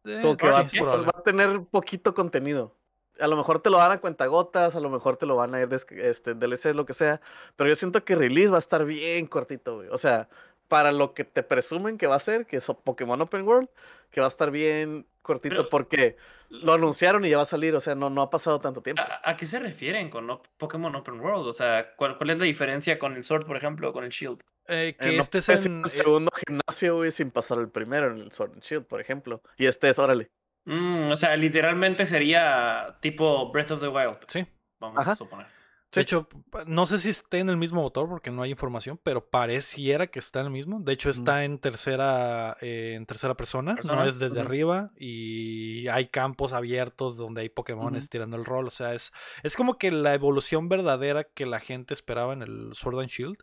[0.06, 2.74] Eh, Como que sí, va, es pues, va a tener poquito contenido.
[3.20, 5.62] A lo mejor te lo dan a cuentagotas, a lo mejor te lo van a
[5.62, 7.22] ir des- este, DLC, lo que sea.
[7.56, 9.90] Pero yo siento que release va a estar bien cortito, güey.
[9.90, 10.30] O sea,
[10.68, 13.70] para lo que te presumen que va a ser, que es Pokémon Open World,
[14.10, 16.18] que va a estar bien cortito Pero- porque
[16.50, 17.76] lo anunciaron y ya va a salir.
[17.76, 19.02] O sea, no, no ha pasado tanto tiempo.
[19.02, 21.48] ¿A, a qué se refieren con op- Pokémon Open World?
[21.48, 24.10] O sea, ¿cuál, cuál es la diferencia con el Sword, por ejemplo, o con el
[24.10, 24.40] Shield?
[24.68, 27.70] Eh, Eh, que no este es en, al eh, segundo gimnasio, güey, sin pasar el
[27.70, 29.42] primero en el Sword and Shield, por ejemplo.
[29.58, 30.32] Y este es, órale.
[30.66, 34.18] Mm, o sea, literalmente sería tipo Breath of the Wild.
[34.20, 34.46] pues, Sí.
[34.80, 35.48] Vamos a suponer.
[35.94, 36.28] De hecho,
[36.66, 40.18] no sé si esté en el mismo motor porque no hay información, pero pareciera que
[40.18, 40.80] está en el mismo.
[40.80, 45.88] De hecho, está en tercera, eh, en tercera persona, Persona, no es desde arriba y
[45.90, 48.10] hay campos abiertos donde hay Pokémones Ujú.
[48.10, 48.66] tirando el rol.
[48.66, 49.12] O sea, es,
[49.44, 53.38] es como que la evolución verdadera que la gente esperaba en el Sword and Shield.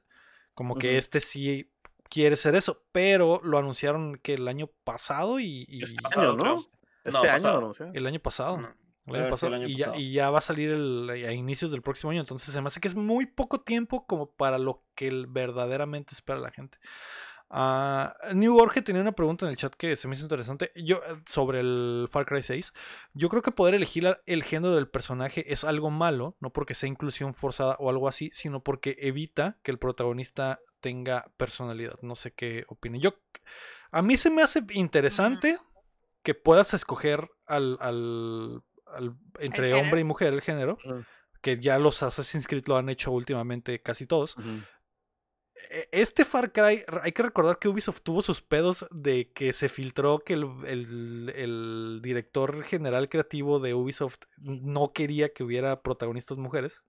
[0.52, 1.70] Como que este sí
[2.08, 6.42] quiere ser eso, pero lo anunciaron que el año pasado y, y- Este Pasado, año,
[6.44, 6.64] ¿no?
[7.10, 7.58] Este No, año pasado.
[7.58, 7.96] anunciaron.
[7.96, 8.56] el año pasado.
[8.58, 8.68] No.
[9.06, 10.00] El año sido pasado, el año y, ya, pasado.
[10.02, 12.20] y ya va a salir el- a inicios del próximo año.
[12.20, 16.14] Entonces se me hace que es muy poco tiempo como para lo que el- verdaderamente
[16.14, 16.78] espera la gente.
[17.52, 20.70] Ah, New Jorge tenía una pregunta en el chat que se me hizo interesante.
[20.76, 22.72] Yo, eh, sobre el Far Cry 6.
[23.12, 26.88] Yo creo que poder elegir el género del personaje es algo malo, no porque sea
[26.88, 31.98] inclusión forzada o algo así, sino porque evita que el protagonista tenga personalidad.
[32.02, 33.00] No sé qué opine.
[33.00, 33.14] Yo,
[33.90, 35.58] a mí se me hace interesante
[36.22, 39.80] que puedas escoger al, al- al- entre género.
[39.80, 40.76] hombre y mujer el género,
[41.42, 44.36] que ya los Assassin's Creed lo han hecho últimamente casi todos.
[45.70, 49.68] E- Este Far Cry, hay que recordar que Ubisoft tuvo sus pedos de que se
[49.68, 56.38] filtró que el, el- el director general creativo de Ubisoft no quería que hubiera protagonistas
[56.38, 56.80] mujeres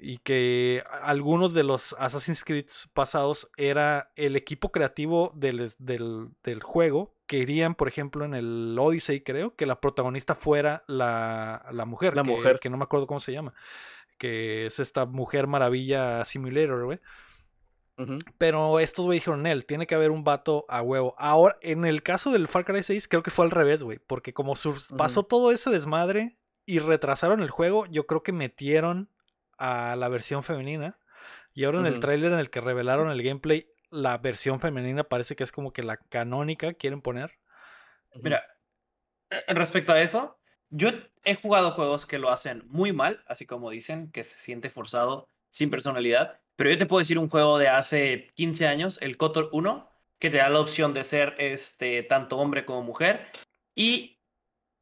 [0.00, 6.62] y que algunos de los Assassin's Creed pasados era el equipo creativo del, del, del
[6.62, 12.14] juego querían, por ejemplo, en el Odyssey creo, que la protagonista fuera la, la mujer,
[12.16, 12.58] La que, mujer.
[12.60, 13.52] que no me acuerdo cómo se llama,
[14.18, 17.00] que es esta Mujer Maravilla Simulator, güey.
[18.36, 21.14] Pero estos güey dijeron, él, tiene que haber un vato a huevo.
[21.16, 23.98] Ahora, en el caso del Far Cry 6, creo que fue al revés, güey.
[24.06, 24.52] Porque como
[24.98, 26.36] pasó todo ese desmadre
[26.66, 29.08] y retrasaron el juego, yo creo que metieron
[29.58, 30.98] a la versión femenina.
[31.54, 35.36] Y ahora en el tráiler en el que revelaron el gameplay, la versión femenina parece
[35.36, 37.32] que es como que la canónica quieren poner.
[38.14, 38.44] Mira,
[39.30, 40.38] eh, respecto a eso,
[40.70, 40.90] yo
[41.24, 45.28] he jugado juegos que lo hacen muy mal, así como dicen, que se siente forzado,
[45.48, 49.50] sin personalidad, pero yo te puedo decir un juego de hace 15 años, el KOTOR
[49.52, 53.28] 1, que te da la opción de ser este, tanto hombre como mujer,
[53.74, 54.20] y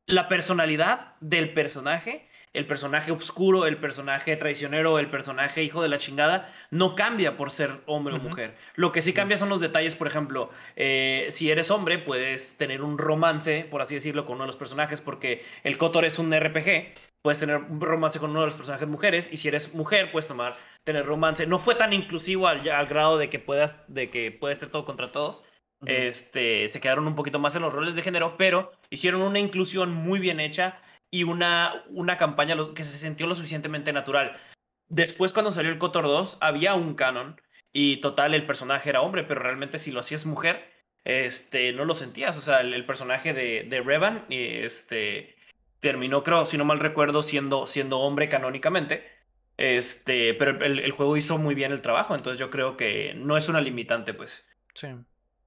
[0.07, 5.99] la personalidad del personaje, el personaje oscuro, el personaje traicionero, el personaje hijo de la
[5.99, 8.57] chingada, no cambia por ser hombre o mujer.
[8.77, 12.83] Lo que sí cambia son los detalles, por ejemplo, eh, si eres hombre, puedes tener
[12.83, 16.33] un romance, por así decirlo, con uno de los personajes, porque el Kotor es un
[16.33, 20.13] RPG, puedes tener un romance con uno de los personajes mujeres, y si eres mujer,
[20.13, 21.49] puedes tomar, tener romance.
[21.49, 24.85] No fue tan inclusivo al, al grado de que puedas, de que puede ser todo
[24.85, 25.45] contra todos.
[25.87, 29.93] Este, se quedaron un poquito más en los roles de género, pero hicieron una inclusión
[29.93, 30.79] muy bien hecha
[31.15, 34.37] y una, una campaña que se sintió lo suficientemente natural.
[34.89, 37.41] Después, cuando salió el Kotor 2, había un canon
[37.73, 40.73] y total, el personaje era hombre, pero realmente si lo hacías mujer,
[41.05, 42.37] este, no lo sentías.
[42.37, 45.37] O sea, el, el personaje de, de Revan este,
[45.79, 49.09] terminó, creo, si no mal recuerdo, siendo, siendo hombre canónicamente.
[49.57, 53.37] Este, pero el, el juego hizo muy bien el trabajo, entonces yo creo que no
[53.37, 54.49] es una limitante, pues.
[54.75, 54.89] Sí.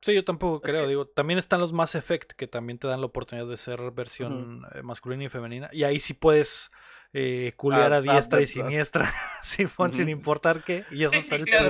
[0.01, 0.83] Sí, yo tampoco Es creo.
[0.83, 3.79] que- Digo, también están los Mass Effect que también te dan la oportunidad de ser
[3.91, 5.69] versión eh, masculina y femenina.
[5.71, 6.71] Y ahí sí puedes
[7.13, 9.13] eh, culear Ah, a diestra ah, y ah, siniestra,
[9.91, 10.85] sin importar qué.
[10.91, 11.69] Y eso sí, el claro.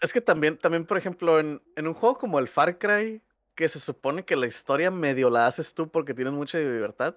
[0.00, 3.20] Es que también, también por ejemplo, en, en un juego como el Far Cry,
[3.54, 7.16] que se supone que la historia medio la haces tú porque tienes mucha libertad,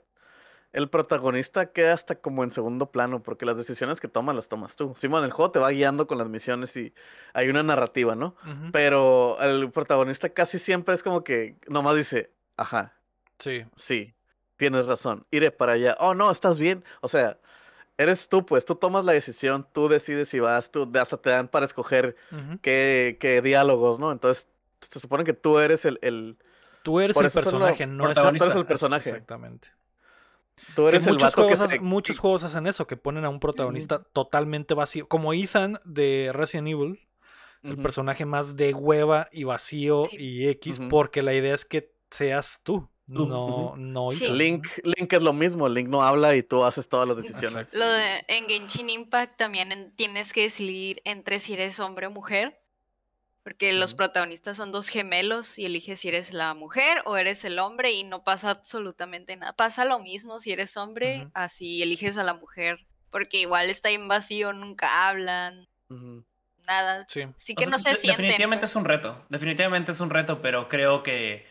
[0.74, 4.76] el protagonista queda hasta como en segundo plano porque las decisiones que tomas las tomas
[4.76, 4.94] tú.
[4.98, 6.94] Simón, el juego te va guiando con las misiones y
[7.34, 8.36] hay una narrativa, ¿no?
[8.72, 12.94] Pero el protagonista casi siempre es como que nomás dice, ajá,
[13.40, 13.66] Sí.
[13.76, 14.14] sí,
[14.58, 15.96] tienes razón, iré para allá.
[16.00, 16.84] Oh, no, estás bien.
[17.02, 17.38] O sea,
[17.98, 21.48] eres tú, pues, tú tomas la decisión, tú decides si vas, tú hasta te dan
[21.50, 22.16] para escoger
[22.62, 24.12] qué, qué diálogos, ¿no?
[24.12, 24.48] Entonces,
[24.82, 26.38] se supone que tú eres el, el
[26.84, 28.40] Tú eres el personaje, no es protagonistas.
[28.48, 29.10] tú eres el personaje.
[29.12, 29.68] Exactamente.
[30.76, 33.26] Tú Que eres el muchos, vato que juegos se- muchos juegos hacen eso, que ponen
[33.26, 35.08] a un protagonista totalmente vacío.
[35.08, 37.00] Como Ethan de Resident Evil,
[37.64, 40.18] el personaje más de hueva y vacío Sí.
[40.20, 44.26] y X, porque la idea es que seas tú, no, no Sí.
[44.26, 44.68] Ethan, Link.
[44.84, 47.74] Link es lo mismo, Link no habla y tú haces todas las decisiones.
[47.74, 52.12] Lo de, en Genshin Impact también en- tienes que decidir entre si eres hombre o
[52.12, 52.60] mujer.
[53.44, 57.60] Porque los protagonistas son dos gemelos y eliges si eres la mujer o eres el
[57.60, 59.52] hombre y no pasa absolutamente nada.
[59.54, 62.80] Pasa lo mismo si eres hombre, así eliges a la mujer.
[63.12, 65.68] Porque igual está en vacío, nunca hablan,
[66.68, 67.06] nada.
[67.10, 67.24] Sí.
[67.24, 68.22] O que sea, no se de- sienten.
[68.24, 68.72] Definitivamente pues.
[68.72, 69.26] es un reto.
[69.30, 71.46] Definitivamente es un reto, pero creo que.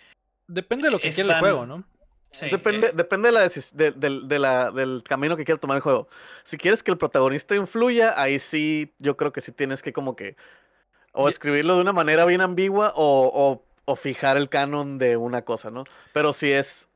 [0.49, 1.85] Depende de lo que quiere el Están- juego, ¿no?
[2.31, 5.77] sí, depende, eh, depende de la de- del- de la- del camino que quiera tomar
[5.77, 6.09] el juego.
[6.45, 10.17] Si quieres que el protagonista influya, ahí sí, yo creo que sí tienes que como
[10.17, 10.37] que
[11.13, 15.43] o escribirlo de una manera bien ambigua o, o- o fijar el canon de una
[15.45, 15.85] cosa, ¿no?
[16.13, 16.89] Pero si es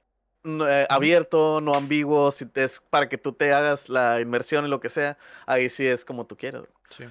[0.45, 4.79] eh, abierto, no ambiguo, si es para que tú te hagas la inmersión y lo
[4.81, 6.63] que sea, ahí sí es como tú quieras.
[6.91, 7.05] Sí.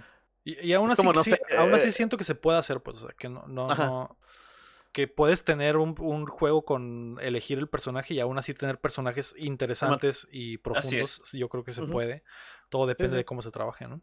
[0.45, 2.57] Y, y aún así, como, no sí- sé, aún así eh, siento que se puede
[2.57, 4.15] hacer, pues, o sea, que no, no,
[4.93, 9.35] que puedes tener un, un juego con elegir el personaje y aún así tener personajes
[9.37, 11.21] interesantes y profundos.
[11.33, 12.23] Yo creo que se puede.
[12.69, 13.17] Todo depende sí.
[13.17, 14.01] de cómo se trabaje, ¿no?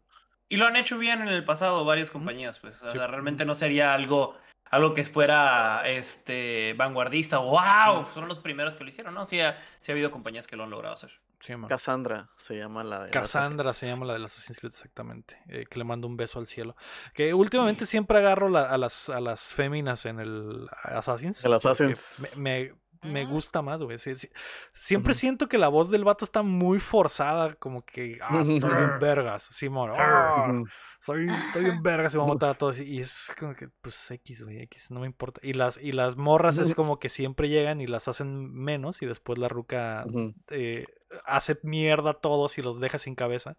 [0.53, 2.83] Y lo han hecho bien en el pasado varias compañías, pues.
[2.83, 2.97] O Sí.
[2.97, 4.37] sea, realmente no sería algo,
[4.69, 7.39] algo que fuera este vanguardista.
[7.39, 8.05] ¡Wow!
[8.05, 9.25] Son los primeros que lo hicieron, ¿no?
[9.25, 11.11] Sí ha, sí ha habido compañías que lo han logrado hacer.
[11.39, 11.53] Sí.
[11.67, 13.77] Cassandra se llama la de Cassandra Assassin's.
[13.89, 15.37] se llama la de Assassin's Creed exactamente.
[15.49, 16.75] eh, que le mando un beso al cielo.
[17.13, 21.43] Que últimamente siempre agarro la- a, las, a las féminas en el Assassin's.
[21.43, 22.31] El Assassin's.
[22.37, 23.29] Me, me, me Mm.
[23.29, 23.99] gusta más, güey.
[23.99, 24.29] sí, sí.
[24.73, 27.55] Siempre siento que la voz del vato está muy forzada.
[27.55, 28.59] Como que, ah, estoy bien
[29.01, 29.43] vergas.
[29.51, 29.91] Simón.
[29.95, 30.65] ah, Ujú.
[31.01, 32.79] soy, estoy bien vergas y voy a matar a todos.
[32.79, 35.39] Y es como que, pues X, güey, X, no me importa.
[35.43, 39.05] Y las, y las morras es como que siempre llegan y las hacen menos y
[39.05, 40.05] después la ruca
[40.49, 40.85] eh,
[41.25, 43.57] hace mierda a todos y los deja sin cabeza.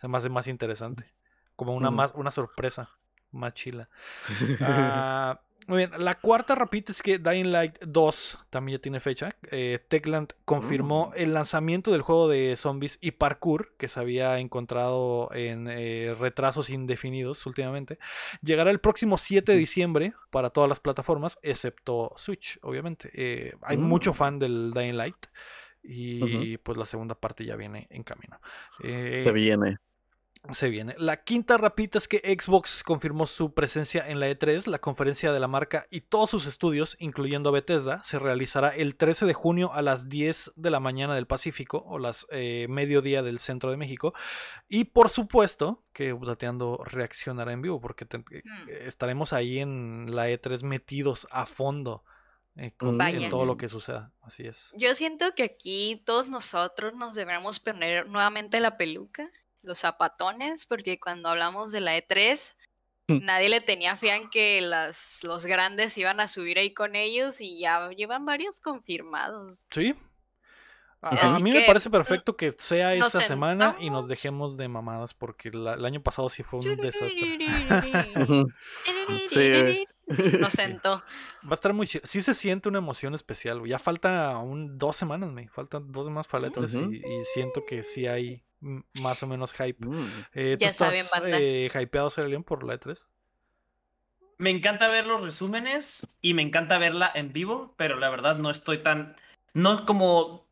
[0.00, 1.12] Se me hace más interesante.
[1.54, 2.90] Como una, más, una sorpresa
[3.32, 3.88] más chila.
[4.60, 9.34] Ah, muy bien, la cuarta rapidita es que Dying Light 2 también ya tiene fecha.
[9.50, 11.12] Eh, Techland confirmó Mm.
[11.16, 16.70] el lanzamiento del juego de zombies y parkour que se había encontrado en eh, retrasos
[16.70, 17.98] indefinidos últimamente.
[18.42, 23.10] Llegará el próximo 7 de diciembre para todas las plataformas, excepto Switch, obviamente.
[23.14, 24.14] Eh, hay mucho Mm.
[24.14, 25.26] fan del Dying Light
[25.82, 28.40] y pues la segunda parte ya viene en camino.
[28.82, 29.78] Eh, Se viene.
[30.52, 30.94] Se viene.
[30.98, 35.40] La quinta rapita es que Xbox confirmó su presencia en la E3, la conferencia de
[35.40, 39.82] la marca y todos sus estudios, incluyendo Bethesda, se realizará el 13 de junio a
[39.82, 44.14] las 10 de la mañana del Pacífico o las eh, mediodía del centro de México.
[44.68, 48.68] Y por supuesto que Dateando reaccionará en vivo porque te- eh, Hmm.
[48.86, 52.04] estaremos ahí en la E3 metidos a fondo
[52.56, 54.12] eh, con en todo lo que suceda.
[54.22, 54.70] Así es.
[54.76, 59.28] Yo siento que aquí todos nosotros nos deberíamos poner nuevamente la peluca,
[59.66, 62.56] los zapatones, porque cuando hablamos de la E3,
[63.08, 63.24] Mm.
[63.24, 67.40] nadie le tenía fe en que las, los grandes iban a subir ahí con ellos
[67.40, 69.66] y ya llevan varios confirmados.
[69.70, 69.94] Sí.
[71.02, 75.14] A, a mí me parece perfecto que sea esta semana y nos dejemos de mamadas
[75.14, 77.36] porque la- el año pasado sí fue un desastre.
[79.28, 79.84] Sí.
[80.08, 81.02] Sí, nos sentó.
[81.44, 82.06] Va a estar muy chido.
[82.06, 83.58] Sí se siente una emoción especial.
[83.60, 83.70] güey.
[83.70, 86.92] Ya falta un, dos semanas, me faltan dos más paletas Ujú.
[86.92, 89.84] y, y siento que sí hay más o menos hype.
[89.84, 90.06] Mm.
[90.34, 91.38] Eh, ¿Tú Ya estás saben, banda.
[91.38, 92.08] eh, hypeado,
[92.44, 92.98] por la E E3?
[94.38, 98.50] Me encanta ver los resúmenes y me encanta verla en vivo, pero la verdad no
[98.50, 99.16] estoy tan.
[99.54, 100.45] No es como.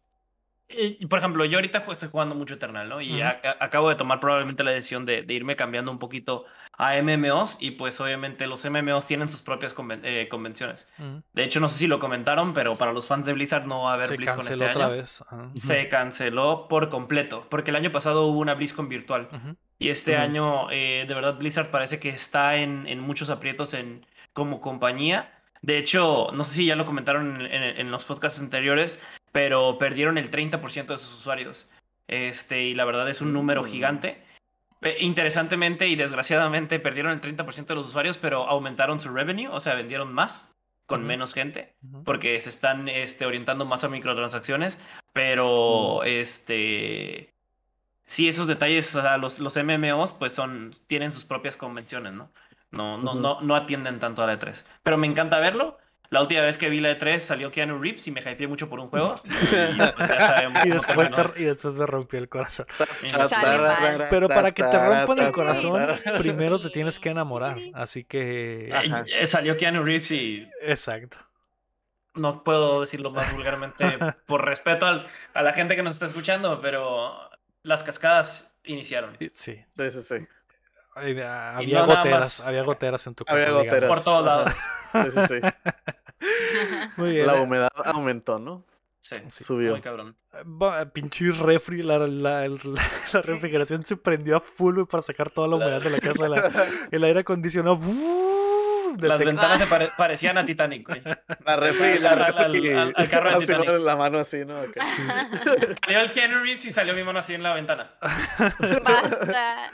[0.68, 3.00] Eh, por ejemplo, yo ahorita estoy jugando mucho Eternal, ¿no?
[3.00, 6.44] Y aca- acabo de tomar probablemente la decisión de, de irme cambiando un poquito
[6.76, 10.88] a MMOs y pues obviamente los MMOs tienen sus propias conven- eh, convenciones.
[11.32, 13.90] De hecho, no sé si lo comentaron, pero para los fans de Blizzard no va
[13.92, 14.94] a haber Se BlizzCon este otra año.
[14.96, 15.22] vez.
[15.54, 19.28] Se canceló por completo, porque el año pasado hubo una BlizzCon virtual.
[19.78, 24.06] Y este año, eh, de verdad, Blizzard parece que está en, en muchos aprietos en,
[24.32, 25.30] como compañía.
[25.62, 28.98] De hecho, no sé si ya lo comentaron en, en- en los podcasts anteriores,
[29.34, 31.68] pero perdieron el 30% de sus usuarios.
[32.06, 33.66] Este, y la verdad es un número Mm.
[33.66, 34.22] gigante.
[34.80, 39.58] Eh, Interesantemente y desgraciadamente perdieron el 30% de los usuarios, pero aumentaron su revenue, o
[39.58, 40.54] sea, vendieron más
[40.86, 41.74] con menos gente
[42.04, 44.78] porque se están este, orientando más a microtransacciones,
[45.12, 46.06] pero Mm.
[46.06, 47.34] este
[48.06, 52.30] sí, esos detalles, o sea, los, los MMOs pues son, tienen sus propias convenciones, ¿no?
[52.70, 54.64] No, no, no, no atienden tanto a la E3.
[54.84, 55.78] Pero me encanta verlo.
[56.14, 58.78] La última vez que vi la E3 salió Keanu Reeves y me hypeé mucho por
[58.78, 59.16] un juego.
[59.24, 61.24] Y pues ya sabemos Y después, terminó.
[61.24, 62.66] te- y después me rompió el corazón.
[64.10, 67.56] Pero para que te rompan el corazón, primero te tienes que enamorar.
[67.74, 68.70] Así que.
[68.72, 69.04] Ajá.
[69.12, 71.16] Eh, Salió Keanu Reeves y Exacto.
[72.14, 73.84] no puedo decirlo más vulgarmente
[74.26, 77.28] por respeto al- a la gente que nos está escuchando, pero
[77.62, 79.16] las cascadas iniciaron.
[79.18, 79.30] Sí.
[79.34, 80.26] Sí, sí, sí.
[80.96, 82.40] Y Había no goteras, más.
[82.40, 83.80] había goteras en tu Había cuarto, digamos.
[83.80, 83.88] goteras.
[83.90, 84.52] Por todos lados.
[84.92, 85.40] Sí, sí, sí.
[87.00, 87.26] Muy bien.
[87.26, 88.64] La eh, humedad aumentó, ¿no?
[89.00, 89.44] Sí, Sí.
[89.44, 89.72] Subió.
[89.72, 90.16] muy cabrón.
[90.34, 92.48] va- Pinche refri, la, la, la-
[93.12, 96.28] la refrigeración se prendió a full para sacar toda la humedad de la casa.
[96.28, 96.50] la-
[96.90, 97.78] el aire acondicionado.
[98.94, 99.06] ¡Uh!
[99.06, 101.02] Las ventanas se pare- parecían a Titanic, güey.
[101.44, 102.72] La refri, la Al- al- refri.
[102.72, 103.46] al- al carro de.
[103.46, 103.68] Titanic.
[103.80, 104.60] La mano así, ¿no?
[104.60, 104.76] Ok.
[105.84, 107.86] Salió el Keanu Reeves y salió mi mano así en la ventana.
[108.84, 109.72] Basta.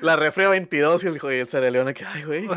[0.00, 2.48] La refri a 22 y el, el Cereleone que, ay, güey.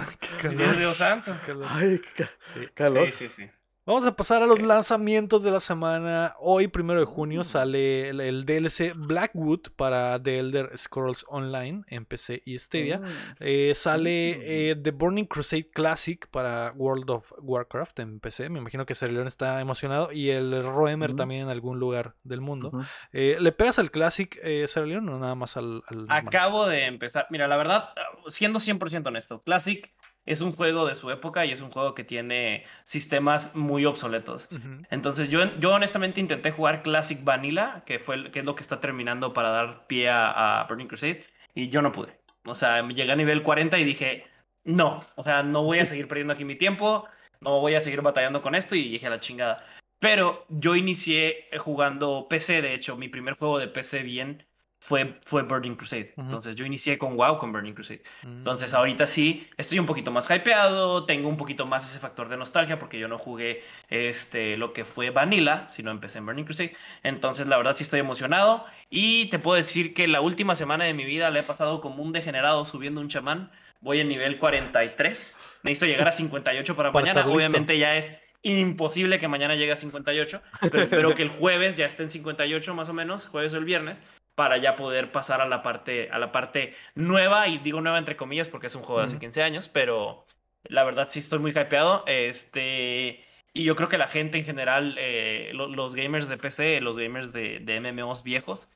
[0.56, 1.36] Dios, Dios santo.
[1.70, 2.28] Ay, qué
[2.74, 3.12] calor.
[3.12, 3.50] Sí, sí, sí.
[3.90, 6.36] Vamos a pasar a los lanzamientos de la semana.
[6.40, 12.06] Hoy, primero de junio, sale el, el DLC Blackwood para The Elder Scrolls Online en
[12.06, 13.00] PC y Stadia.
[13.00, 13.04] Mm.
[13.40, 14.42] Eh, sale Mm.
[14.44, 18.50] eh, The Burning Crusade Classic para World of Warcraft en PC.
[18.50, 20.12] Me imagino que León está emocionado.
[20.12, 22.72] Y el Roemer también en algún lugar del mundo.
[23.12, 26.06] Eh, ¿Le pegas al Classic, eh, León, o nada más al, al?
[26.10, 27.26] Acabo de empezar.
[27.32, 27.90] Mira, la verdad,
[28.28, 29.92] siendo 100% honesto, Classic
[30.32, 34.50] es un juego de su época y es un juego que tiene sistemas muy obsoletos.
[34.90, 38.62] Entonces yo, yo honestamente intenté jugar Classic Vanilla, que, fue el- que es lo que
[38.62, 41.26] está terminando para dar pie a, a Burning Crusade,
[41.56, 42.20] y yo no pude.
[42.46, 44.26] O sea, llegué a nivel 40 y dije,
[44.64, 47.06] no, o sea, no voy a seguir perdiendo aquí mi tiempo,
[47.42, 49.66] no voy a seguir batallando con esto y dije a la chingada.
[50.00, 54.46] Pero yo inicié jugando PC, de hecho, mi primer juego de PC bien
[54.80, 56.14] fue, fue Burning Crusade.
[56.18, 58.02] Entonces yo inicié con WoW con Burning Crusade.
[58.24, 58.78] Entonces Mm.
[58.78, 62.80] ahorita sí, estoy un poquito más hypeado, tengo un poquito más ese factor de nostalgia
[62.80, 66.76] porque yo no jugué este, lo que fue Vanilla, sino empecé en Burning Crusade.
[67.04, 70.94] Entonces la verdad sí estoy emocionado y te puedo decir que la última semana de
[70.94, 73.52] mi vida la he pasado como un degenerado subiendo un chamán.
[73.82, 77.28] Voy en nivel 43, necesito llegar a 58 para, Para mañana.
[77.30, 81.86] Obviamente ya es imposible que mañana llegue a 58, pero espero que el jueves ya
[81.86, 84.04] esté en 58 más o menos, jueves o el viernes
[84.40, 88.16] para ya poder pasar a la parte, a la parte nueva, y digo nueva entre
[88.16, 89.20] comillas porque es un juego de hace Ujú.
[89.20, 90.26] 15 años, pero
[90.64, 92.04] la verdad sí estoy muy hypeado.
[92.08, 96.80] Este, y yo creo que la gente en general, eh, lo- los gamers de PC,
[96.82, 98.70] los gamers de, de MMOs viejos,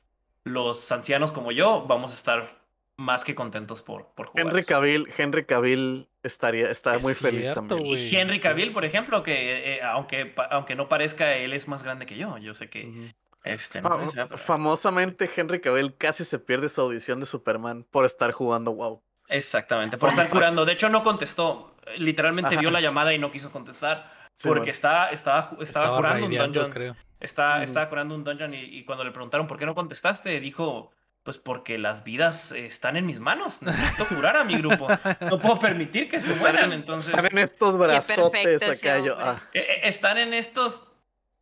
[0.44, 2.62] los ancianos como yo, vamos a estar
[2.98, 4.46] más que contentos por, por jugar.
[4.48, 4.68] Henry eso.
[4.68, 7.84] Cavill, Henry Cavill estaría, está Es muy feliz también.
[7.86, 8.38] Y Henry.
[8.38, 12.16] Cavill, por ejemplo, que eh, aunque, pa- aunque no parezca, él es más grande que
[12.16, 12.36] yo.
[12.38, 13.14] Yo sé que.
[13.44, 18.04] Este, no sea, pero- famosamente, Henry Cavill casi se pierde su audición de Superman por
[18.06, 19.02] estar jugando WoW.
[19.28, 20.64] Exactamente, por estar curando.
[20.64, 21.76] De hecho, no contestó.
[21.98, 24.10] Literalmente vio la llamada y no quiso contestar.
[24.36, 24.72] Sí, porque bueno.
[24.72, 26.70] estaba, estaba, curando un dungeon.
[26.72, 26.94] creo.
[26.94, 27.24] Mm.
[27.62, 30.90] estaba curando un dungeon y, y cuando le preguntaron por qué no contestaste, dijo,
[31.24, 33.62] pues porque las vidas están en mis manos.
[33.62, 34.88] Necesito curar a mi grupo.
[35.20, 36.72] No puedo permitir que se mueran.
[36.72, 39.16] Entonces, Están en estos brazotes acá yo.
[39.18, 40.86] Ah, eh, eh, están en estos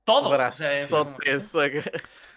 [0.05, 0.31] todo.
[0.31, 1.55] O sea, brazotes.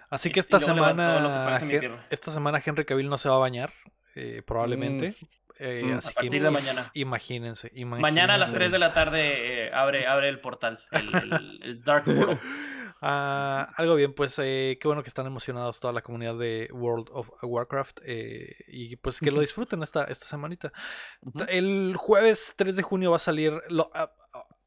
[0.09, 2.05] Así que esta semana, lo que parece mi Hen- pierna.
[2.09, 3.73] esta semana Henry Cavill no se va a bañar,
[4.15, 5.15] eh, probablemente.
[5.57, 5.97] Eh, Mm.
[5.99, 6.91] así A partir que de mañana.
[6.93, 11.59] Imagínense, Mañana a las 3 de la tarde eh, abre, abre el portal, el, el-
[11.63, 12.39] el Dark Portal.
[13.07, 17.09] Ah, algo bien, pues eh, qué bueno que están emocionados toda la comunidad de World
[17.11, 20.71] of Warcraft eh, y pues que lo disfruten esta, esta semanita.
[21.47, 24.11] El jueves 3 de junio va a salir lo- ah,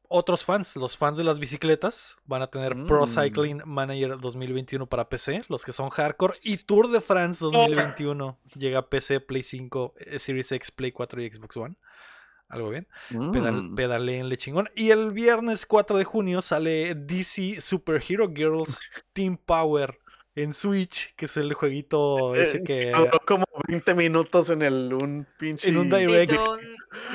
[0.09, 3.07] otros fans, los fans de las bicicletas van a tener Pro Mm.
[3.07, 8.79] Cycling Manager 2021 para PC, los que son hardcore y Tour de France 2021 llega
[8.79, 11.75] a PC, Play 5, eh, Series X, Play 4 y Xbox One.
[12.49, 12.87] Algo bien.
[13.31, 13.75] Pedal, Mm.
[13.75, 14.69] pedaleenle chingón.
[14.75, 18.79] Y el viernes 4 de junio sale DC Super Hero Girls
[19.13, 19.99] Team Power
[20.35, 22.91] en Switch, que es el jueguito ese que...
[22.95, 25.69] Duró como 20 minutos en el un pinche.
[25.69, 26.31] En un direct.
[26.33, 26.59] un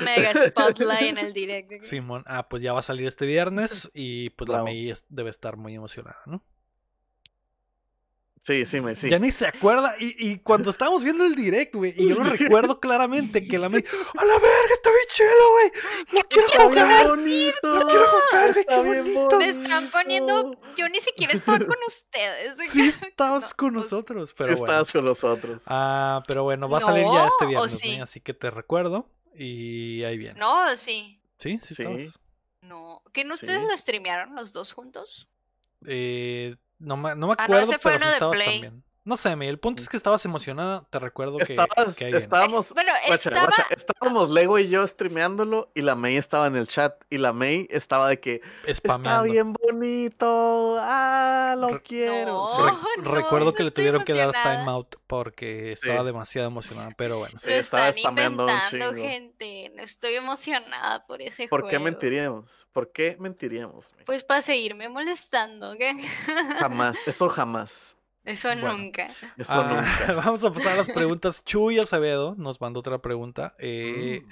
[0.03, 1.75] mega spotlight en el directo.
[1.85, 5.57] Simón, ah, pues ya va a salir este viernes y pues la es- debe estar
[5.57, 6.43] muy emocionada, ¿no?
[8.45, 9.09] Sí, sí, me sí.
[9.09, 9.95] Ya ni se acuerda.
[9.99, 12.37] Y, y cuando estábamos viendo el direct, güey, y yo lo Sí.
[12.37, 13.83] recuerdo claramente que la Mei,
[14.17, 14.73] ¡a la verga!
[14.73, 15.71] Está bien chelo, güey.
[16.13, 17.07] No quiero jugar.
[17.07, 19.37] no quiero jugar, güey, qué bien bonito.
[19.37, 20.61] Me están poniendo.
[20.77, 22.57] Yo ni siquiera estaba con ustedes.
[22.71, 24.65] Sí, estabas No, con nosotros, Sí, pero bueno.
[24.65, 25.61] estabas con nosotros.
[25.65, 27.97] Ah, pero bueno, va a salir ya este No, ¿o viernes, sí?
[27.97, 28.03] ¿no?
[28.03, 30.39] así que te recuerdo y ahí viene.
[30.39, 31.19] No, sí.
[31.39, 31.59] ¿Sí?
[31.63, 31.81] ¿Sí, Sí.
[31.81, 32.19] estabas?
[32.61, 33.01] No.
[33.11, 33.67] ¿Que no ustedes Sí.
[33.71, 35.27] lo streamearon los dos juntos?
[35.87, 38.61] Eh, no, me, no me Ah, no, acuerdo, ese fue pero sí uno de Play.
[38.61, 38.83] también.
[39.05, 42.73] No sé, el punto es que estabas emocionada, te recuerdo que, Estabas- que estábamos, Es-
[42.73, 43.39] bueno, guacha, estaba.
[43.45, 47.31] guacha, estábamos Lego y yo streameándolo y la May estaba en el chat y la
[47.31, 52.25] May estaba de que está bien bonito, ah, lo Re- quiero.
[52.25, 52.49] No.
[52.55, 54.57] Sí, Re- no, recuerdo no que le tuvieron que dar emocionada.
[54.59, 57.37] timeout porque estaba demasiado emocionada, pero bueno.
[57.37, 59.71] Sí, estaba spameando un gente.
[59.75, 61.69] No estoy emocionada por ese ¿Por juego.
[61.71, 62.65] qué mentiríamos?
[62.73, 63.93] ¿Por qué mentiríamos?
[64.05, 65.75] Pues para seguirme molestando.
[65.77, 65.93] ¿qué?
[66.59, 67.95] Jamás, eso jamás,
[68.25, 68.75] Eso Bueno.
[68.77, 69.07] nunca.
[69.37, 69.67] eso Ah,
[70.07, 70.13] nunca.
[70.25, 71.43] vamos a pasar a las preguntas.
[71.45, 73.55] Chuy Acevedo nos mandó otra pregunta.
[73.59, 74.23] Eh,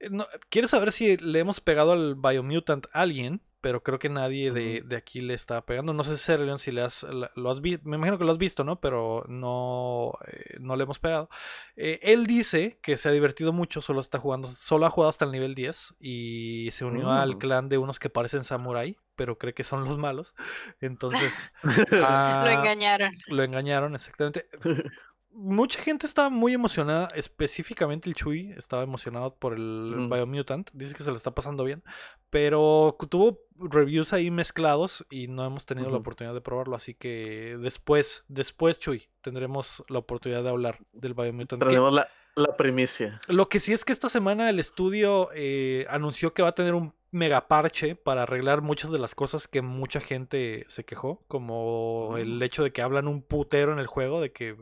[0.00, 0.16] Mm.
[0.16, 4.52] no, quiere saber si le hemos pegado al Biomutant a alguien, pero creo que nadie
[4.52, 5.94] de, de aquí le está pegando.
[5.94, 7.02] No sé, Serleon, si le has,
[7.34, 7.88] lo has visto.
[7.88, 8.78] Me imagino que lo has visto, ¿no?
[8.78, 11.30] Pero no, eh, no le hemos pegado.
[11.74, 15.24] Eh, él dice que se ha divertido mucho, solo está jugando, solo ha jugado hasta
[15.24, 17.38] el nivel 10 y se unió al Mm.
[17.38, 20.34] clan de unos que parecen samurai, pero cree que son los malos.
[20.82, 21.72] Entonces, Lo
[22.06, 23.12] ah, engañaron.
[23.28, 24.46] lo engañaron, exactamente.
[25.36, 30.14] Mucha gente estaba muy emocionada, específicamente el Chuy estaba emocionado por el Ujú.
[30.14, 31.82] Biomutant, dice que se lo está pasando bien,
[32.30, 37.56] pero tuvo reviews ahí mezclados y no hemos tenido la oportunidad de probarlo, así que
[37.60, 41.60] después, después Chuy, tendremos la oportunidad de hablar del Biomutant.
[41.62, 43.20] que- Tenemos la, la primicia.
[43.28, 46.74] lo que sí es que esta semana el estudio eh, anunció que va a tener
[46.74, 52.16] un mega parche para arreglar muchas de las cosas que mucha gente se quejó, como
[52.18, 54.56] el hecho de que hablan un putero en el juego, de que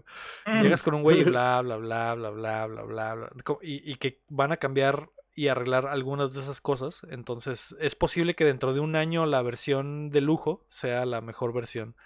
[0.46, 0.62] Mm.
[0.62, 3.96] llegas con un güey y bla, bla, bla, bla, bla, bla, bla, bla, y, y
[3.96, 7.06] que van a cambiar y arreglar algunas de esas cosas.
[7.10, 11.54] Entonces es posible que dentro de un año la versión de lujo sea la mejor
[11.54, 11.96] versión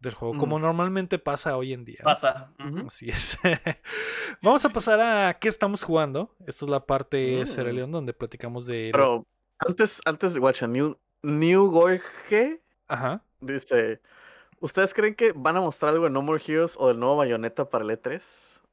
[0.00, 2.00] del juego, como normalmente pasa hoy en día.
[2.04, 2.52] Pasa.
[2.86, 3.38] Así es.
[4.42, 6.34] Vamos a pasar a qué estamos jugando.
[6.46, 7.90] Esta es la parte Mm.
[7.90, 8.90] Donde platicamos de.
[8.92, 9.26] Pero
[9.58, 13.22] antes, antes de Guacha, New, New Gorge Ajá.
[13.40, 14.00] dice:
[14.60, 17.68] ¿Ustedes creen que van a mostrar algo de No More Heroes o del nuevo Bayonetta
[17.68, 18.22] para el E3?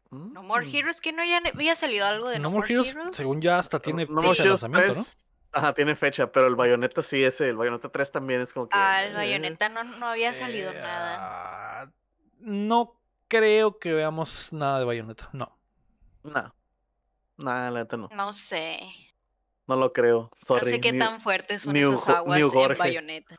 [0.10, 0.34] ¿Mm?
[0.34, 3.58] No More Heroes, que no ya había salido algo de No More Heroes, según ya
[3.60, 5.04] hasta tiene No fecha de Heroes lanzamiento, ¿no?
[5.04, 5.18] 3,
[5.54, 8.78] Ajá, tiene fecha, pero el Bayonetta sí es el Bayonetta 3 también es como que.
[8.78, 11.82] Ah, el eh, Bayonetta no, no había salido Eh, nada.
[11.82, 11.92] ah,
[12.40, 12.98] No
[13.28, 15.30] creo que veamos nada de Bayonetta.
[15.34, 15.58] No.
[16.24, 16.54] No.
[17.38, 18.08] Nah, la neta no.
[18.14, 18.80] No sé.
[19.68, 20.32] No lo creo.
[20.46, 20.62] Sorry.
[20.66, 22.78] no sé qué New- tan fuertes son New esas aguas en Gorge.
[22.78, 23.38] Bayonetta.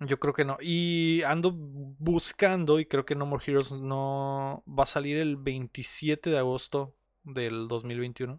[0.00, 0.58] Yo creo que no.
[0.60, 6.30] Y ando buscando y creo que No More Heroes no va a salir el 27
[6.30, 8.38] de agosto del 2021.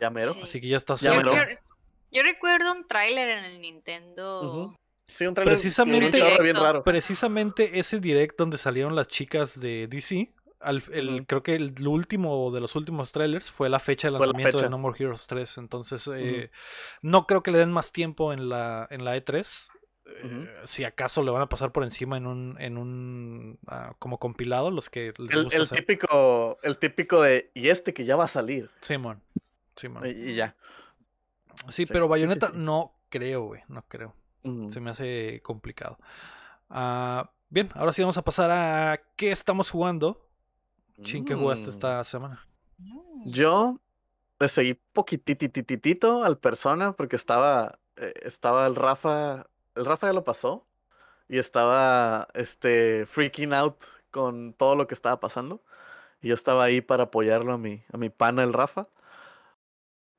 [0.00, 0.34] Ya mero.
[0.34, 0.40] Sí.
[0.42, 1.16] Así que ya está cerca.
[1.16, 1.32] mero.
[1.34, 1.56] yo-
[2.10, 4.42] yo recuerdo un tráiler en el Nintendo.
[4.66, 4.76] Ujú.
[5.08, 6.84] Sí, un trailer Precisamente- bien raro.
[6.84, 10.30] Precisamente ese direct donde salieron las chicas de DC,
[10.62, 11.24] al- el- Ujú.
[11.26, 14.70] creo que el último de los últimos trailers fue la fecha de la lanzamiento de.
[14.70, 15.58] No More Heroes 3.
[15.58, 16.50] Entonces, eh,
[17.02, 19.70] no creo que le den más tiempo en la, en la E3.
[20.24, 20.46] Ujú.
[20.64, 24.70] si acaso le van a pasar por encima en un, en un ah, como compilado,
[24.70, 25.78] los que les El, gusta el hacer.
[25.78, 28.68] típico, el típico de, y este que ya va a salir.
[28.82, 29.22] Simón.
[29.76, 30.02] Simón.
[30.04, 30.54] Y, y ya.
[31.68, 32.52] Sí, sí, pero sí, Bayonetta sí.
[32.56, 33.62] no creo, güey.
[33.68, 34.14] No creo.
[34.70, 35.98] Se me hace complicado.
[36.68, 40.28] Ah, bien, ahora sí vamos a pasar a qué estamos jugando.
[41.02, 41.70] Chin, ¿qué jugaste Mm.
[41.70, 42.46] esta semana?
[42.78, 43.30] Mm.
[43.30, 43.78] Yo
[44.38, 50.24] le seguí poquitititito al persona porque estaba, eh, estaba el Rafa, el Rafa ya lo
[50.24, 50.66] pasó
[51.28, 53.76] y estaba este freaking out
[54.10, 55.62] con todo lo que estaba pasando
[56.20, 58.86] y yo estaba ahí para apoyarlo a mi, a mi pana el Rafa.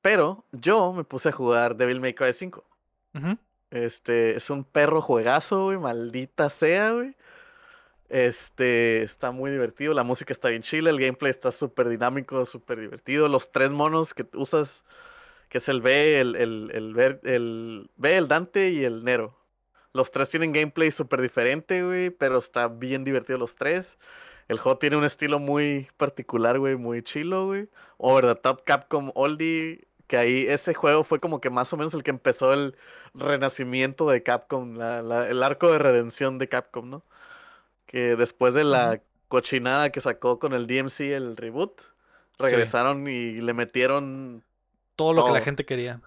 [0.01, 2.63] Pero yo me puse a jugar Devil May Cry 5.
[3.15, 3.37] Ujú.
[3.71, 7.15] Este, es un perro juegazo, güey, maldita sea, güey.
[8.13, 12.79] Este, está muy divertido, la música está bien chila, el gameplay está súper dinámico, súper
[12.79, 13.27] divertido.
[13.27, 14.83] Los tres monos que usas,
[15.49, 16.71] que es el B, el, el,
[17.23, 19.35] el, B, el Dante y el Nero.
[19.93, 23.97] Los tres tienen gameplay súper diferente, güey, pero está bien divertido los tres.
[24.47, 27.69] El juego tiene un estilo muy particular, güey, muy chilo, güey.
[27.97, 31.93] Over the Top Capcom Oldie, que ahí ese juego fue como que más o menos
[31.93, 32.75] el que empezó el
[33.13, 37.03] renacimiento de Capcom, la- el arco de redención de Capcom, ¿no?
[37.85, 41.81] Que después de la cochinada que sacó con el DMC, el reboot,
[42.37, 44.43] regresaron y le metieron
[44.95, 46.01] Todo lo que la gente quería.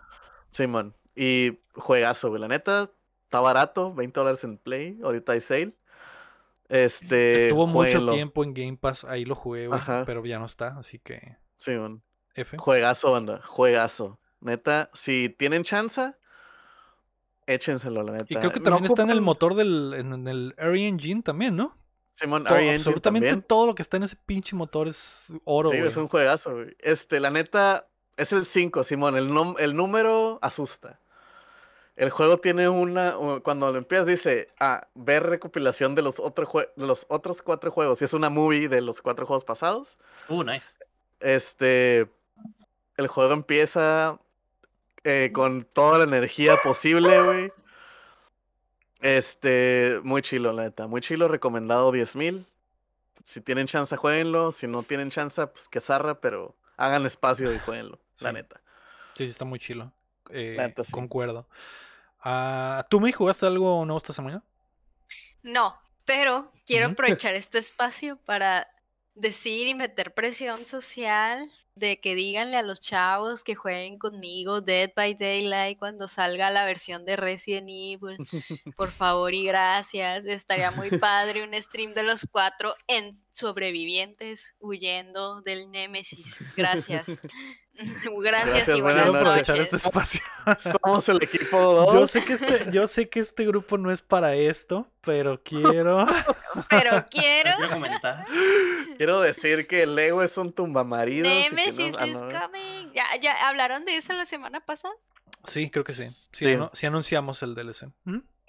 [0.50, 0.94] Simón.
[1.14, 2.40] Y juegazo, güey.
[2.40, 2.90] La neta,
[3.24, 4.98] está barato, 20 dólares en Play.
[5.02, 5.74] Ahorita hay sale.
[6.68, 7.44] Este.
[7.44, 10.98] Estuvo mucho tiempo en Game Pass, ahí lo jugué, güey, pero ya no está, así
[10.98, 12.02] que Simón.
[12.34, 12.58] F.
[12.58, 13.40] Juegazo, banda.
[13.44, 14.18] Juegazo.
[14.40, 16.12] Neta, si tienen chance,
[17.46, 18.26] échenselo, la neta.
[18.28, 21.22] Y creo que No también está en el motor del en, en el Airy Engine
[21.22, 21.76] también, ¿no?
[22.14, 23.46] Simón, Todo- RE Engine absolutamente también.
[23.46, 25.88] todo lo que está en ese pinche motor es oro, Sí, güey.
[25.88, 26.74] es un juegazo, güey.
[26.78, 27.86] Este, la neta,
[28.16, 29.16] es el 5, Simón.
[29.16, 30.98] El, nom- el número asusta.
[31.94, 33.14] El juego tiene una.
[33.42, 37.70] Cuando lo empiezas, dice: Ah, ver recopilación de los, otro jue- de los otros cuatro
[37.70, 38.00] juegos.
[38.02, 39.98] Y es una movie de los cuatro juegos pasados.
[40.28, 40.74] Uh, nice.
[41.20, 42.06] Este.
[42.96, 44.18] El juego empieza
[45.08, 47.52] eh, con toda la energía posible, güey.
[49.00, 50.00] Este.
[50.02, 50.88] Muy chilo, la neta.
[50.88, 52.44] Muy chilo, recomendado 10.000.
[53.22, 54.50] Si tienen chance, jueguenlo.
[54.50, 58.60] Si no tienen chance, pues que zarra, pero hagan espacio y jueguenlo, la neta.
[59.14, 59.92] Sí, sí, está muy chilo.
[60.30, 60.90] Eh, La neta, sí.
[60.90, 61.46] Concuerdo.
[62.20, 64.42] Ah, ¿Tú me jugaste algo nuevo esta semana?
[65.44, 68.66] No, pero quiero aprovechar este espacio para
[69.14, 74.90] decir y meter presión social de que díganle a los chavos que jueguen conmigo Dead
[74.96, 78.16] by Daylight cuando salga la versión de Resident Evil.
[78.76, 80.24] Por favor y gracias.
[80.24, 86.42] Estaría muy padre un stream de los cuatro en sobrevivientes huyendo del Némesis.
[86.56, 87.22] Gracias.
[87.78, 89.74] Gracias, Gracias, y buenas buenas aprovechar noches.
[89.74, 90.20] este espacio.
[90.82, 91.92] Somos el equipo 2.
[91.92, 96.06] Yo sé, que este, yo sé que este grupo no es para esto, pero quiero.
[96.70, 97.50] Pero quiero.
[97.56, 98.24] Quiero comentar.
[98.96, 101.30] Quiero decir que Lego es un tumbamaridos.
[101.30, 102.92] Nemesis ah, is no, coming.
[102.94, 104.94] ¿Ya, ¿Ya hablaron de eso la semana pasada?
[105.46, 106.06] Sí, creo que sí.
[106.08, 106.44] Sí, Sí.
[106.46, 107.88] anu- sí anunciamos el DLC.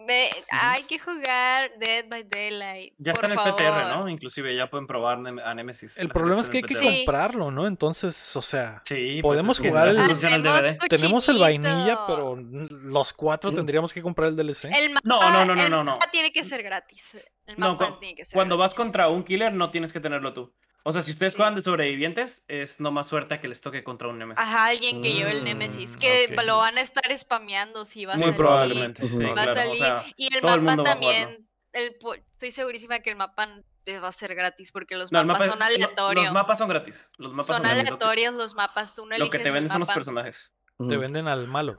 [0.07, 2.93] Ve, hay que jugar Dead by Daylight.
[2.97, 3.89] Ya por está en el PTR.
[3.89, 4.07] ¿no?
[4.07, 5.97] Inclusive ya pueden probar a Nemesis.
[5.97, 7.67] El problema es que hay que comprarlo, ¿no?
[7.67, 8.81] Entonces, o sea.
[8.85, 10.87] Sí, podemos pues es que jugar el- DVD.
[10.87, 13.55] tenemos el vainilla, pero los cuatro Mm.
[13.55, 14.69] tendríamos que comprar el DLC.
[14.71, 15.91] El mapa, No, no, no, no, el no, no.
[15.93, 17.17] mapa tiene que ser gratis.
[17.45, 19.99] El No, mapa cu- tiene que ser Cuando vas contra un killer no tienes que
[19.99, 20.53] tenerlo tú.
[20.87, 21.37] O sea, si ustedes Sí.
[21.37, 24.41] juegan de sobrevivientes, es no más suerte a que les toque contra un Nemesis.
[24.41, 25.97] Ajá, alguien que lleve el Mm, Nemesis.
[25.97, 28.37] Que lo van a estar spameando si va a Muy salir.
[28.37, 29.05] probablemente.
[29.05, 29.17] Ujú.
[29.17, 29.77] sí, Va a o salir.
[29.79, 31.45] sea, y el mapa también.
[31.73, 31.97] el
[32.31, 33.49] estoy segurísima que el mapa
[33.83, 36.23] te va a ser gratis porque los no, mapas mapa- son aleatorios.
[36.25, 37.11] Los mapas son gratis.
[37.17, 38.95] Los mapas son aleatorios los mapas.
[38.95, 40.53] Tú no Lo que eliges te venden son los personajes.
[40.87, 41.75] Te venden al malo.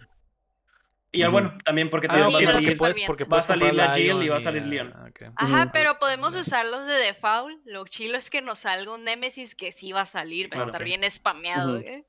[1.11, 4.23] Y bueno, también porque te Ah, yo lo porque puedes, Va a salir la Jill
[4.23, 4.95] y va a salir Leon.
[5.37, 7.61] Ajá, pero podemos usarlos de default.
[7.65, 10.67] Lo chilo es que nos salga un Nemesis que sí va a salir, va a
[10.67, 11.79] estar bien spameado.
[11.79, 11.87] Ujú.
[11.87, 12.07] ¿eh?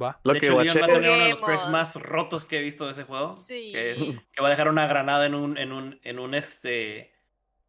[0.00, 0.20] Va.
[0.24, 2.58] Lo de que hecho, Leon va a tener uno de los perks más rotos que
[2.58, 3.34] he visto de ese juego.
[3.36, 3.72] Sí.
[3.72, 7.14] Que, es, que va a dejar una granada en un, en un, en un este.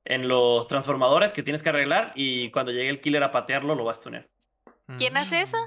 [0.04, 2.12] En los transformadores que tienes que arreglar.
[2.16, 4.30] Y cuando llegue el killer a patearlo, lo vas a tunear.
[4.98, 5.58] ¿Quién hace eso?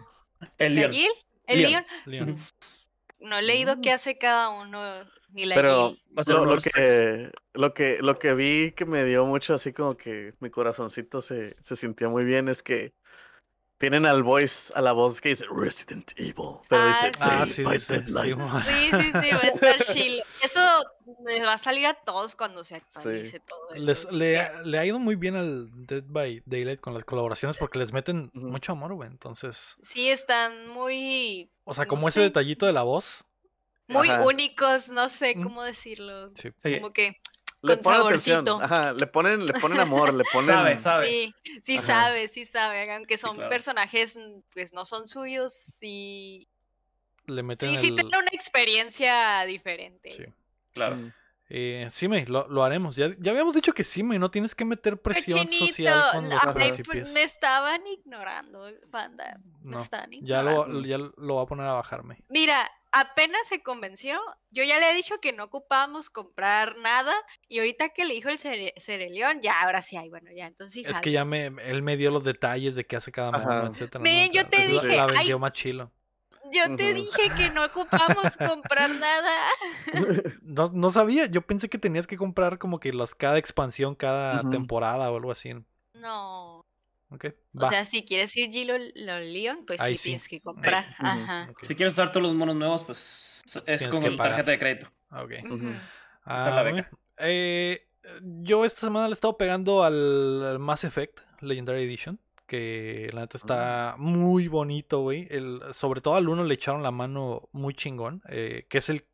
[0.58, 0.92] El ¿La Leon.
[0.92, 1.10] Jill?
[1.46, 1.86] ¿El Leon.
[2.04, 2.26] Leon?
[2.26, 2.38] Leon.
[3.20, 3.80] No he leído Mm.
[3.82, 4.80] qué hace cada uno,
[5.30, 5.96] ni la Pero
[6.26, 10.34] lo, lo que, lo, que, lo que vi que me dio mucho así como que
[10.40, 12.94] mi corazoncito se, se sintió muy bien es que
[13.78, 16.58] tienen al voice, a la voz que dice Resident Evil.
[16.68, 17.20] Pero Ah, dice sí.
[17.20, 17.78] Ah, "Dead sí, by.
[17.78, 18.36] Daylight".
[18.38, 20.24] sí, mo- Sí, sí, sí, va a estar chilo.
[20.42, 20.60] Eso
[21.24, 24.10] les va a salir a todos cuando se actualice todo eso.
[24.10, 24.12] Les-
[24.64, 28.30] le, ha ido muy bien al Dead by Daylight con las colaboraciones porque les meten
[28.34, 29.08] mucho amor, güey.
[29.08, 32.24] Entonces, Sí, están muy, o sea, No como ese sé.
[32.24, 33.24] detallito de la voz.
[33.90, 34.26] muy Ajá.
[34.26, 35.42] únicos, no sé Mm.
[35.44, 36.30] cómo decirlo.
[36.34, 36.50] Sí.
[36.62, 36.74] Sí.
[36.78, 37.16] Como que
[37.60, 38.60] Le con ponen saborcito.
[38.62, 40.54] Ajá, le ponen, le ponen amor, le ponen.
[40.54, 41.06] Sabe, sabe.
[41.06, 41.86] Sí, sí Ajá.
[41.86, 43.50] sabe, sí sabe, aunque son claro.
[43.50, 44.18] personajes,
[44.54, 46.46] pues no son suyos, sí,
[47.26, 50.12] Le meten sí, sí el- tiene una experiencia diferente.
[50.12, 50.24] Sí.
[50.72, 50.96] Claro.
[50.96, 51.12] Mm.
[51.50, 52.94] Eh, sí, me, lo, lo haremos.
[52.96, 56.24] Ya, ya habíamos dicho que sí, me, no tienes que meter presión Chinito, social con
[56.24, 57.12] los ay, pues, principios.
[57.12, 60.84] me estaban ignorando, banda, me No, están ya lo, ignorando.
[60.86, 62.22] ya lo voy a poner a bajarme.
[62.28, 64.20] Mira, apenas se convenció,
[64.50, 67.14] yo ya le he dicho que no ocupábamos comprar nada
[67.48, 70.86] y ahorita que le dijo el Cere- Cereleón, ya, ahora sí hay, bueno, ya, entonces
[70.86, 73.66] Es que ya me, él me dio los detalles de qué hace cada Ajá.
[73.68, 74.00] etcétera.
[74.04, 74.34] Men, ¿no?
[74.34, 75.92] yo te es la- dije, La, ay, vendió más chilo.
[76.52, 79.34] Yo te dije que no ocupamos comprar nada.
[80.42, 84.48] No, no sabía, yo pensé que tenías que comprar como que las, cada expansión, cada
[84.50, 85.52] temporada o algo así.
[85.94, 86.64] No.
[87.10, 87.68] Ok, O va.
[87.68, 90.08] sea, si quieres ir Gilo Leon, pues Ahí sí, sí.
[90.10, 90.94] tienes que comprar.
[90.98, 91.50] Ajá.
[91.62, 94.30] Si quieres usar todos los monos nuevos, pues es con pagar.
[94.32, 94.92] tarjeta de crédito.
[95.10, 95.32] ah, ok.
[96.24, 96.90] Ah, la beca.
[97.18, 97.86] Eh,
[98.42, 102.18] yo esta semana le he estado pegando al Mass Effect Legendary Edition.
[102.48, 105.28] Que la neta está muy bonito, güey.
[105.30, 108.22] El- Sobre todo al uno le echaron la mano muy chingón.
[108.28, 109.04] eh, que es el,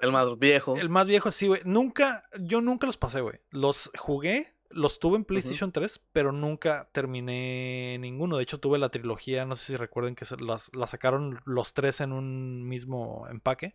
[0.00, 0.76] El más viejo.
[0.76, 1.60] el más viejo, sí, güey.
[1.64, 3.38] Nunca, yo nunca los pasé, güey.
[3.50, 8.36] Los jugué, los tuve en PlayStation 3, pero nunca terminé ninguno.
[8.36, 12.00] De hecho, tuve la trilogía, no sé si recuerden que las, la sacaron los tres
[12.00, 13.74] en un mismo empaque.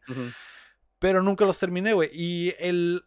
[1.00, 2.10] Pero nunca los terminé, güey.
[2.14, 3.06] Y el.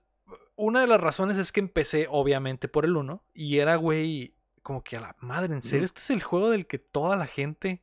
[0.57, 3.23] Una de las razones es que empecé, obviamente, por el 1.
[3.35, 4.34] Y era, güey,
[4.65, 5.85] como que a la madre, ¿en serio?
[5.85, 7.83] Este es el juego del que toda la gente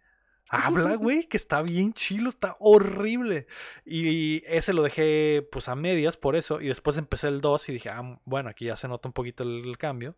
[0.50, 1.28] habla, güey.
[1.28, 3.48] Que está bien chilo, está horrible.
[3.86, 6.60] Y ese lo dejé, pues, a medias por eso.
[6.60, 9.44] Y después empecé el 2 y dije, ah, bueno, aquí ya se nota un poquito
[9.44, 10.18] el, el cambio.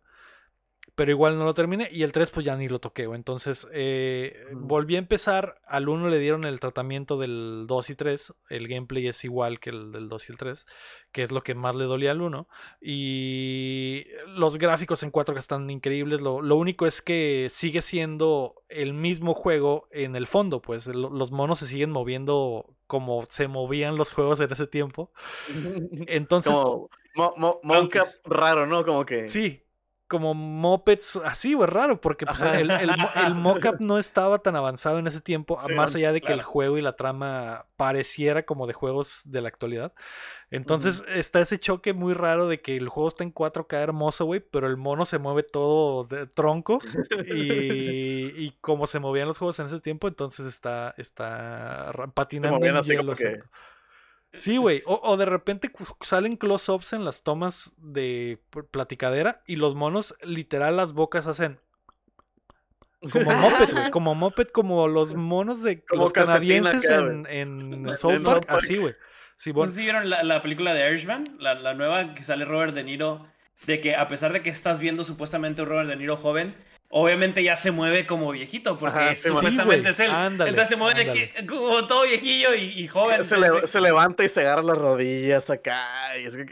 [0.96, 1.88] Pero igual no lo terminé.
[1.90, 3.02] Y el 3, pues ya ni lo toqué.
[3.02, 5.60] Entonces, eh, volví a empezar.
[5.66, 8.32] Al 1 le dieron el tratamiento del 2 y 3.
[8.48, 10.66] El gameplay es igual que el del 2 y el 3.
[11.10, 12.46] Que es lo que más le dolía al 1.
[12.80, 14.06] Y
[14.36, 16.20] los gráficos en 4K están increíbles.
[16.20, 20.62] Lo, lo único es que sigue siendo el mismo juego en el fondo.
[20.62, 25.10] Pues lo- los monos se siguen moviendo como se movían los juegos en ese tiempo.
[26.06, 27.88] Entonces, Como mo, mo,
[28.24, 28.84] raro, ¿no?
[28.84, 29.28] Como que.
[29.30, 29.63] Sí,
[30.14, 35.00] como mopeds así, güey, raro, porque pues, el, el, el mockup no estaba tan avanzado
[35.00, 38.68] en ese tiempo, Sí, más allá de que el juego y la trama pareciera como
[38.68, 39.92] de juegos de la actualidad.
[40.52, 44.38] Entonces está ese choque muy raro de que el juego está en 4K hermoso, güey,
[44.38, 46.78] pero el mono se mueve todo de tronco
[47.26, 52.76] y, y como se movían los juegos en ese tiempo, entonces está, está patinando movían
[52.76, 53.42] en así como que-.
[54.38, 54.80] Sí, güey.
[54.86, 55.70] O, o de repente
[56.02, 58.40] salen close-ups en las tomas de
[58.70, 61.58] platicadera y los monos, literal, las bocas hacen
[63.10, 63.90] como moped, güey.
[63.90, 68.46] Como moped, como los monos de Como los canadienses acá, en, en En South Park.
[68.46, 68.62] Park.
[68.64, 68.94] Así, güey.
[69.36, 69.72] Sí, ¿No bueno.
[69.72, 71.36] sé si vieron la, la película de Irishman?
[71.38, 73.26] La, la nueva que sale Robert De Niro.
[73.66, 76.54] De que a pesar de que estás viendo supuestamente un Robert De Niro joven,
[76.88, 80.10] obviamente ya se mueve como viejito, porque Ajá, supuestamente es él.
[80.10, 81.30] Ándale, Entonces se mueve de ándale.
[81.32, 83.24] que, como todo viejillo y, y joven.
[83.24, 86.16] Se, entonces- le- se levanta y se agarra las rodillas acá.
[86.18, 86.46] Y es que-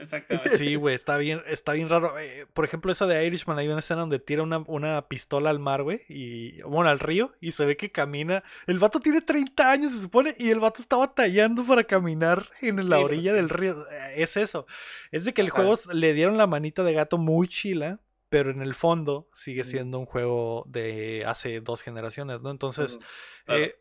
[0.00, 0.58] Exactamente.
[0.58, 2.18] Sí, güey, está bien, está bien raro.
[2.18, 5.58] Eh, por ejemplo, esa de Irishman, hay una escena donde tira una, una pistola al
[5.58, 8.44] mar, güey, y bueno, al río, y se ve que camina.
[8.66, 12.76] El vato tiene 30 años, se supone, y el vato está batallando para caminar en
[12.88, 13.86] la Sí, pues, orilla del río.
[13.90, 14.66] Eh, Es eso.
[15.10, 15.56] Es de que el Ajá.
[15.56, 19.98] juego le dieron la manita de gato muy chila, pero en el fondo sigue siendo
[19.98, 22.50] un juego de hace dos generaciones, ¿no?
[22.50, 22.98] Entonces.
[23.44, 23.64] Claro.
[23.64, 23.76] eh,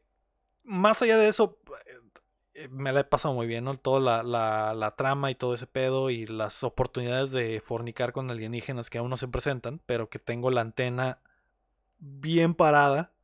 [0.63, 1.59] más allá de eso,
[2.53, 3.77] eh, me la he pasado muy bien, ¿no?
[3.77, 8.31] Toda la, la, la trama y todo ese pedo y las oportunidades de fornicar con
[8.31, 11.19] alienígenas que aún no se presentan, pero que tengo la antena
[11.99, 13.14] bien parada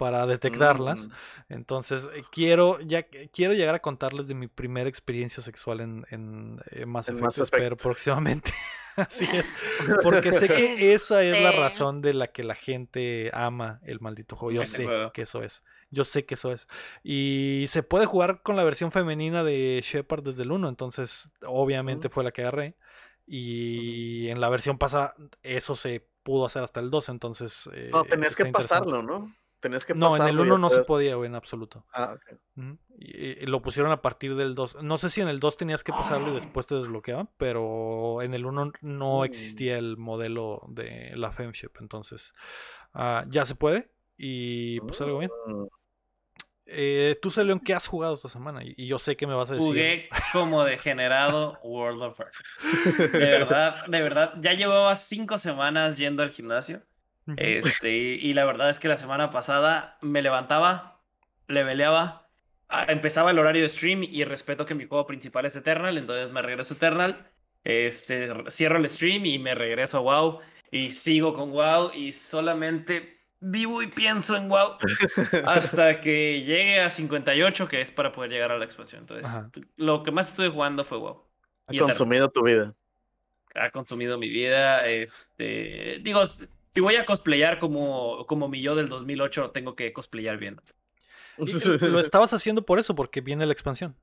[0.00, 1.08] para detectarlas.
[1.08, 1.12] Mm.
[1.50, 6.58] Entonces, eh, quiero ya quiero llegar a contarles de mi primera experiencia sexual en, en
[6.70, 8.50] eh, Mass En Effect, Mass espero próximamente.
[8.96, 9.46] Así es.
[10.02, 14.00] Porque sé que esa es la Este- razón de la que la gente ama el
[14.00, 14.52] maldito juego.
[14.52, 15.62] Yo Este sé que eso es.
[15.90, 16.66] Yo sé que eso es.
[17.02, 22.08] Y se puede jugar con la versión femenina de Shepard desde el 1, entonces obviamente
[22.08, 22.74] fue la que agarré.
[23.26, 27.68] Y en la versión pasada eso se pudo hacer hasta el 2, entonces...
[27.72, 29.32] eh, No, tenías está que pasarlo, ¿no?
[29.60, 31.84] Tenías que No, en el y 1 no se podía, güey, en absoluto.
[31.92, 32.38] Ah, ok.
[32.98, 34.82] Y, y lo pusieron a partir del 2.
[34.82, 38.32] No sé si en el 2 tenías que pasarlo y después te desbloqueaban, pero en
[38.34, 39.24] el 1 no Mm.
[39.24, 41.70] existía el modelo de la Femship.
[41.80, 42.32] Entonces,
[42.94, 43.90] ah, ya se puede.
[44.16, 45.30] Y pues algo bien.
[45.46, 45.64] Mm.
[46.72, 48.62] Eh, tú, León, ¿qué has jugado esta semana?
[48.64, 49.68] Y, y yo sé que me vas a decir.
[49.68, 52.46] Jugué como degenerado World of Warcraft.
[53.12, 54.34] De verdad, de verdad.
[54.40, 56.82] Ya llevaba cinco semanas yendo al gimnasio.
[57.36, 61.00] Este, y la verdad es que la semana pasada me levantaba,
[61.48, 62.28] leveleaba,
[62.68, 66.30] ah, empezaba el horario de stream y respeto que mi juego principal es Eternal, entonces
[66.32, 67.30] me regreso a Eternal,
[67.64, 70.40] este, cierro el stream y me regreso a WoW
[70.70, 74.76] y sigo con WoW y solamente vivo y pienso en WoW
[75.46, 79.00] hasta que llegue a 58, que es para poder llegar a la expansión.
[79.02, 79.50] Entonces, Ajá.
[79.76, 81.26] lo que más estuve jugando fue WoW.
[81.66, 81.90] Ha Y Eternal.
[81.96, 82.74] consumido tu vida.
[83.54, 84.86] ha consumido mi vida.
[84.86, 86.22] Este, digo,
[86.70, 90.60] si voy a cosplayar como, como mi yo del 2008, tengo que cosplayar bien.
[91.36, 93.96] Lo estabas haciendo por eso, porque viene la expansión.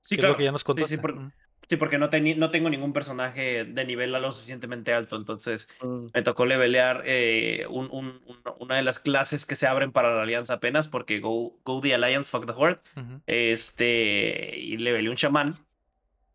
[0.00, 0.96] Sí, que es lo que ya nos Sí, contaste.
[0.96, 1.30] sí, por- Ujú.
[1.68, 6.06] sí, porque no, no tengo ningún personaje de nivel lo suficientemente alto, entonces Mm.
[6.14, 10.14] me tocó levelear eh, un- un- un- una de las clases que se abren para
[10.14, 12.80] la alianza apenas, porque Go, Go the Alliance, Fuck the Horde,
[13.26, 15.50] este, y leveleé un chamán.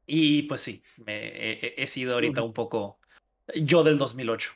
[0.06, 3.00] Y pues sí, me, he, he- he sido ahorita un poco
[3.56, 4.54] yo del 2008.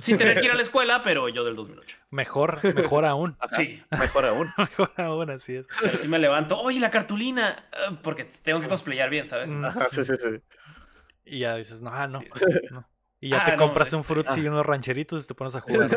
[0.00, 1.98] Sin tener que ir a la escuela, pero yo del 2008.
[2.10, 3.36] Mejor, mejor aún.
[3.40, 4.52] Ajá, Sí, Mejor aún.
[4.58, 5.66] Mejor aún, así es.
[5.80, 6.58] pero sí me levanto.
[6.60, 7.64] Oye, la cartulina.
[7.72, 9.50] ah, Porque tengo que cosplayar bien, ¿sabes?
[9.50, 9.64] Mm.
[9.64, 10.28] Ajá, sí, sí, sí.
[11.26, 12.20] Y ya dices, no, ah, no.
[12.20, 12.44] Sí.
[12.70, 12.86] no.
[13.20, 14.50] Y ya Ah, te no, compras un este, fruits y ah.
[14.50, 15.90] unos rancheritos y te pones a jugar.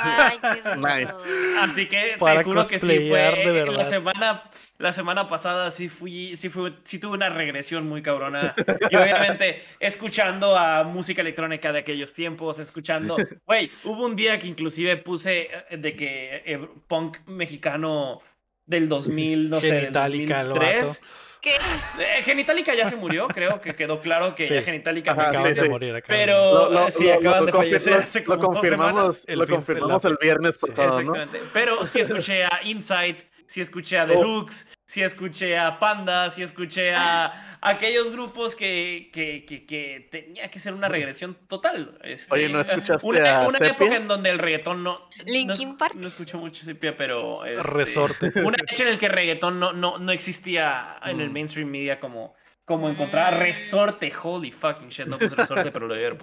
[0.01, 0.63] Ay, qué.
[0.77, 1.13] Nice.
[1.59, 3.67] Así que Para te juro que sí fue.
[3.71, 8.55] La semana, la semana pasada sí fui, sí fui, sí tuve una regresión muy cabrona.
[8.91, 13.17] Y obviamente escuchando a música electrónica de aquellos tiempos, escuchando.
[13.47, 18.21] Güey, hubo un día que inclusive puse eh, de que eh, punk mexicano
[18.65, 21.03] del 2000, no sé, del Genitalica, el 2003.
[21.41, 21.55] ¿Qué?
[21.57, 24.55] Eh, Genitalica ya se murió, creo que quedó claro que Sí.
[24.55, 25.69] ya Genitalica Ajá, Acaban sí, de sí.
[25.69, 26.03] morir.
[26.07, 26.35] Pero.
[26.55, 29.39] Lo, lo- sí, lo- acaban lo de fallecer lo- hace lo como dos confirmamos, El
[29.39, 31.15] lo fin- confirmamos el viernes Sí, pasado, ¿no?
[31.15, 31.51] Exactamente.
[31.53, 34.07] Pero sí escuché a Insight, sí escuché a Oh.
[34.07, 40.51] Deluxe, sí escuché a Panda, sí escuché a aquellos grupos que, que, que, que tenía
[40.51, 41.99] que ser una regresión total.
[42.03, 43.73] Este, Oye, ¿no escuchaste una, a una Sepia?
[43.73, 44.99] época en donde el reggaetón no.
[44.99, 45.95] no Linkin escu- Park.
[45.97, 47.45] No escucho mucho Sepia, pero.
[47.45, 48.27] este, Resorte.
[48.37, 51.33] Una época en el que el reggaetón no, no, no existía en el Mm.
[51.33, 54.13] mainstream media como, como encontrar resorte.
[54.23, 56.19] Holy fucking shit, no puse resorte, pero lo debí haber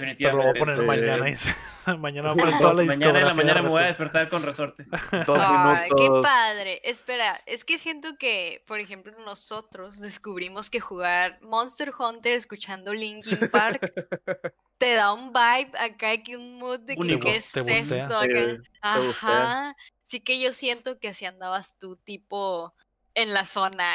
[0.00, 0.16] puesto.
[0.18, 0.60] Pero Definitivamente.
[0.60, 1.10] lo voy a poner Sí.
[1.10, 1.98] mañana.
[1.98, 4.42] mañana voy a poner toda la Mañana en la mañana me voy a despertar con
[4.42, 4.86] resorte.
[5.26, 6.80] Dos Ay, qué padre.
[6.84, 13.50] Espera, es que siento que, por ejemplo, nosotros descubrimos que jugar Monster Hunter escuchando Linkin
[13.50, 13.92] Park
[14.78, 18.58] te da un vibe acá, que un mood de que qué es te esto acá.
[18.82, 19.76] Ajá.
[20.02, 22.74] Sí que yo siento que así andabas tú, tipo,
[23.14, 23.94] en la zona.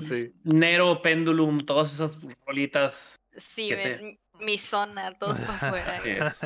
[0.00, 0.32] sí.
[0.44, 3.20] Nero, Pendulum, todas esas rolitas.
[3.36, 5.92] Sí, ¿Qué te- ven, mi zona, todos para afuera.
[5.92, 6.40] Así es.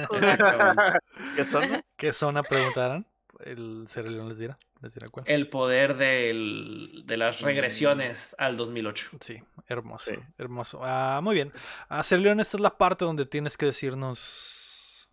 [1.36, 1.62] ¿Qué son?
[1.96, 2.42] ¿Qué zona
[2.74, 3.06] preguntarán?
[3.44, 4.58] El Cereleón les dirá.
[4.82, 5.24] Les dirá cuál.
[5.28, 9.10] El poder del- de las regresiones al 2008.
[9.20, 10.16] Sí, hermoso, Sí.
[10.38, 10.80] hermoso.
[10.82, 11.52] Ah, muy bien.
[11.88, 15.08] A Cereleón, esta es la parte donde tienes que decirnos.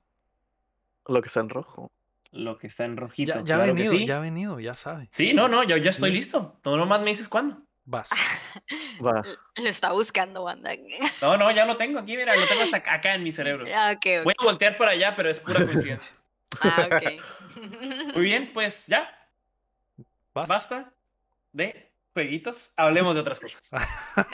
[1.08, 1.92] Lo que está en rojo.
[2.32, 3.34] Lo que está en rojito.
[3.34, 4.06] Ya, ya ha claro venido, sí.
[4.06, 5.08] ya ha venido, ya sabe.
[5.12, 6.16] Sí, no, no, yo ya estoy Sí.
[6.16, 6.60] listo.
[6.66, 7.62] No nomás me dices cuándo.
[7.86, 8.10] Vas.
[9.04, 9.22] Va.
[9.58, 10.72] Lo está buscando, banda.
[11.22, 13.66] No, no, ya lo tengo aquí, mira, lo tengo hasta acá- en mi cerebro.
[13.74, 13.96] Ah.
[14.24, 16.12] Voy a voltear para allá, pero es pura coincidencia.
[16.62, 18.14] Ah, ok.
[18.16, 19.10] Muy bien, pues ya,
[20.34, 20.48] Vas.
[20.48, 20.94] basta
[21.52, 22.72] de jueguitos.
[22.78, 23.70] Hablemos de otras cosas.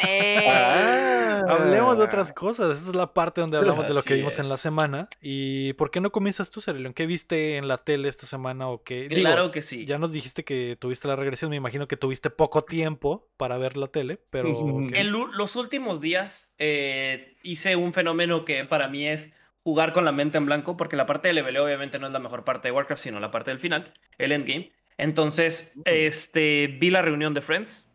[0.02, 1.44] Ah.
[1.48, 2.78] Hablemos de otras cosas.
[2.78, 5.08] Esta es la parte donde hablamos de lo que vimos en la semana.
[5.22, 6.94] ¿Y por qué no comienzas tú, Cereleón?
[6.94, 8.68] ¿Qué viste en la tele esta semana?
[8.68, 9.08] o qué?
[9.08, 9.86] Digo, Claro que sí.
[9.86, 11.52] Ya nos dijiste que tuviste la regresión.
[11.52, 14.50] Me imagino que tuviste poco tiempo para ver la tele, pero.
[14.94, 19.32] En los últimos días eh, hice un fenómeno que para mí es
[19.64, 22.20] jugar con la mente en blanco, porque la parte de leveleo obviamente no es la
[22.20, 24.72] mejor parte de Warcraft, sino la parte del final, el endgame.
[25.00, 27.90] Entonces, este, vi la reunión de Friends.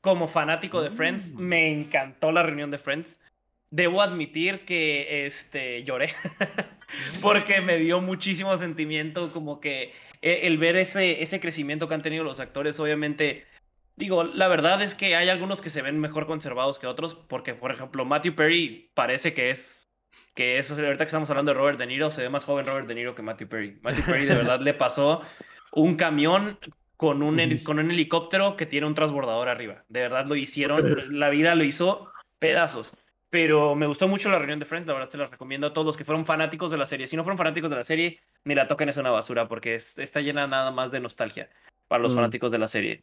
[0.00, 1.38] Como fanático de Friends, Mm.
[1.40, 3.20] me encantó la reunión de Friends.
[3.70, 6.12] Debo admitir que este, lloré,
[7.22, 9.92] porque me dio muchísimo sentimiento, como que
[10.22, 13.46] eh, el ver ese, ese crecimiento que han tenido los actores, obviamente
[13.94, 17.54] Digo, la verdad es que hay algunos que se ven mejor conservados que otros, porque,
[17.54, 19.84] por ejemplo, Matthew Perry parece que es,
[20.34, 22.86] que es, ahorita que estamos hablando de Robert De Niro, se ve más joven Robert
[22.88, 23.78] De Niro que Matthew Perry.
[23.82, 25.22] Matthew Perry de verdad le pasó
[25.72, 26.58] un camión
[26.96, 29.84] con un, con un helicóptero que tiene un transbordador arriba.
[29.88, 32.92] De verdad lo hicieron, la vida lo hizo pedazos.
[33.30, 35.86] Pero me gustó mucho la reunión de Friends, la verdad se las recomiendo a todos
[35.86, 37.06] los que fueron fanáticos de la serie.
[37.06, 39.96] Si no fueron fanáticos de la serie, ni la toquen, es una basura, porque es-
[39.98, 41.48] está llena nada más de nostalgia
[41.88, 42.16] para los Mm.
[42.16, 43.02] fanáticos de la serie.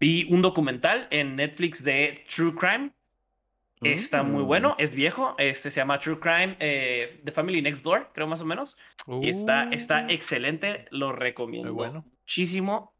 [0.00, 2.90] Vi un documental en Netflix de True Crime.
[3.82, 4.46] Está muy Mm.
[4.46, 5.34] bueno, es viejo.
[5.38, 8.76] Este se llama True Crime eh, The Family Next Door, creo más o menos.
[9.22, 12.04] Y está, está Uh, excelente, lo recomiendo bueno.
[12.20, 12.94] muchísimo.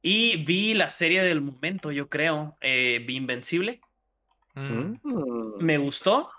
[0.00, 2.56] Y vi la serie del momento, yo creo.
[2.60, 3.80] eh, vi Invencible.
[4.54, 5.62] mm, Mm.
[5.64, 6.30] Me gustó,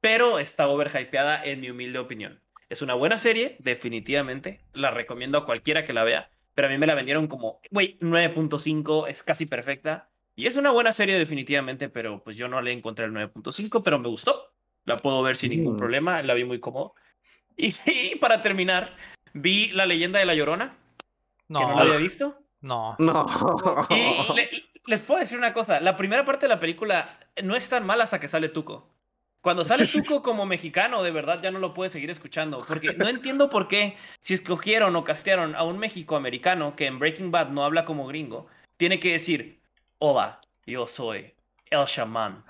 [0.00, 2.40] pero está overhypeada en mi humilde opinión.
[2.68, 4.60] Es una buena serie, definitivamente.
[4.72, 6.30] La recomiendo a cualquiera que la vea.
[6.54, 10.10] Pero a mí me la vendieron como, güey, 9.5, es casi perfecta.
[10.38, 13.98] Y es una buena serie, definitivamente, pero pues yo no le encontré el 9.5, pero
[13.98, 14.52] me gustó.
[14.84, 15.78] La puedo ver sin ningún Mm.
[15.78, 16.94] problema, la vi muy cómodo.
[17.56, 18.96] Y, y para terminar,
[19.34, 20.76] vi La leyenda de la Llorona,
[21.48, 22.38] No, que no la había visto.
[22.60, 22.94] no.
[23.00, 23.26] No.
[23.90, 24.50] Y le-
[24.86, 28.04] les puedo decir una cosa, la primera parte de la película no es tan mala
[28.04, 28.94] hasta que sale Tuco.
[29.40, 33.08] Cuando sale Tuco como mexicano, de verdad ya no lo puedes seguir escuchando, porque no
[33.08, 37.64] entiendo por qué si escogieron o castearon a un México-americano que en Breaking Bad no
[37.64, 38.46] habla como gringo,
[38.76, 39.57] tiene que decir,
[39.98, 41.34] hola, yo soy
[41.70, 42.44] el chamán,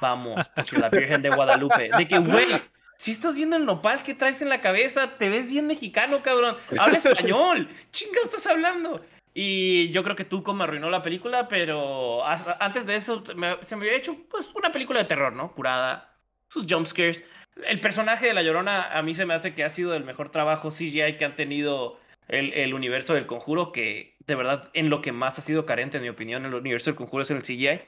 [0.00, 1.90] vamos, porque la Virgen de Guadalupe.
[1.96, 2.60] De que, güey,
[2.96, 6.56] si estás viendo el nopal que traes en la cabeza, te ves bien mexicano, cabrón.
[6.78, 7.68] Habla español.
[7.92, 9.04] Chinga, estás hablando.
[9.34, 13.58] Y yo creo que Tuco me arruinó la película, pero hasta- antes de eso me-
[13.62, 15.52] se me había hecho pues una película de terror, ¿no?
[15.52, 16.14] Curada,
[16.48, 17.24] sus jumpscares.
[17.66, 20.30] El personaje de La Llorona a mí se me hace que ha sido el mejor
[20.30, 25.00] trabajo CGI que han tenido el, el universo del conjuro, que de verdad en lo
[25.02, 27.42] que más ha sido carente, en mi opinión, el universo del conjuro es en el
[27.42, 27.80] CGI.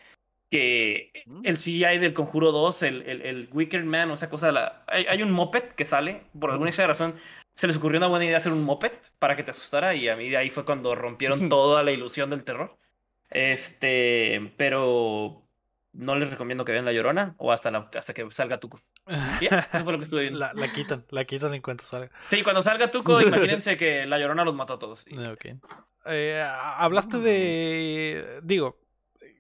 [0.51, 1.13] Que
[1.45, 5.05] el CGI del Conjuro 2, el, el, el Wicker Man, o esa cosa, la, hay,
[5.05, 7.17] hay un moped que sale, por alguna extraña razón,
[7.55, 10.17] se les ocurrió una buena idea hacer un moped para que te asustara y a
[10.17, 12.79] mí de ahí fue cuando rompieron toda la ilusión del terror.
[13.29, 15.43] Este, pero
[15.93, 18.81] no les recomiendo que vean La Llorona o hasta, la- hasta que salga Tuco.
[19.41, 20.39] Ya, eso fue lo que estuve viendo.
[20.41, 22.11] La, la quitan, la quitan en cuanto salga.
[22.31, 25.05] Sí, cuando salga Tuco, imagínense que La Llorona los mató a todos.
[25.07, 25.47] Y- Ok.
[26.09, 28.41] Eh, hablaste de.
[28.43, 28.79] Digo,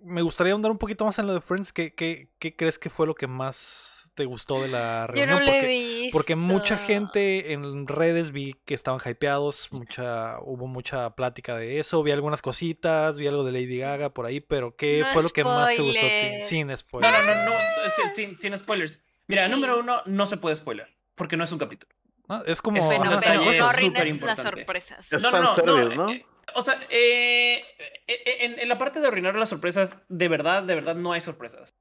[0.02, 1.72] me gustaría ahondar un poquito más en lo de Friends.
[1.72, 5.30] ¿Qué, qué, qué crees que fue lo que más te gustó de la Yo reunión?
[5.30, 6.18] no lo he porque, visto.
[6.18, 12.02] porque mucha gente en redes vi que estaban hypeados, mucha, hubo mucha plática de eso,
[12.02, 15.30] vi algunas cositas, vi algo de Lady Gaga por ahí, pero ¿qué No fue lo
[15.30, 16.16] que más te gustó a ti?
[16.16, 16.48] spoilers.
[16.48, 17.26] Sin No, spoilers.
[17.26, 17.54] no, no, no,
[17.94, 19.00] sin, sin- sin spoilers.
[19.28, 19.52] Mira, Sí.
[19.52, 21.94] número uno, no se puede spoiler, porque no es un capítulo.
[22.28, 22.76] Ah, Es como.
[22.78, 25.12] Es Bueno, pero no arruines las sorpresas.
[25.12, 26.10] Es No, no, no, no, ¿no?
[26.10, 27.62] eh, o sea, eh,
[28.06, 31.20] eh, en, en la parte de arruinar las sorpresas, de verdad, de verdad no hay
[31.20, 31.74] sorpresas.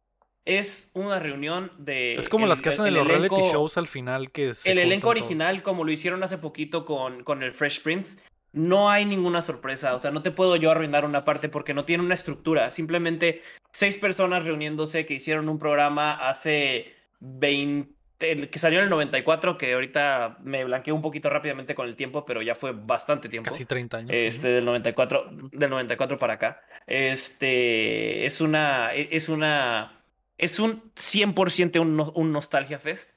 [0.45, 2.15] Es una reunión de...
[2.15, 4.77] Es como el- las que hacen en los reality shows al final que se El
[4.79, 8.17] elenco original, como lo hicieron hace poquito con, con el Fresh Prince,
[8.53, 9.93] no hay ninguna sorpresa.
[9.93, 12.71] O sea, no te puedo yo arruinar una parte porque no tiene una estructura.
[12.71, 13.41] Simplemente
[13.71, 19.57] seis personas reuniéndose que hicieron un programa hace 20, el que salió en el 94,
[19.57, 23.51] que ahorita me blanqueé un poquito rápidamente con el tiempo, pero ya fue bastante tiempo.
[23.51, 24.11] Casi 30 años.
[24.13, 26.61] Este, del 94, del 94 para acá.
[26.87, 30.01] Este, es una, e- es una,
[30.37, 33.11] es un 100% un, un nostalgia fest.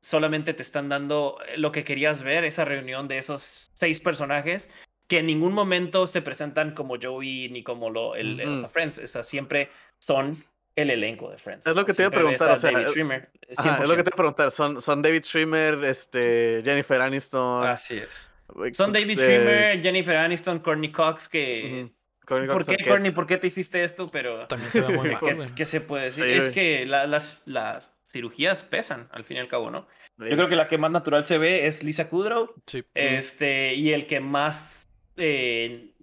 [0.00, 4.70] Solamente te están dando lo que querías ver, esa reunión de esos seis personajes
[5.10, 8.68] que en ningún momento se presentan como Joey ni como lo, el, Ujú.
[8.68, 8.98] Friends.
[8.98, 9.68] O sea, siempre
[9.98, 10.44] son
[10.76, 11.66] el elenco de Friends.
[11.66, 14.02] Es lo que te iba a preguntar, o sea, David Schwimmer, Ajá, es lo que
[14.04, 14.12] te 100%.
[14.12, 14.50] iba a preguntar.
[14.50, 17.64] Son, son David Schwimmer, este, Jennifer Aniston.
[17.66, 18.30] Así es.
[18.72, 21.82] Son David eh, Schwimmer, Jennifer Aniston, Courtney Cox, que...
[21.84, 21.94] ujú,
[22.26, 22.84] Courtney ¿Por Cox qué.
[22.88, 23.10] Courtney?
[23.12, 24.08] ¿Por qué te hiciste esto?
[24.08, 24.46] Pero...
[24.46, 26.24] También se ve muy mal, ¿Qué, se puede decir?
[26.24, 29.86] Sí, es que la- las, las cirugías pesan, al fin y al cabo, ¿no?
[30.18, 32.84] Yo creo que la que más natural se ve es Lisa Kudrow, Sí.
[32.94, 35.94] este, y el que más eh,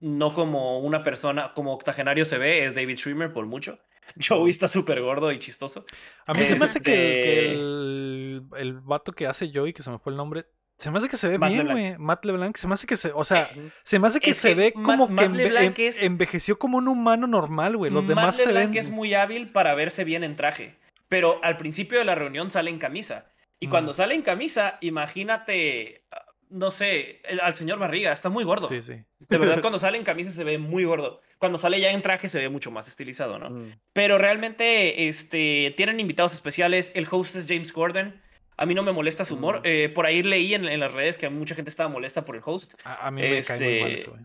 [0.00, 3.78] no como una persona, como octogenario se ve es David Schwimmer por mucho.
[4.20, 5.84] Joey está súper gordo y chistoso.
[6.26, 9.82] A mí se me hace que, que Este- el, el vato que hace Joey, que
[9.82, 10.46] se me fue el nombre,
[10.78, 11.80] se me hace que se ve Matt bien, LeBlanc.
[11.96, 11.98] güey.
[11.98, 13.70] Matt LeBlanc, se me hace que se, o sea, Ujú.
[13.84, 16.02] se me hace que se que ve Matt- como que Matt enve- LeBlanc em- es-
[16.02, 17.90] envejeció como un humano normal, güey.
[17.90, 18.54] Los Matt demás se ven.
[18.54, 20.78] LeBlanc es muy hábil para verse bien en traje,
[21.08, 23.30] pero al principio de la reunión sale en camisa.
[23.58, 23.70] Y Mm.
[23.70, 26.04] cuando sale en camisa, imagínate,
[26.50, 28.68] no sé, el- al señor Barriga, está muy gordo.
[28.68, 28.94] Sí, sí.
[29.28, 31.20] De verdad, cuando sale en camisa se ve muy gordo.
[31.38, 33.50] Cuando sale ya en traje se ve mucho más estilizado, ¿no?
[33.50, 33.72] Mm.
[33.92, 36.92] Pero realmente este, tienen invitados especiales.
[36.94, 38.20] El host es James Gordon.
[38.56, 39.58] A mí no me molesta su humor.
[39.58, 39.62] Mm.
[39.64, 42.42] Eh, por ahí leí en, en las redes que mucha gente estaba molesta por el
[42.44, 42.74] host.
[42.84, 44.22] A, a mí me cae muy mal Este, eso, güey.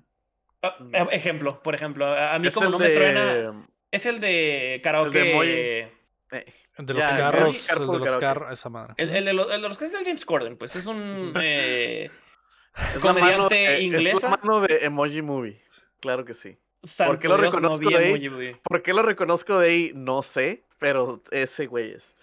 [0.93, 2.05] Eh, ejemplo, por ejemplo.
[2.05, 3.65] A, a mí Es como no me de- truena...
[3.91, 5.33] Es el de karaoke...
[5.33, 5.91] Moy- eh,
[6.77, 8.93] eh, De los ya, carros, el Carpool de los carros, esa madre.
[8.97, 11.33] el, el de los, el de los que es el James Gordon, pues es un
[11.41, 12.09] eh,
[12.95, 14.29] es la mano comediante de- Es inglesa.
[14.29, 15.61] la mano de Emoji Movie.
[15.99, 16.57] Claro que sí.
[16.83, 18.09] santo qué lo Dios, no reconozco vi de ahí?
[18.11, 18.55] emoji, güey.
[18.63, 19.91] ¿Por qué lo reconozco de ahí?
[19.93, 22.15] No sé, pero ese güey es.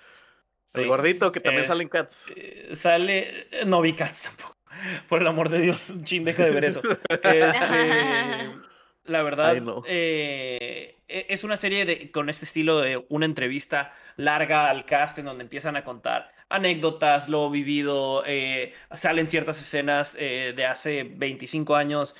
[0.64, 0.80] Sí.
[0.80, 2.24] El gordito que también Es- sale en Cats.
[2.36, 3.48] Eh, sale.
[3.66, 4.54] No vi Cats tampoco.
[5.08, 6.82] Por el amor de Dios, chin, deja de ver eso.
[7.08, 7.50] Este,
[9.08, 9.82] la verdad, Ay, no.
[9.86, 15.18] eh, e- es una serie de, con este estilo de una entrevista larga al cast
[15.18, 21.04] en donde empiezan a contar anécdotas, lo vivido, eh, salen ciertas escenas eh, de hace
[21.04, 22.14] 25 años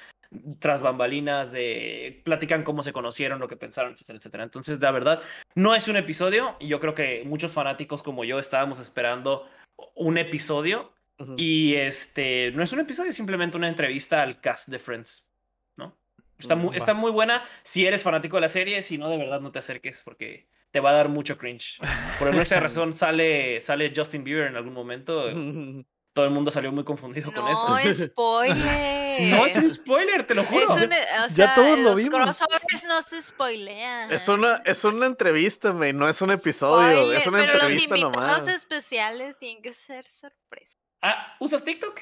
[0.59, 4.45] tras bambalinas, de platican cómo se conocieron, lo que pensaron, etcétera, etcétera.
[4.45, 5.23] Entonces, la verdad,
[5.55, 9.49] no es un episodio y yo creo que muchos fanáticos como yo estábamos esperando
[9.95, 10.93] un episodio.
[11.37, 15.28] Y este, no es un episodio, es simplemente una entrevista al cast de Friends.
[16.39, 16.77] Está Mm, muy, va.
[16.77, 19.59] está muy buena si eres fanático de la serie, si no, de verdad no te
[19.59, 21.79] acerques porque te va a dar mucho cringe.
[22.19, 25.25] Por alguna razón sale, sale Justin Bieber en algún momento,
[26.15, 27.69] todo el mundo salió muy confundido con eso.
[27.69, 29.29] No, spoiler.
[29.29, 30.65] No es un spoiler, te lo juro.
[30.65, 32.21] Es un, o sea, todos lo los vimos.
[32.25, 34.13] crossovers no se spoilean.
[34.13, 36.89] Es una, es una entrevista, me, no es un episodio.
[36.99, 38.49] Spoiler, es una pero los invitados nomás.
[38.49, 40.77] especiales tienen que ser sorpresa.
[41.03, 42.01] Ah, ¿usas TikTok?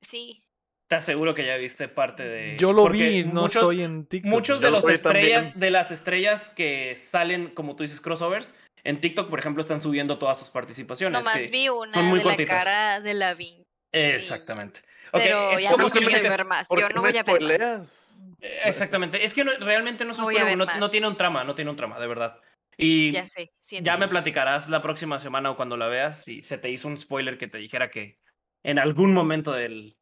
[0.00, 0.42] Sí.
[0.88, 2.56] Te aseguro que ya viste parte de.
[2.58, 4.30] Yo lo porque vi, no muchos, estoy en TikTok.
[4.30, 5.60] Muchos de lo los estrellas, también.
[5.60, 8.54] de las estrellas que salen, como tú dices, crossovers,
[8.84, 11.18] en TikTok, por ejemplo, están subiendo todas sus participaciones.
[11.18, 13.62] Nomás vi una son muy de la cara de la Vin.
[13.92, 14.80] Exactamente.
[15.12, 16.68] Ok, Pero es ya como no si quise ver más.
[16.68, 18.18] ¿Por Yo no voy a ver más.
[18.40, 19.24] Eh, Exactamente.
[19.24, 21.70] Es que no- realmente no es un No no, no tiene un trama, no tiene
[21.70, 22.40] un trama, de verdad.
[22.78, 23.52] Y Ya sé.
[23.60, 26.88] sí ya me platicarás la próxima semana o cuando la veas si se te hizo
[26.88, 28.18] un spoiler que te dijera que
[28.62, 29.96] en algún momento del,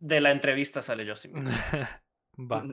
[0.00, 1.34] de la entrevista sale Justin.
[1.34, 1.54] Bieber.
[2.40, 2.68] Va.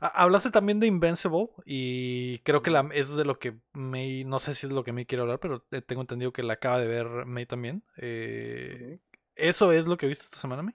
[0.00, 4.38] Ha- Hablaste también de Invincible y creo que la, es de lo que May, no
[4.38, 6.78] sé si es lo que May quiere hablar, pero eh, tengo entendido que la acaba
[6.78, 7.84] de ver May también.
[7.98, 8.98] Eh,
[9.36, 10.74] ¿Eso es lo que viste esta semana, May?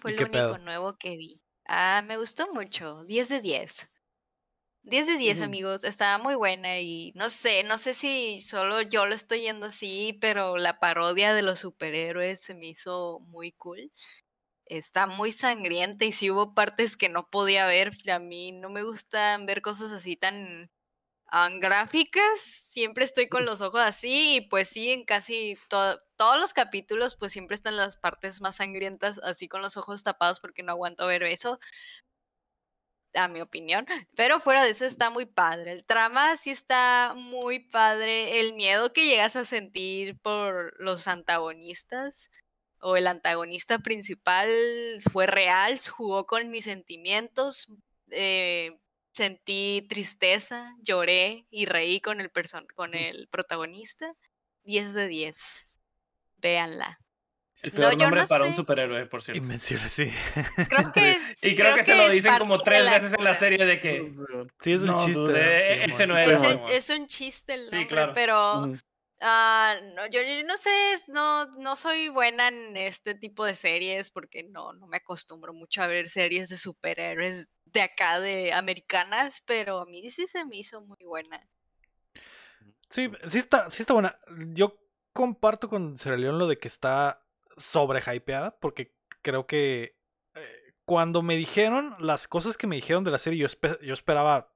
[0.00, 0.58] Fue ¿Y lo único pedo?
[0.58, 1.40] nuevo que vi.
[1.66, 3.04] Ah, me gustó mucho.
[3.04, 3.90] 10 de 10.
[4.82, 5.42] 10 de 10, Ujú.
[5.42, 5.84] amigos.
[5.84, 10.18] Estaba muy buena y no sé, no sé si solo yo lo estoy yendo así,
[10.20, 13.92] pero la parodia de los superhéroes se me hizo muy cool.
[14.72, 17.92] Está muy sangrienta y sí hubo partes que no podía ver.
[18.10, 20.70] A mí no me gustan ver cosas así tan
[21.60, 22.40] gráficas.
[22.40, 27.16] Siempre estoy con los ojos así y pues sí, en casi to- todos los capítulos
[27.16, 31.06] pues siempre están las partes más sangrientas así con los ojos tapados porque no aguanto
[31.06, 31.58] ver eso.
[33.14, 33.84] A mi opinión.
[34.16, 35.72] Pero fuera de eso está muy padre.
[35.72, 38.40] El trama sí está muy padre.
[38.40, 42.30] El miedo que llegas a sentir por los antagonistas
[42.82, 44.48] o el antagonista principal
[45.12, 47.72] fue real, jugó con mis sentimientos,
[48.10, 48.76] eh,
[49.12, 54.08] sentí tristeza, lloré y reí con el, person con el protagonista.
[54.64, 55.80] 10 de 10.
[56.38, 56.98] Véanla.
[57.62, 58.56] El No, peor yo nombre no para un sé.
[58.56, 59.40] superhéroe, por cierto.
[59.42, 60.10] Invencible, sí.
[60.68, 61.44] Creo que es.
[61.44, 64.12] Y creo, que se lo es dicen como tres veces en la serie de que.
[64.60, 65.12] Sí, es el No, chiste.
[65.20, 66.62] dude, ese no Es, el- Simón.
[66.70, 68.12] es un chiste el Sí, nombre, claro.
[68.14, 68.78] pero Ujú.
[69.22, 70.70] Ah, no, yo, yo no sé,
[71.08, 75.82] no, no soy buena en este tipo de series porque no, no me acostumbro mucho
[75.82, 80.56] a ver series de superhéroes de acá, de americanas, pero a mí sí se me
[80.58, 81.48] hizo muy buena.
[82.90, 84.18] Sí, sí está, sí está buena.
[84.52, 84.78] Yo
[85.12, 87.24] comparto con Sierra León lo de que está
[87.56, 89.96] sobre hypeada, porque creo que
[90.34, 93.94] eh, cuando me dijeron las cosas que me dijeron de la serie, yo, espe- yo
[93.94, 94.52] esperaba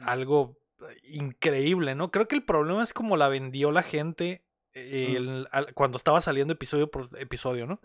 [0.00, 0.59] algo
[1.04, 2.10] increíble, ¿no?
[2.10, 4.44] Creo que el problema es como la vendió la gente
[4.74, 7.80] eh, al- cuando estaba saliendo episodio por episodio, ¿no?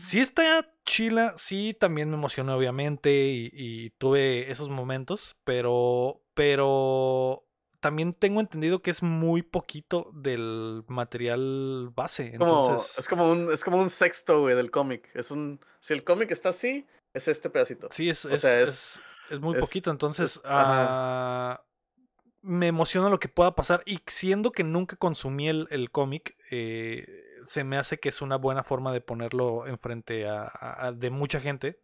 [0.00, 7.44] Sí está chila, sí también me emocioné obviamente y, y tuve esos momentos, pero, pero
[7.80, 13.62] también tengo entendido que es muy poquito del material base, Como, es como un, es
[13.62, 15.08] como un sexto, güey, del cómic.
[15.14, 17.88] Es un, si el cómic está así, es este pedacito.
[17.92, 21.62] sí es, o es, sea, es- es- es muy poquito, entonces ah,
[22.42, 27.06] me emociona lo que pueda pasar y siendo que nunca consumí el, el cómic, eh,
[27.46, 31.10] se me hace que es una buena forma de ponerlo enfrente a, a- a- de
[31.10, 31.80] mucha gente.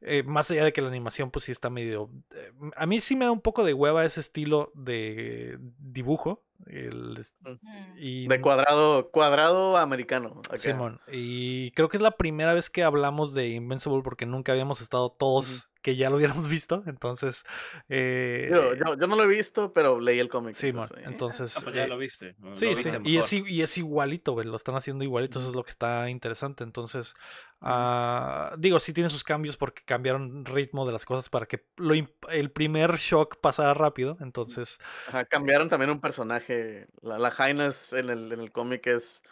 [0.00, 2.08] Eh, más allá de que la animación pues sí está medio...
[2.32, 6.44] eh, a mí sí me da un poco de hueva ese estilo de dibujo.
[6.66, 7.54] el- Mm.
[7.98, 10.40] y, De cuadrado, cuadrado americano.
[10.56, 11.00] Simón.
[11.10, 15.10] Y creo que es la primera vez que hablamos de Invincible porque nunca habíamos estado
[15.10, 16.82] todos que ya lo hubiéramos visto.
[16.86, 17.44] Entonces...
[17.88, 20.54] eh, yo, yo no lo he visto, pero leí el cómic.
[20.54, 21.56] Simón, eh, entonces...
[21.56, 22.34] Ah, pues ya eh, lo viste.
[22.54, 25.54] Sí, lo sí, y es, i- y es igualito, lo están haciendo igualito, eso es
[25.54, 26.64] lo que está interesante.
[26.64, 27.14] Entonces,
[27.60, 31.94] ah, digo, sí tiene sus cambios porque cambiaron ritmo de las cosas para que lo
[31.94, 34.16] el primer shock pasara rápido.
[34.20, 34.78] Entonces,
[35.08, 36.88] Ajá, cambiaron también un personaje.
[37.02, 39.22] La, la Jaina es en el, en el cómic es.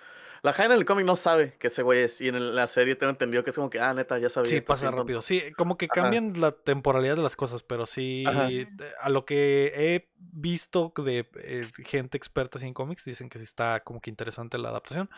[0.43, 2.21] La Jaina en el cómic no sabe que ese güey es.
[2.21, 4.51] Y en la serie tengo entendido que es como que, ah, neta, ya sabía.
[4.51, 5.03] sí, está pasa bien tonto".
[5.03, 5.23] rápido.
[5.23, 5.95] Sí, como que Ajá.
[6.03, 8.49] cambian la temporalidad de las cosas, pero sí, Ajá.
[8.51, 8.67] eh,
[9.01, 13.81] a lo que he visto de eh, gente experta en cómics, dicen que sí está
[13.81, 15.09] como que interesante la adaptación.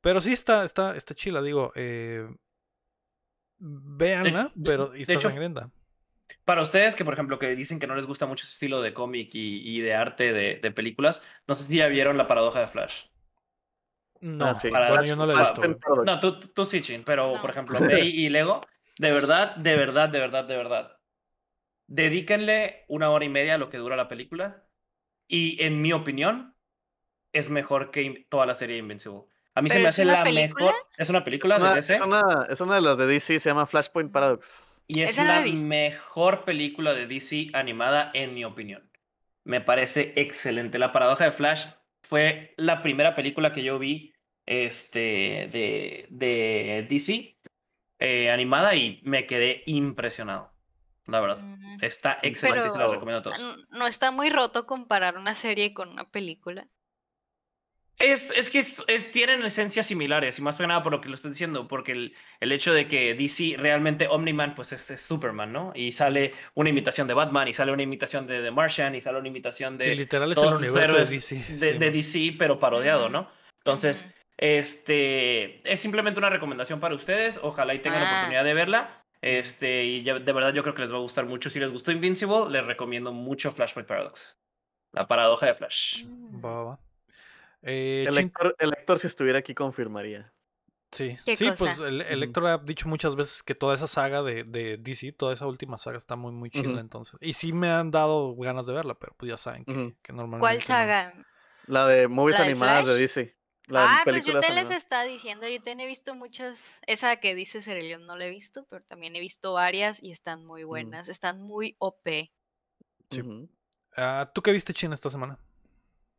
[0.00, 2.28] Pero sí está, está, está chila, digo, eh,
[3.58, 5.70] véanla, de- pero y de está sangrienta.
[6.44, 8.92] Para ustedes que, por ejemplo, que dicen que no les gusta mucho ese estilo de
[8.92, 12.60] cómic y, y de arte de, de películas, no sé si ya vieron la paradoja
[12.60, 13.06] de Flash.
[14.20, 14.68] No, Ah, sí.
[14.70, 15.62] bueno, yo no la he visto.
[16.04, 17.40] No, tú, tú sí, Chin, pero No.
[17.40, 18.60] por ejemplo, May y Lego,
[18.98, 20.96] de verdad, de verdad, de verdad, de verdad.
[21.86, 24.64] Dedíquenle una hora y media a lo que dura la película.
[25.26, 26.54] Y en mi opinión,
[27.32, 29.22] es mejor que toda la serie Invincible.
[29.54, 30.66] A mí se ¿Pero me hace la película?
[30.66, 30.74] mejor.
[30.96, 31.94] Es una película Es una, de DC.
[31.94, 34.80] es, una, es una de las de DC, se llama Flashpoint Paradox.
[34.86, 38.90] Y es la mejor película de DC animada, en mi opinión.
[39.44, 40.78] Me parece excelente.
[40.78, 41.66] La paradoja de Flash
[42.08, 44.14] fue la primera película que yo vi
[44.46, 47.38] este, de, de DC
[47.98, 50.50] eh, animada y me quedé impresionado.
[51.06, 51.38] La verdad.
[51.42, 53.66] Mm, Está excelente y se la recomiendo a todos.
[53.70, 56.66] No está muy roto comparar una serie con una película.
[57.98, 61.08] Es, es que es- es- tienen esencias similares, y más que nada por lo que
[61.08, 65.00] lo estoy diciendo, porque el, el hecho de que DC realmente Omniman, pues es, es
[65.00, 65.72] Superman, ¿no?
[65.74, 69.18] Y sale una imitación de Batman, y sale una imitación de The Martian, y sale
[69.18, 71.14] una imitación de Sí, literal es el todos universo de DC.
[71.16, 71.92] de, sí, de man.
[71.92, 73.08] DC, pero parodiado.
[73.08, 73.28] ¿no?
[73.64, 74.06] Entonces,
[74.36, 78.12] este, es simplemente una recomendación para ustedes, ojalá y tengan la Ah.
[78.18, 79.04] oportunidad de verla.
[79.20, 81.50] Este, y ya- de verdad yo creo que les va a gustar mucho.
[81.50, 84.38] Si les gustó Invincible, les recomiendo mucho Flashpoint Paradox.
[84.92, 86.04] La paradoja de Flash.
[86.04, 86.40] Mm.
[87.62, 90.32] Eh, El Héctor, el si estuviera aquí, confirmaría.
[90.90, 91.64] Sí, ¿Qué sí cosa?
[91.76, 95.34] pues el, el ha dicho muchas veces que toda esa saga de, de DC, toda
[95.34, 96.78] esa última saga está muy, muy chila, Ujú.
[96.78, 97.14] entonces.
[97.20, 99.72] Y sí me han dado ganas de verla, pero pues ya saben que,
[100.12, 100.40] normalmente.
[100.40, 100.60] ¿Cuál no.
[100.62, 101.14] saga?
[101.66, 102.94] La de movies ¿La de animadas de?
[102.94, 103.36] DC.
[103.66, 107.34] La ah, pues yo te les estaba diciendo, yo también he visto muchas, esa que
[107.34, 111.10] dice Cerelión no la he visto, pero también he visto varias y están muy buenas,
[111.10, 112.32] están muy OP.
[113.10, 113.22] Sí.
[113.94, 115.38] Ah, ¿Tú qué viste, China, esta semana?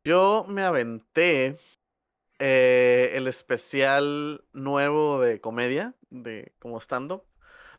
[0.10, 1.60] Yo me aventé
[2.40, 7.26] eh, el especial nuevo de comedia, de como stand-up.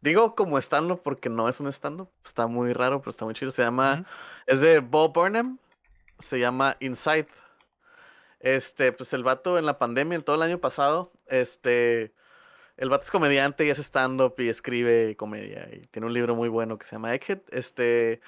[0.00, 2.08] Digo como stand-up porque no es un stand-up.
[2.24, 3.50] Está muy raro, pero está muy chido.
[3.50, 4.06] Se llama.
[4.46, 5.58] Es de Bob Burnham.
[6.20, 7.26] Se llama Inside.
[8.38, 12.14] Este, pues el vato en la pandemia, en todo el año pasado, este.
[12.76, 15.68] El vato es comediante y hace stand-up y escribe comedia.
[15.72, 17.40] Y tiene un libro muy bueno que se llama Egghead.
[17.50, 18.20] Este.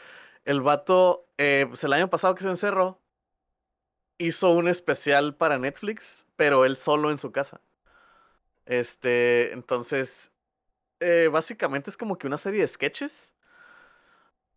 [0.45, 3.02] El vato, eh, pues el año pasado que se encerró,
[4.27, 7.61] hizo un especial para Netflix, pero él solo en su casa.
[8.67, 10.33] Este, entonces,
[11.01, 13.35] eh, básicamente es como que una serie de sketches.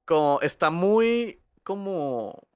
[0.06, 2.48] Como, está muy, como,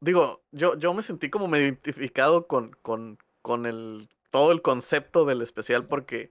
[0.00, 5.42] digo, yo, yo me sentí como identificado con, con, con el, todo el concepto del
[5.42, 6.30] especial porque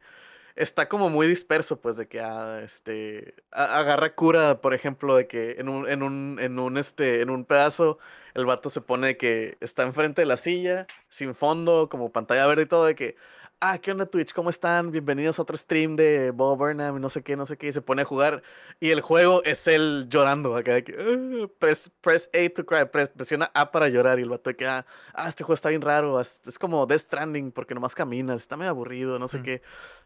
[0.56, 5.28] está como muy disperso, pues, de que, ah, este, a- agarra cura, por ejemplo, de
[5.28, 7.98] que en un, en un, en un, este, en un pedazo,
[8.34, 12.64] el vato se pone que está enfrente de la silla, sin fondo, como pantalla verde
[12.64, 13.16] y todo, de que,
[13.62, 14.34] ah, ¿qué onda Twitch?
[14.34, 14.92] ¿Cómo están?
[14.92, 17.74] Bienvenidos a otro stream de Bob Burnham, y no sé qué, no sé qué, y
[17.74, 18.44] se pone a jugar,
[18.80, 22.86] y el juego es él llorando, acá de que, "Ah, press, press A to cry,
[22.86, 25.70] press- presiona A para llorar, y el vato de que, ah, ah, este juego está
[25.70, 29.40] bien raro, es, es como Death Stranding, porque nomás caminas, está medio aburrido, no sé
[29.40, 29.44] Mm.
[29.44, 29.62] qué,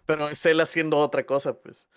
[0.05, 1.89] pero es él haciendo otra cosa, pues.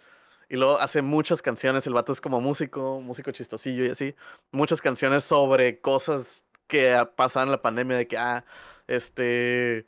[0.49, 4.15] Y luego hace muchas canciones, el vato es como músico, músico chistosillo y así.
[4.51, 8.45] Muchas canciones sobre cosas que pasaban en la pandemia, de que, ah,
[8.87, 9.87] este,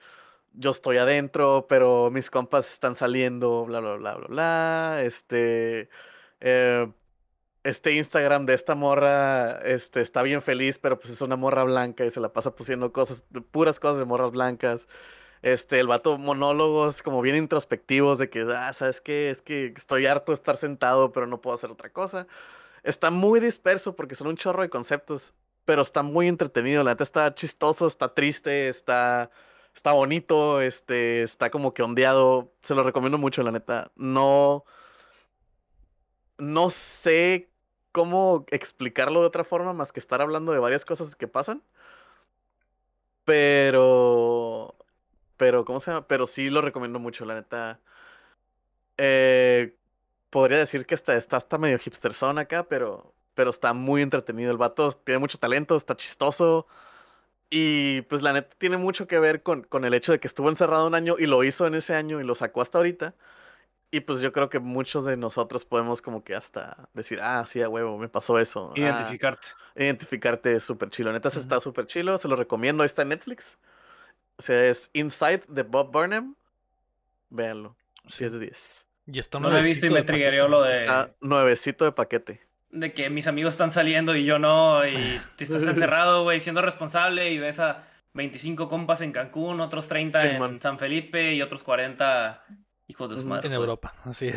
[0.54, 5.02] yo estoy adentro, pero mis compas están saliendo, bla, bla, bla, bla, bla.
[5.02, 5.88] Este,
[6.40, 6.90] eh,
[7.64, 12.04] este Instagram de esta morra, este, está bien feliz, pero pues es una morra blanca
[12.04, 14.88] y se la pasa pusiendo cosas, puras cosas de morras blancas.
[15.42, 19.30] Este, el vato monólogos como bien introspectivos de que, ah, ¿sabes qué?
[19.30, 22.26] Es que estoy harto de estar sentado, pero no puedo hacer otra cosa.
[22.82, 26.84] Está muy disperso porque son un chorro de conceptos, pero está muy entretenido.
[26.84, 29.30] La neta está chistoso, está triste, está,
[29.74, 32.52] está bonito, este, está como que ondeado.
[32.62, 33.90] Se lo recomiendo mucho, la neta.
[33.96, 34.64] No,
[36.38, 37.50] no sé
[37.92, 41.62] cómo explicarlo de otra forma más que estar hablando de varias cosas que pasan.
[43.24, 44.74] Pero,
[45.36, 46.06] pero, ¿cómo se llama?
[46.06, 47.80] Pero sí lo recomiendo mucho, la neta.
[48.98, 49.76] Eh,
[50.30, 54.50] podría decir que está, está hasta medio hipsterzón acá, pero, pero está muy entretenido.
[54.50, 56.66] El vato tiene mucho talento, está chistoso.
[57.56, 60.48] Y pues la neta tiene mucho que ver con, con el hecho de que estuvo
[60.48, 63.14] encerrado un año y lo hizo en ese año y lo sacó hasta ahorita.
[63.92, 67.62] Y pues yo creo que muchos de nosotros podemos como que hasta decir, ah, sí,
[67.62, 68.72] a huevo, me pasó eso.
[68.76, 69.46] ah, Identificarte.
[69.76, 71.12] identificarte es súper chilo.
[71.12, 71.44] Neta, se Ujú.
[71.44, 72.18] está súper chilo.
[72.18, 72.82] Se lo recomiendo.
[72.82, 73.56] Ahí está en Netflix.
[74.36, 76.34] O sea, es Inside de Bob Burnham.
[77.30, 77.76] Véanlo.
[78.08, 78.24] Sí.
[78.24, 78.86] 10 de 10.
[79.06, 82.40] Y está No lo he visto y me triggereó lo de, Está nuevecito de paquete.
[82.74, 86.60] De que mis amigos están saliendo y yo no, y te estás encerrado, güey, siendo
[86.62, 87.84] responsable y ves a
[88.14, 90.60] 25 compas en Cancún, otros 30 Sí, en man.
[90.60, 92.44] San Felipe y otros 40
[92.88, 93.46] hijos de su madre.
[93.46, 93.60] En güey.
[93.60, 94.36] Europa, así es.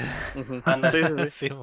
[0.65, 0.91] Anda.
[1.31, 1.49] Sí.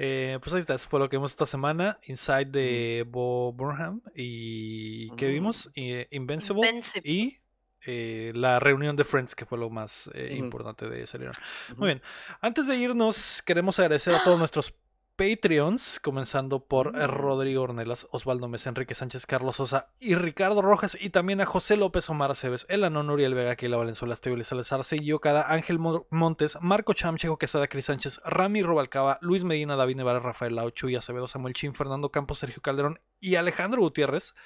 [0.00, 1.98] Eh, pues ahí está, eso fue lo que vimos esta semana.
[2.04, 4.00] Inside de Bo Burnham.
[4.14, 5.32] ¿Y qué Mm.
[5.32, 5.70] vimos?
[5.74, 6.68] Eh, Invincible.
[6.68, 7.10] Invincible.
[7.10, 7.38] Y
[7.84, 11.34] eh, la reunión de Friends, que fue lo más eh, importante de esa reunión.
[11.70, 11.80] Ujú.
[11.80, 12.02] Muy bien.
[12.40, 14.72] Antes de irnos, queremos agradecer a todos nuestros
[15.18, 17.10] Patreons, comenzando por eh, Mm.
[17.10, 21.76] Rodrigo Ornelas, Osvaldo Mesa, Enrique Sánchez, Carlos Sosa y Ricardo Rojas, y también a José
[21.76, 26.56] López Omar Aceves, Elanón Uriel Vega, Keila Valenzuela, Estebel Salazar, Seguillo Cada, Ángel Mo- Montes,
[26.60, 31.26] Marco Chamcheco, Quesada, Cris Sánchez, Rami Robalcaba, Luis Medina, David Nevara, Rafael Lau, Chuy Acevedo,
[31.26, 34.36] Samuel Chin, Fernando Campos, Sergio Calderón y Alejandro Gutiérrez.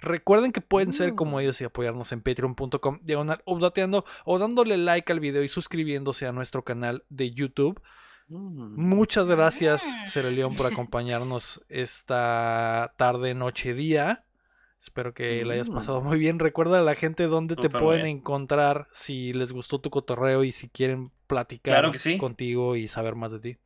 [0.00, 1.40] Recuerden que pueden ser como Mm.
[1.40, 6.32] ellos y apoyarnos en patreon.com, diagonal updateando, o dándole like al video y suscribiéndose a
[6.32, 7.80] nuestro canal de YouTube.
[8.30, 8.74] Mm.
[8.80, 10.08] Muchas gracias, Mm.
[10.10, 14.24] Cere León, por acompañarnos esta tarde, noche, día.
[14.80, 15.74] Espero que la hayas Mm.
[15.74, 16.38] pasado muy bien.
[16.38, 20.68] Recuerda a la gente dónde te pueden encontrar si les gustó tu cotorreo y si
[20.70, 22.16] quieren platicar Claro que sí.
[22.16, 23.56] contigo y saber más de ti.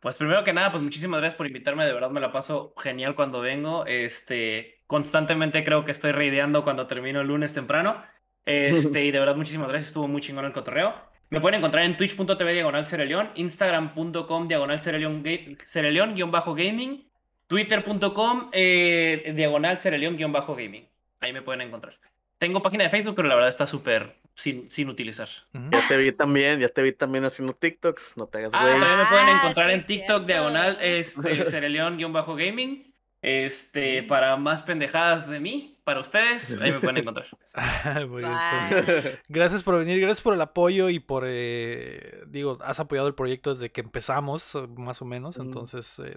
[0.00, 3.14] Pues primero que nada, pues muchísimas gracias por invitarme, de verdad me la paso genial
[3.14, 3.84] cuando vengo.
[3.86, 7.96] Este, constantemente creo que estoy reideando cuando termino el lunes temprano.
[8.46, 10.92] Este, y de verdad muchísimas gracias, estuvo muy chingón el cotorreo.
[11.30, 17.08] Me pueden encontrar en twitch.tv diagonal Cereleón, instagram.com diagonal Cereleón ga- Cereleón guion bajo gaming,
[17.48, 20.86] twitter.com eh, diagonal Cereleón guion bajo gaming.
[21.20, 21.94] Ahí me pueden encontrar.
[22.38, 25.28] Tengo página de Facebook, pero la verdad está súper sin, sin utilizar.
[25.52, 28.78] Ya te vi también, ya te vi también haciendo TikToks, no te hagas Ah, güey.
[28.78, 30.26] también me pueden Ah, encontrar sí, en TikTok cierto.
[30.26, 32.92] diagonal este Cereleón-gaming.
[33.22, 37.26] Este, para más pendejadas de mí, para ustedes, ahí me pueden encontrar.
[38.08, 38.82] Muy bien, Bye.
[38.82, 43.14] pues, Gracias por venir, gracias por el apoyo y por, eh, digo, has apoyado el
[43.14, 45.42] proyecto desde que empezamos, eh, más o menos, Mm.
[45.42, 46.16] entonces, eh,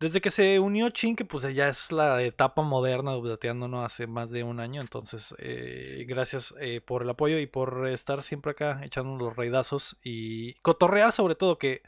[0.00, 3.84] desde que se unió Chin, que pues ya es la etapa moderna de.
[3.84, 6.04] Hace más de un año, entonces, eh, Sí, sí.
[6.04, 11.12] gracias eh, por el apoyo y por estar siempre acá echando los raidazos y cotorrear
[11.12, 11.82] sobre todo, que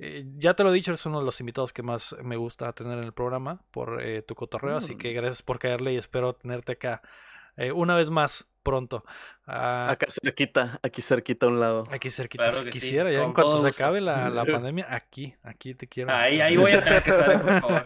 [0.00, 2.72] eh, ya te lo he dicho, eres uno de los invitados que más me gusta
[2.72, 4.98] tener en el programa por eh, tu cotorreo, así Mm.
[4.98, 7.02] que gracias por caerle y espero tenerte acá
[7.56, 9.04] eh, una vez más pronto.
[9.52, 11.82] Ah, Acá cerquita, aquí cerquita a un lado.
[11.90, 14.86] aquí cerquita, Claro si que sí, quisiera, ya en cuanto se acabe la, la pandemia,
[14.94, 16.12] aquí, aquí te quiero.
[16.12, 17.84] Ahí, ahí voy a tener que estar, por favor.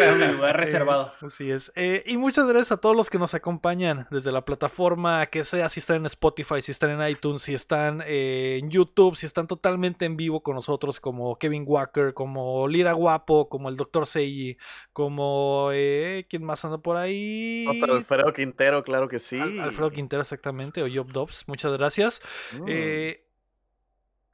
[0.00, 1.12] En mi lugar reservado.
[1.20, 1.70] Eh, así es.
[1.76, 5.68] Eh, y muchas gracias a todos los que nos acompañan desde la plataforma que sea,
[5.68, 9.46] si están en Spotify, si están en iTunes, si están eh, en YouTube, si están
[9.46, 14.06] totalmente en vivo con nosotros, como Kevin Walker, como Lira Guapo, como el Dr.
[14.06, 14.56] Seiji,
[14.94, 17.64] como eh, ¿quién más anda por ahí?
[17.66, 19.38] No, pero Alfredo Quintero, claro que sí.
[19.38, 22.22] Al- Alfredo Quintero, exactamente, o Job Dobbs, muchas gracias.
[22.52, 22.64] Mm.
[22.68, 23.22] Eh,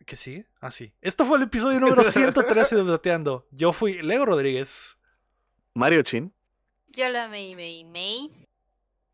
[0.04, 0.46] ¿Qué sigue?
[0.60, 0.92] Ah, sí.
[1.00, 3.46] Esto fue el episodio número 113 de Updateando.
[3.50, 4.96] Yo fui Leo Rodríguez.
[5.74, 6.32] Mario Chin.
[6.88, 8.30] Yo la May May May.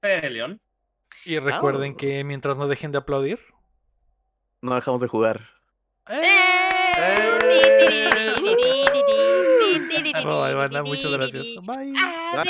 [0.03, 0.61] Cere León.
[1.25, 1.97] Y recuerden Oh.
[1.97, 3.39] que mientras no dejen de aplaudir.
[4.62, 5.49] No dejamos de jugar.
[10.25, 11.47] Bye, banda, muchas gracias.
[11.62, 11.93] Bye.
[12.35, 12.47] For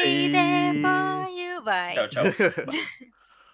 [1.30, 1.62] you.
[1.64, 1.94] Bye.
[1.94, 2.24] Chao, chao.
[2.24, 3.12] Bye.